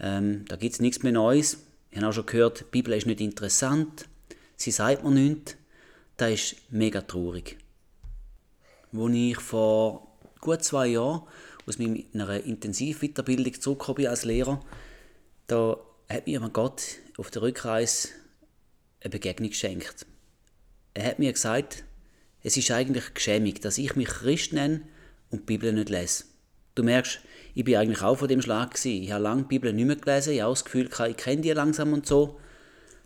ähm, 0.00 0.44
da 0.46 0.56
gibt 0.56 0.74
es 0.74 0.80
nichts 0.80 1.02
mehr 1.02 1.12
Neues. 1.12 1.58
Ich 1.90 1.98
habe 1.98 2.08
auch 2.08 2.12
schon 2.12 2.26
gehört, 2.26 2.60
die 2.60 2.64
Bibel 2.70 2.94
ist 2.94 3.06
nicht 3.06 3.20
interessant, 3.20 4.06
sie 4.56 4.70
sagt 4.70 5.04
mir 5.04 5.10
nichts. 5.10 5.56
Das 6.16 6.30
ist 6.30 6.56
mega 6.70 7.00
traurig. 7.00 7.56
Als 8.92 9.14
ich 9.14 9.36
vor 9.38 10.16
gut 10.40 10.62
zwei 10.62 10.88
Jahren 10.88 11.22
aus 11.66 11.78
meiner 11.78 12.44
Intensivweiterbildung 12.44 13.60
zurückgekommen 13.60 14.06
als 14.06 14.24
Lehrer, 14.24 14.60
da 15.46 15.78
hat 16.08 16.26
mir 16.26 16.40
Gott 16.52 16.82
auf 17.16 17.30
der 17.30 17.42
Rückreise 17.42 18.08
eine 19.00 19.10
Begegnung 19.10 19.50
geschenkt. 19.50 20.06
Er 20.94 21.06
hat 21.06 21.18
mir 21.18 21.32
gesagt, 21.32 21.84
es 22.42 22.56
ist 22.56 22.70
eigentlich 22.70 23.14
geschämig, 23.14 23.60
dass 23.60 23.78
ich 23.78 23.96
mich 23.96 24.08
Christ 24.08 24.52
nenne, 24.52 24.82
und 25.30 25.40
die 25.42 25.44
Bibel 25.44 25.72
nicht 25.72 25.88
lese. 25.88 26.24
Du 26.74 26.82
merkst, 26.82 27.20
ich 27.54 27.64
bin 27.64 27.76
eigentlich 27.76 28.02
auch 28.02 28.16
von 28.16 28.28
dem 28.28 28.42
Schlag 28.42 28.70
gewesen. 28.70 29.02
Ich 29.02 29.12
habe 29.12 29.22
lange 29.22 29.42
die 29.42 29.48
Bibel 29.48 29.72
nicht 29.72 29.86
mehr 29.86 29.96
gelesen, 29.96 30.34
ich 30.34 30.40
habe 30.40 30.52
das 30.52 30.64
Gefühl, 30.64 30.88
ich 31.08 31.16
kenne 31.16 31.42
die 31.42 31.50
langsam 31.50 31.92
und 31.92 32.06
so. 32.06 32.40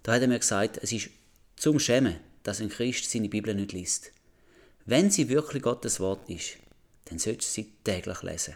Da 0.02 0.12
hat 0.12 0.22
er 0.22 0.28
mir 0.28 0.38
gesagt, 0.38 0.78
es 0.82 0.92
ist 0.92 1.10
zum 1.56 1.78
Schämen, 1.78 2.16
dass 2.42 2.60
ein 2.60 2.68
Christ 2.68 3.10
seine 3.10 3.28
Bibel 3.28 3.54
nicht 3.54 3.72
liest. 3.72 4.12
Wenn 4.84 5.10
sie 5.10 5.30
wirklich 5.30 5.62
Gottes 5.62 5.98
Wort 5.98 6.28
ist, 6.28 6.58
dann 7.06 7.18
solltest 7.18 7.56
du 7.56 7.62
sie 7.62 7.72
täglich 7.84 8.22
lesen. 8.22 8.54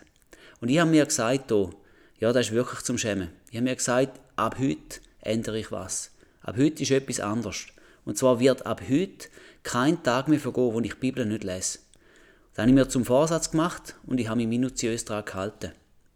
Und 0.60 0.68
ich 0.68 0.78
habe 0.78 0.90
mir 0.90 1.06
gesagt, 1.06 1.50
oh, 1.52 1.70
ja, 2.18 2.32
das 2.32 2.48
ist 2.48 2.52
wirklich 2.52 2.80
zum 2.80 2.98
Schämen. 2.98 3.30
Ich 3.50 3.56
habe 3.56 3.64
mir 3.64 3.76
gesagt, 3.76 4.20
ab 4.36 4.58
heute 4.58 5.00
ändere 5.20 5.58
ich 5.58 5.72
was. 5.72 6.10
Ab 6.42 6.56
heute 6.58 6.82
ist 6.82 6.90
etwas 6.90 7.20
anders. 7.20 7.66
Und 8.04 8.18
zwar 8.18 8.40
wird 8.40 8.66
ab 8.66 8.82
heute 8.88 9.28
kein 9.62 10.02
Tag 10.02 10.28
mehr 10.28 10.40
vergehen, 10.40 10.72
wo 10.74 10.80
ich 10.80 10.94
die 10.94 10.98
Bibel 10.98 11.24
nicht 11.24 11.44
lese. 11.44 11.78
Das 12.58 12.64
habe 12.64 12.72
ich 12.72 12.74
mir 12.74 12.88
zum 12.88 13.04
Vorsatz 13.04 13.52
gemacht 13.52 13.94
und 14.04 14.18
ich 14.18 14.26
habe 14.26 14.38
mich 14.38 14.48
minutiös 14.48 15.04
daran 15.04 15.24
gehalten. 15.24 15.70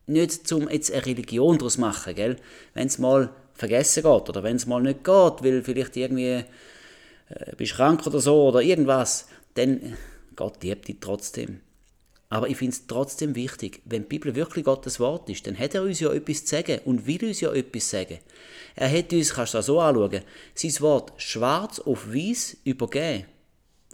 Nicht 0.08 0.48
zum 0.48 0.68
jetzt 0.68 0.90
eine 0.90 1.06
Religion 1.06 1.56
daraus 1.56 1.78
machen, 1.78 2.16
gell? 2.16 2.36
Wenn 2.74 2.88
es 2.88 2.98
mal 2.98 3.30
vergessen 3.54 4.02
geht 4.02 4.28
oder 4.28 4.42
wenn 4.42 4.56
es 4.56 4.66
mal 4.66 4.82
nicht 4.82 5.04
geht, 5.04 5.44
weil 5.44 5.62
vielleicht 5.62 5.96
irgendwie 5.96 6.42
äh, 7.28 7.56
bist 7.56 7.74
krank 7.74 8.04
oder 8.08 8.18
so 8.18 8.48
oder 8.48 8.60
irgendwas, 8.60 9.28
dann 9.54 9.96
Gott 10.34 10.60
liebt 10.64 10.88
dich 10.88 10.96
trotzdem. 11.00 11.60
Aber 12.28 12.48
ich 12.48 12.56
finde 12.56 12.72
es 12.72 12.88
trotzdem 12.88 13.36
wichtig, 13.36 13.80
wenn 13.84 14.02
die 14.02 14.08
Bibel 14.08 14.34
wirklich 14.34 14.64
Gottes 14.64 14.98
Wort 14.98 15.30
ist, 15.30 15.46
dann 15.46 15.56
hat 15.56 15.76
er 15.76 15.82
uns 15.84 16.00
ja 16.00 16.12
etwas 16.12 16.44
zu 16.44 16.56
sagen 16.56 16.80
und 16.86 17.06
will 17.06 17.24
uns 17.24 17.40
ja 17.40 17.52
etwas 17.52 17.88
sagen. 17.88 18.18
Er 18.74 18.90
hat 18.90 19.12
uns, 19.12 19.32
kannst 19.32 19.54
du 19.54 19.58
das 19.58 19.66
so 19.66 19.78
anschauen, 19.78 20.22
sein 20.56 20.80
Wort 20.80 21.12
schwarz 21.18 21.78
auf 21.78 22.12
weiß 22.12 22.56
übergeben. 22.64 23.26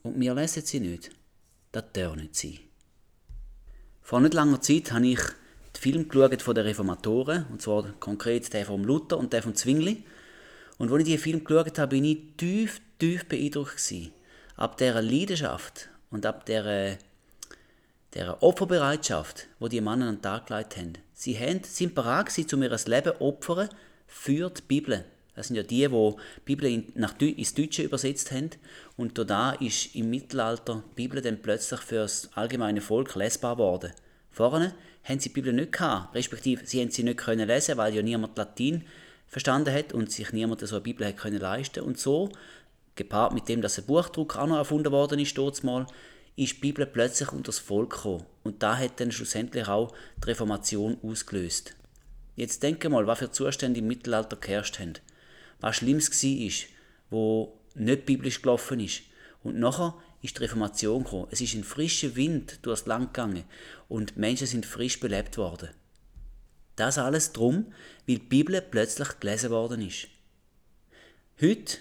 Und 0.03 0.19
wir 0.19 0.35
lesen 0.35 0.65
sie 0.65 0.81
nicht. 0.81 1.11
Das 1.79 1.93
darf 1.93 2.16
nicht 2.16 2.35
sein. 2.35 2.59
Vor 4.03 4.20
nicht 4.20 4.35
langer 4.35 4.61
Zeit 4.61 4.91
habe 4.91 5.07
ich 5.07 5.20
den 5.20 5.81
Film 5.81 6.09
geschaut 6.09 6.43
von 6.43 6.55
den 6.57 6.66
Reformatoren, 6.66 7.47
und 7.53 7.62
zwar 7.62 7.85
konkret 8.01 8.53
der 8.53 8.66
von 8.66 8.83
Luther 8.83 9.16
und 9.16 9.33
der 9.33 9.45
von 9.45 9.55
Zwingli. 9.55 10.03
Und 10.79 10.91
als 10.91 10.99
ich 10.99 11.05
diesen 11.05 11.22
Film 11.22 11.45
geschaut 11.45 11.79
habe, 11.79 11.91
bin 11.91 12.05
ich 12.05 12.18
tief, 12.37 12.81
tief 12.99 13.26
beeindruckt 13.26 13.76
gewesen. 13.76 14.11
Ab 14.57 14.76
dieser 14.76 15.03
Leidenschaft 15.03 15.89
und 16.11 16.26
ab 16.26 16.47
dieser 16.47 16.99
der 18.14 18.43
Opferbereitschaft, 18.43 19.47
wo 19.61 19.68
die 19.68 19.81
Männer 19.81 20.09
an 20.09 20.16
den 20.16 20.22
Tag 20.22 20.49
gelegt 20.49 20.76
haben. 20.76 20.95
Sie 21.14 21.39
haben, 21.39 21.62
sind 21.62 21.95
bereit 21.95 22.26
gewesen, 22.26 22.55
um 22.55 22.62
ihr 22.64 22.76
Leben 22.87 23.12
opfern 23.20 23.68
für 24.09 24.51
die 24.51 24.62
Bibel. 24.62 25.05
Das 25.39 25.47
sind 25.47 25.55
ja 25.55 25.62
die, 25.62 25.86
die 25.86 25.89
die 25.89 26.16
Bibel 26.45 26.84
nach, 26.97 27.14
ins 27.20 27.55
Deutsche 27.55 27.84
übersetzt 27.84 28.32
haben. 28.32 28.51
Und 28.97 29.16
da 29.30 29.53
ist 29.53 29.95
im 29.95 30.11
Mittelalter 30.11 30.82
die 30.91 30.95
Bibel 30.97 31.22
dann 31.22 31.41
plötzlich 31.41 31.78
für 31.78 31.95
das 31.95 32.28
allgemeine 32.34 32.80
Volk 32.80 33.14
lesbar 33.14 33.55
geworden. 33.55 33.93
Vorne 34.32 34.74
haben 35.05 35.20
sie 35.20 35.28
die 35.28 35.34
Bibel 35.34 35.53
nicht 35.53 35.70
gehabt, 35.70 36.12
respektive 36.16 36.66
sie 36.66 36.80
haben 36.80 36.91
sie 36.91 37.05
nicht 37.05 37.18
können 37.18 37.47
lesen, 37.47 37.76
weil 37.76 37.95
ja 37.95 38.03
niemand 38.03 38.36
Latein 38.36 38.84
verstanden 39.28 39.72
hat 39.72 39.93
und 39.93 40.11
sich 40.11 40.32
niemand 40.32 40.61
so 40.66 40.74
eine 40.74 40.82
Bibel 40.82 41.07
hat 41.07 41.18
können 41.18 41.39
leisten. 41.39 41.84
Und 41.84 42.01
so, 42.01 42.30
gepaart 42.97 43.32
mit 43.32 43.49
dem, 43.49 43.62
dass 43.62 43.78
ein 43.78 43.86
Buchdruck 43.86 44.36
auch 44.36 44.49
noch 44.49 44.57
erfunden 44.57 44.91
worden 44.91 45.20
ist, 45.20 45.39
mal, 45.62 45.86
ist 46.34 46.57
die 46.57 46.61
Bibel 46.61 46.84
plötzlich 46.84 47.30
unter 47.30 47.53
das 47.53 47.61
Volk 47.61 47.91
gekommen. 47.91 48.24
Und 48.43 48.64
da 48.64 48.76
hat 48.76 48.99
dann 48.99 49.12
schlussendlich 49.12 49.68
auch 49.68 49.93
die 50.16 50.30
Reformation 50.30 50.99
ausgelöst. 51.01 51.76
Jetzt 52.34 52.64
denke 52.64 52.89
mal, 52.89 53.07
was 53.07 53.20
für 53.20 53.30
Zustände 53.30 53.78
im 53.78 53.86
Mittelalter 53.86 54.34
geherrscht 54.34 54.80
haben. 54.80 54.95
Was 55.61 55.77
Schlimmes 55.77 56.11
war, 56.11 56.69
wo 57.11 57.59
nicht 57.75 58.07
biblisch 58.07 58.43
gelaufen 58.43 58.81
ist. 58.81 59.03
Und 59.43 59.59
nachher 59.59 59.95
ist 60.23 60.37
die 60.37 60.43
Reformation 60.43 61.05
gekommen. 61.05 61.29
Es 61.31 61.41
ist 61.41 61.55
ein 61.55 61.65
frischer 61.65 62.17
Wind 62.17 62.59
durchs 62.63 62.87
Land 62.87 63.15
gegangen 63.15 63.45
und 63.89 64.17
Menschen 64.17 64.47
sind 64.47 64.67
frisch 64.67 65.01
belebt 65.01 65.39
worden. 65.39 65.71
Das 66.77 66.99
alles 66.99 67.33
drum, 67.33 67.73
weil 68.07 68.19
die 68.19 68.27
Bibel 68.27 68.61
plötzlich 68.61 69.21
gelesen 69.21 69.51
worden 69.51 69.87
ist. 69.87 70.09
Heute 71.41 71.79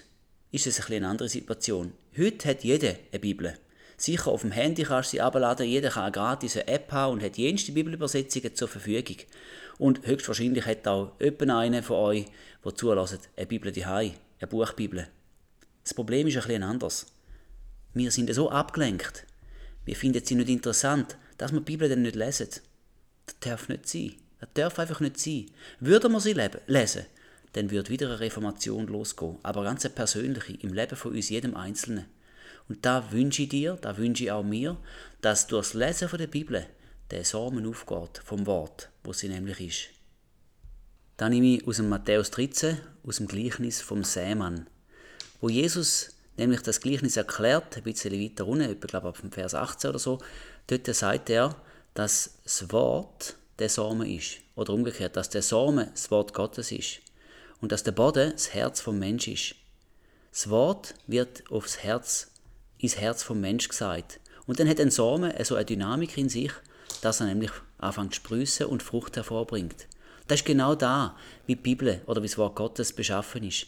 ist 0.50 0.66
es 0.66 0.80
ein 0.80 0.92
eine 0.92 1.08
andere 1.08 1.28
Situation. 1.28 1.92
Heute 2.16 2.48
hat 2.48 2.64
jeder 2.64 2.94
eine 3.12 3.20
Bibel. 3.20 3.54
Sicher, 3.96 4.30
auf 4.30 4.42
dem 4.42 4.52
Handy 4.52 4.84
kannst 4.84 5.12
du 5.12 5.16
sie 5.16 5.20
abladen, 5.20 5.66
jeder 5.66 5.90
kann 5.90 6.04
eine 6.04 6.12
gratis 6.12 6.54
App 6.54 6.92
haben 6.92 7.14
und 7.14 7.22
hat 7.22 7.36
jenste 7.36 7.72
Bibelübersetzungen 7.72 8.54
zur 8.54 8.68
Verfügung. 8.68 9.16
Und 9.78 10.06
höchstwahrscheinlich 10.06 10.66
hat 10.66 10.86
auch 10.88 11.12
jemand 11.20 11.50
einer 11.50 11.82
von 11.82 11.96
euch, 11.96 12.26
der 12.64 12.74
zulässt, 12.74 13.30
eine 13.36 13.46
Bibel 13.46 13.72
daheim, 13.72 14.12
eine 14.40 14.48
Buchbibel. 14.48 15.08
Das 15.84 15.94
Problem 15.94 16.26
ist 16.26 16.36
ein 16.36 16.42
bisschen 16.42 16.62
anders. 16.62 17.06
Wir 17.94 18.10
sind 18.10 18.32
so 18.34 18.50
abgelenkt. 18.50 19.24
Wir 19.84 19.96
finden 19.96 20.24
sie 20.24 20.34
nicht 20.34 20.50
interessant, 20.50 21.16
dass 21.38 21.52
wir 21.52 21.60
die 21.60 21.64
Bibel 21.64 21.88
dann 21.88 22.02
nicht 22.02 22.16
lesen. 22.16 22.48
Das 23.26 23.38
darf 23.40 23.68
nicht 23.68 23.88
sein. 23.88 24.14
Das 24.40 24.50
darf 24.54 24.78
einfach 24.78 25.00
nicht 25.00 25.18
sein. 25.18 25.46
Würden 25.80 26.12
wir 26.12 26.20
sie 26.20 26.34
lesen, 26.66 27.06
dann 27.52 27.70
würde 27.70 27.90
wieder 27.90 28.08
eine 28.08 28.20
Reformation 28.20 28.86
losgehen. 28.86 29.38
Aber 29.42 29.64
ganz 29.64 29.84
eine 29.84 29.94
persönliche, 29.94 30.54
im 30.60 30.74
Leben 30.74 30.96
von 30.96 31.12
uns 31.12 31.28
jedem 31.28 31.56
Einzelnen. 31.56 32.06
Und 32.68 32.84
da 32.84 33.10
wünsche 33.12 33.42
ich 33.42 33.48
dir, 33.48 33.78
da 33.80 33.96
wünsche 33.96 34.24
ich 34.24 34.30
auch 34.30 34.44
mir, 34.44 34.76
dass 35.20 35.46
durch 35.46 35.68
das 35.68 35.74
Lesen 35.74 36.08
von 36.08 36.18
der 36.18 36.26
Bibel 36.26 36.66
der 37.10 37.24
Samen 37.24 37.66
aufgeht 37.66 38.22
vom 38.24 38.46
Wort, 38.46 38.90
wo 39.04 39.12
sie 39.12 39.28
nämlich 39.28 39.60
ist. 39.60 39.98
Da 41.16 41.28
nehme 41.28 41.56
ich 41.56 41.66
aus 41.66 41.76
dem 41.76 41.88
Matthäus 41.88 42.30
13, 42.30 42.78
aus 43.06 43.16
dem 43.16 43.26
Gleichnis 43.26 43.80
vom 43.80 44.04
Sämann, 44.04 44.68
wo 45.40 45.48
Jesus 45.48 46.10
nämlich 46.36 46.62
das 46.62 46.80
Gleichnis 46.80 47.16
erklärt, 47.16 47.76
ein 47.76 47.82
bisschen 47.82 48.12
weiter 48.12 48.46
unten, 48.46 48.70
ich 48.70 48.80
glaube 48.80 49.08
ab 49.08 49.20
dem 49.20 49.32
Vers 49.32 49.54
18 49.54 49.90
oder 49.90 49.98
so, 49.98 50.18
dort 50.68 50.86
sagt 50.94 51.30
er, 51.30 51.56
dass 51.94 52.38
das 52.44 52.70
Wort 52.72 53.36
der 53.58 53.68
Samen 53.68 54.08
ist. 54.08 54.38
Oder 54.54 54.72
umgekehrt, 54.72 55.16
dass 55.16 55.30
der 55.30 55.42
Samen 55.42 55.88
das 55.92 56.10
Wort 56.10 56.32
Gottes 56.32 56.70
ist. 56.72 57.00
Und 57.60 57.72
dass 57.72 57.82
der 57.82 57.92
Boden 57.92 58.30
das 58.32 58.54
Herz 58.54 58.80
vom 58.80 58.98
Mensch 58.98 59.26
ist. 59.26 59.56
Das 60.30 60.48
Wort 60.48 60.94
wird 61.06 61.50
aufs 61.50 61.78
Herz 61.78 62.30
ins 62.78 62.96
Herz 62.96 63.24
vom 63.24 63.40
Mensch 63.40 63.68
gesagt. 63.68 64.20
Und 64.46 64.60
dann 64.60 64.68
hat 64.68 64.80
ein 64.80 64.90
Samen 64.92 65.32
so 65.44 65.56
eine 65.56 65.64
Dynamik 65.64 66.16
in 66.16 66.28
sich, 66.28 66.52
dass 67.02 67.20
er 67.20 67.26
nämlich 67.26 67.50
anfängt 67.78 68.14
zu 68.14 68.20
sprießen 68.20 68.66
und 68.66 68.82
Frucht 68.82 69.16
hervorbringt. 69.16 69.86
Das 70.26 70.40
ist 70.40 70.46
genau 70.46 70.74
da, 70.74 71.16
wie 71.46 71.54
die 71.54 71.62
Bibel 71.62 72.02
oder 72.06 72.22
wie 72.22 72.26
das 72.26 72.38
Wort 72.38 72.56
Gottes 72.56 72.92
beschaffen 72.92 73.44
ist. 73.44 73.66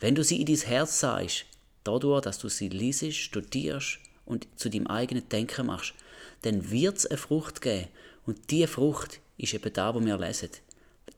Wenn 0.00 0.14
du 0.14 0.24
sie 0.24 0.40
in 0.40 0.46
dein 0.46 0.56
Herz 0.56 1.00
sagst, 1.00 1.44
dadurch, 1.84 2.22
dass 2.22 2.38
du 2.38 2.48
sie 2.48 2.68
liest, 2.68 3.14
studierst 3.14 3.98
und 4.24 4.48
zu 4.56 4.68
deinem 4.68 4.88
eigenen 4.88 5.28
Denken 5.28 5.66
machst, 5.66 5.94
dann 6.42 6.70
wird 6.70 6.98
es 6.98 7.06
eine 7.06 7.18
Frucht 7.18 7.60
geben. 7.60 7.88
Und 8.26 8.50
diese 8.50 8.68
Frucht 8.68 9.20
ist 9.38 9.54
eben 9.54 9.72
da, 9.72 9.94
wo 9.94 10.04
wir 10.04 10.18
lesen. 10.18 10.50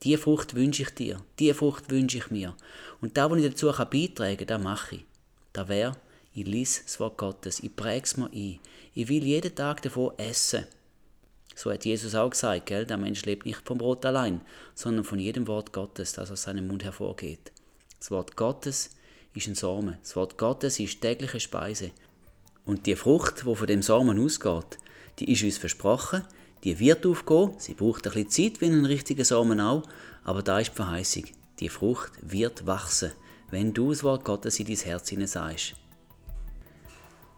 Diese 0.02 0.18
Frucht 0.18 0.54
wünsche 0.54 0.82
ich 0.82 0.90
dir, 0.90 1.20
diese 1.38 1.54
Frucht 1.54 1.90
wünsche 1.90 2.18
ich 2.18 2.30
mir. 2.30 2.54
Und 3.00 3.16
da, 3.16 3.30
wo 3.30 3.36
ich 3.36 3.44
dazu 3.44 3.66
beitragen 3.66 4.36
kann, 4.36 4.46
das 4.46 4.62
mache 4.62 4.96
ich. 4.96 5.04
Da 5.52 5.68
wäre 5.68 5.96
ich 6.36 6.46
lese 6.46 6.82
das 6.82 6.98
Wort 6.98 7.16
Gottes, 7.16 7.60
ich 7.60 7.76
präge 7.76 8.04
es 8.04 8.16
mir 8.16 8.28
ein. 8.32 8.58
Ich 8.92 9.08
will 9.08 9.22
jeden 9.22 9.54
Tag 9.54 9.82
davon 9.82 10.18
essen. 10.18 10.66
So 11.54 11.70
hat 11.70 11.84
Jesus 11.84 12.14
auch 12.14 12.30
gesagt, 12.30 12.66
gell? 12.66 12.84
der 12.86 12.96
Mensch 12.96 13.24
lebt 13.24 13.46
nicht 13.46 13.60
vom 13.64 13.78
Brot 13.78 14.04
allein, 14.04 14.40
sondern 14.74 15.04
von 15.04 15.18
jedem 15.18 15.46
Wort 15.46 15.72
Gottes, 15.72 16.12
das 16.12 16.30
aus 16.30 16.42
seinem 16.42 16.66
Mund 16.66 16.84
hervorgeht. 16.84 17.52
Das 17.98 18.10
Wort 18.10 18.36
Gottes 18.36 18.90
ist 19.34 19.46
ein 19.46 19.54
Samen. 19.54 19.96
Das 20.02 20.16
Wort 20.16 20.36
Gottes 20.36 20.80
ist 20.80 21.00
tägliche 21.00 21.40
Speise. 21.40 21.90
Und 22.64 22.86
die 22.86 22.96
Frucht, 22.96 23.44
die 23.46 23.54
von 23.54 23.66
dem 23.66 23.82
Samen 23.82 24.22
ausgeht, 24.22 24.78
die 25.18 25.30
ist 25.32 25.42
uns 25.42 25.58
versprochen, 25.58 26.22
die 26.64 26.78
wird 26.78 27.06
aufgehen. 27.06 27.52
Sie 27.58 27.74
braucht 27.74 28.06
ein 28.06 28.12
bisschen 28.12 28.52
Zeit, 28.52 28.60
wie 28.60 28.66
ein 28.66 28.84
richtiger 28.84 29.24
Samen 29.24 29.60
auch, 29.60 29.82
aber 30.24 30.42
da 30.42 30.58
ist 30.58 30.72
die 30.72 30.76
Verheißung. 30.76 31.24
Die 31.60 31.68
Frucht 31.68 32.12
wird 32.22 32.66
wachsen, 32.66 33.12
wenn 33.50 33.72
du 33.72 33.90
das 33.90 34.02
Wort 34.02 34.24
Gottes 34.24 34.58
in 34.58 34.66
dein 34.66 34.76
Herz 34.76 35.08
hinein 35.08 35.26
sagst. 35.28 35.74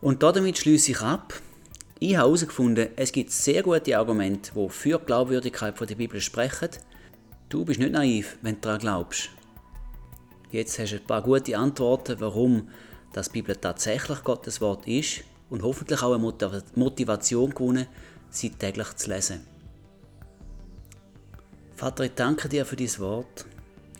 Und 0.00 0.22
damit 0.22 0.58
schließe 0.58 0.92
ich 0.92 1.00
ab. 1.00 1.34
Ich 1.99 2.14
habe 2.14 2.26
herausgefunden, 2.26 2.88
es 2.97 3.11
gibt 3.11 3.30
sehr 3.30 3.62
gute 3.62 3.97
Argumente, 3.97 4.53
die 4.55 4.68
für 4.68 4.99
die 4.99 5.07
Glaubwürdigkeit 5.07 5.80
der 5.80 5.94
Bibel 5.94 6.20
sprechen. 6.20 6.68
Du 7.49 7.64
bist 7.64 7.80
nicht 7.80 7.92
naiv, 7.92 8.36
wenn 8.42 8.57
du 8.57 8.61
daran 8.61 8.80
glaubst. 8.80 9.30
Jetzt 10.51 10.78
hast 10.78 10.92
du 10.92 10.97
ein 10.97 11.07
paar 11.07 11.22
gute 11.22 11.57
Antworten, 11.57 12.16
warum 12.18 12.68
das 13.14 13.30
Bibel 13.30 13.57
tatsächlich 13.57 14.22
Gottes 14.24 14.61
Wort 14.61 14.86
ist 14.86 15.24
und 15.49 15.62
hoffentlich 15.62 16.03
auch 16.03 16.12
eine 16.12 16.61
Motivation 16.74 17.51
gewonnen, 17.55 17.86
sie 18.28 18.51
täglich 18.51 18.94
zu 18.97 19.09
lesen. 19.09 19.40
Vater, 21.76 22.05
ich 22.05 22.12
danke 22.14 22.51
dir 22.51 22.66
für 22.66 22.76
dein 22.76 22.99
Wort. 22.99 23.47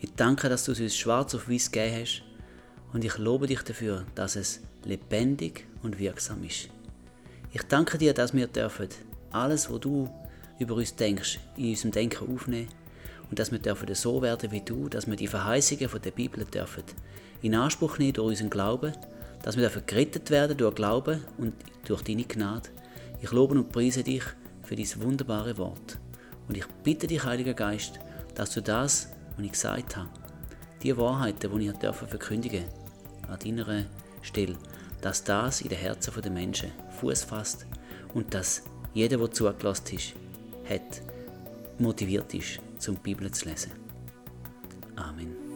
Ich 0.01 0.13
danke, 0.15 0.49
dass 0.49 0.65
du 0.65 0.73
es 0.73 0.79
uns 0.79 0.95
schwarz 0.95 1.33
auf 1.33 1.49
weiß 1.49 1.71
gegeben 1.71 2.01
hast. 2.01 2.21
Und 2.93 3.03
ich 3.03 3.17
lobe 3.17 3.47
dich 3.47 3.63
dafür, 3.63 4.05
dass 4.13 4.35
es 4.35 4.61
lebendig 4.83 5.65
und 5.81 5.97
wirksam 5.97 6.43
ist. 6.43 6.69
Ich 7.59 7.63
danke 7.63 7.97
dir, 7.97 8.13
dass 8.13 8.35
wir 8.35 8.45
dürfen 8.45 8.87
alles, 9.31 9.67
was 9.71 9.79
du 9.79 10.07
über 10.59 10.75
uns 10.75 10.95
denkst, 10.95 11.39
in 11.55 11.71
unserem 11.71 11.89
Denken 11.91 12.31
aufnehmen 12.31 12.67
und 13.31 13.39
dass 13.39 13.51
wir 13.51 13.57
dürfen 13.57 13.95
so 13.95 14.21
werden 14.21 14.51
wie 14.51 14.61
du, 14.61 14.87
dass 14.89 15.07
wir 15.07 15.15
die 15.15 15.25
Verheißungen 15.25 15.89
von 15.89 15.99
der 15.99 16.11
Bibel 16.11 16.45
dürfen 16.45 16.83
in 17.41 17.55
Anspruch 17.55 17.97
nehmen 17.97 18.13
durch 18.13 18.27
unseren 18.27 18.51
Glauben, 18.51 18.93
dass 19.41 19.55
wir 19.55 19.63
dürfen 19.63 19.81
gerettet 19.87 20.29
werden 20.29 20.55
durch 20.55 20.75
Glauben 20.75 21.23
und 21.39 21.53
durch 21.87 22.03
deine 22.03 22.25
Gnade. 22.25 22.69
Ich 23.23 23.31
lobe 23.31 23.55
und 23.55 23.71
preise 23.71 24.03
dich 24.03 24.23
für 24.61 24.75
dieses 24.75 25.01
wunderbare 25.01 25.57
Wort. 25.57 25.97
Und 26.47 26.57
ich 26.57 26.67
bitte 26.83 27.07
dich, 27.07 27.23
Heiliger 27.23 27.55
Geist, 27.55 27.99
dass 28.35 28.51
du 28.51 28.61
das, 28.61 29.07
was 29.35 29.43
ich 29.43 29.51
gesagt 29.53 29.97
habe, 29.97 30.09
die 30.83 30.95
Wahrheiten, 30.95 31.59
die 31.59 31.69
ich 31.69 31.95
verkündigen 31.95 32.65
an 33.27 33.39
deiner 33.39 33.85
Stelle, 34.21 34.57
dass 35.07 35.23
das 35.23 35.61
in 35.61 35.69
den 35.69 35.77
Herzen 35.77 36.21
der 36.21 36.29
Menschen 36.29 36.69
Fuß 36.99 37.23
fasst 37.23 37.65
und 38.13 38.33
dass 38.33 38.63
jeder, 38.93 39.17
der 39.17 39.31
zugelassen 39.31 39.95
ist, 39.95 40.13
hat, 40.67 41.01
motiviert 41.79 42.33
ist, 42.33 42.59
zum 42.77 42.97
Bibel 42.97 43.31
zu 43.31 43.47
lesen. 43.47 43.71
Amen. 44.97 45.46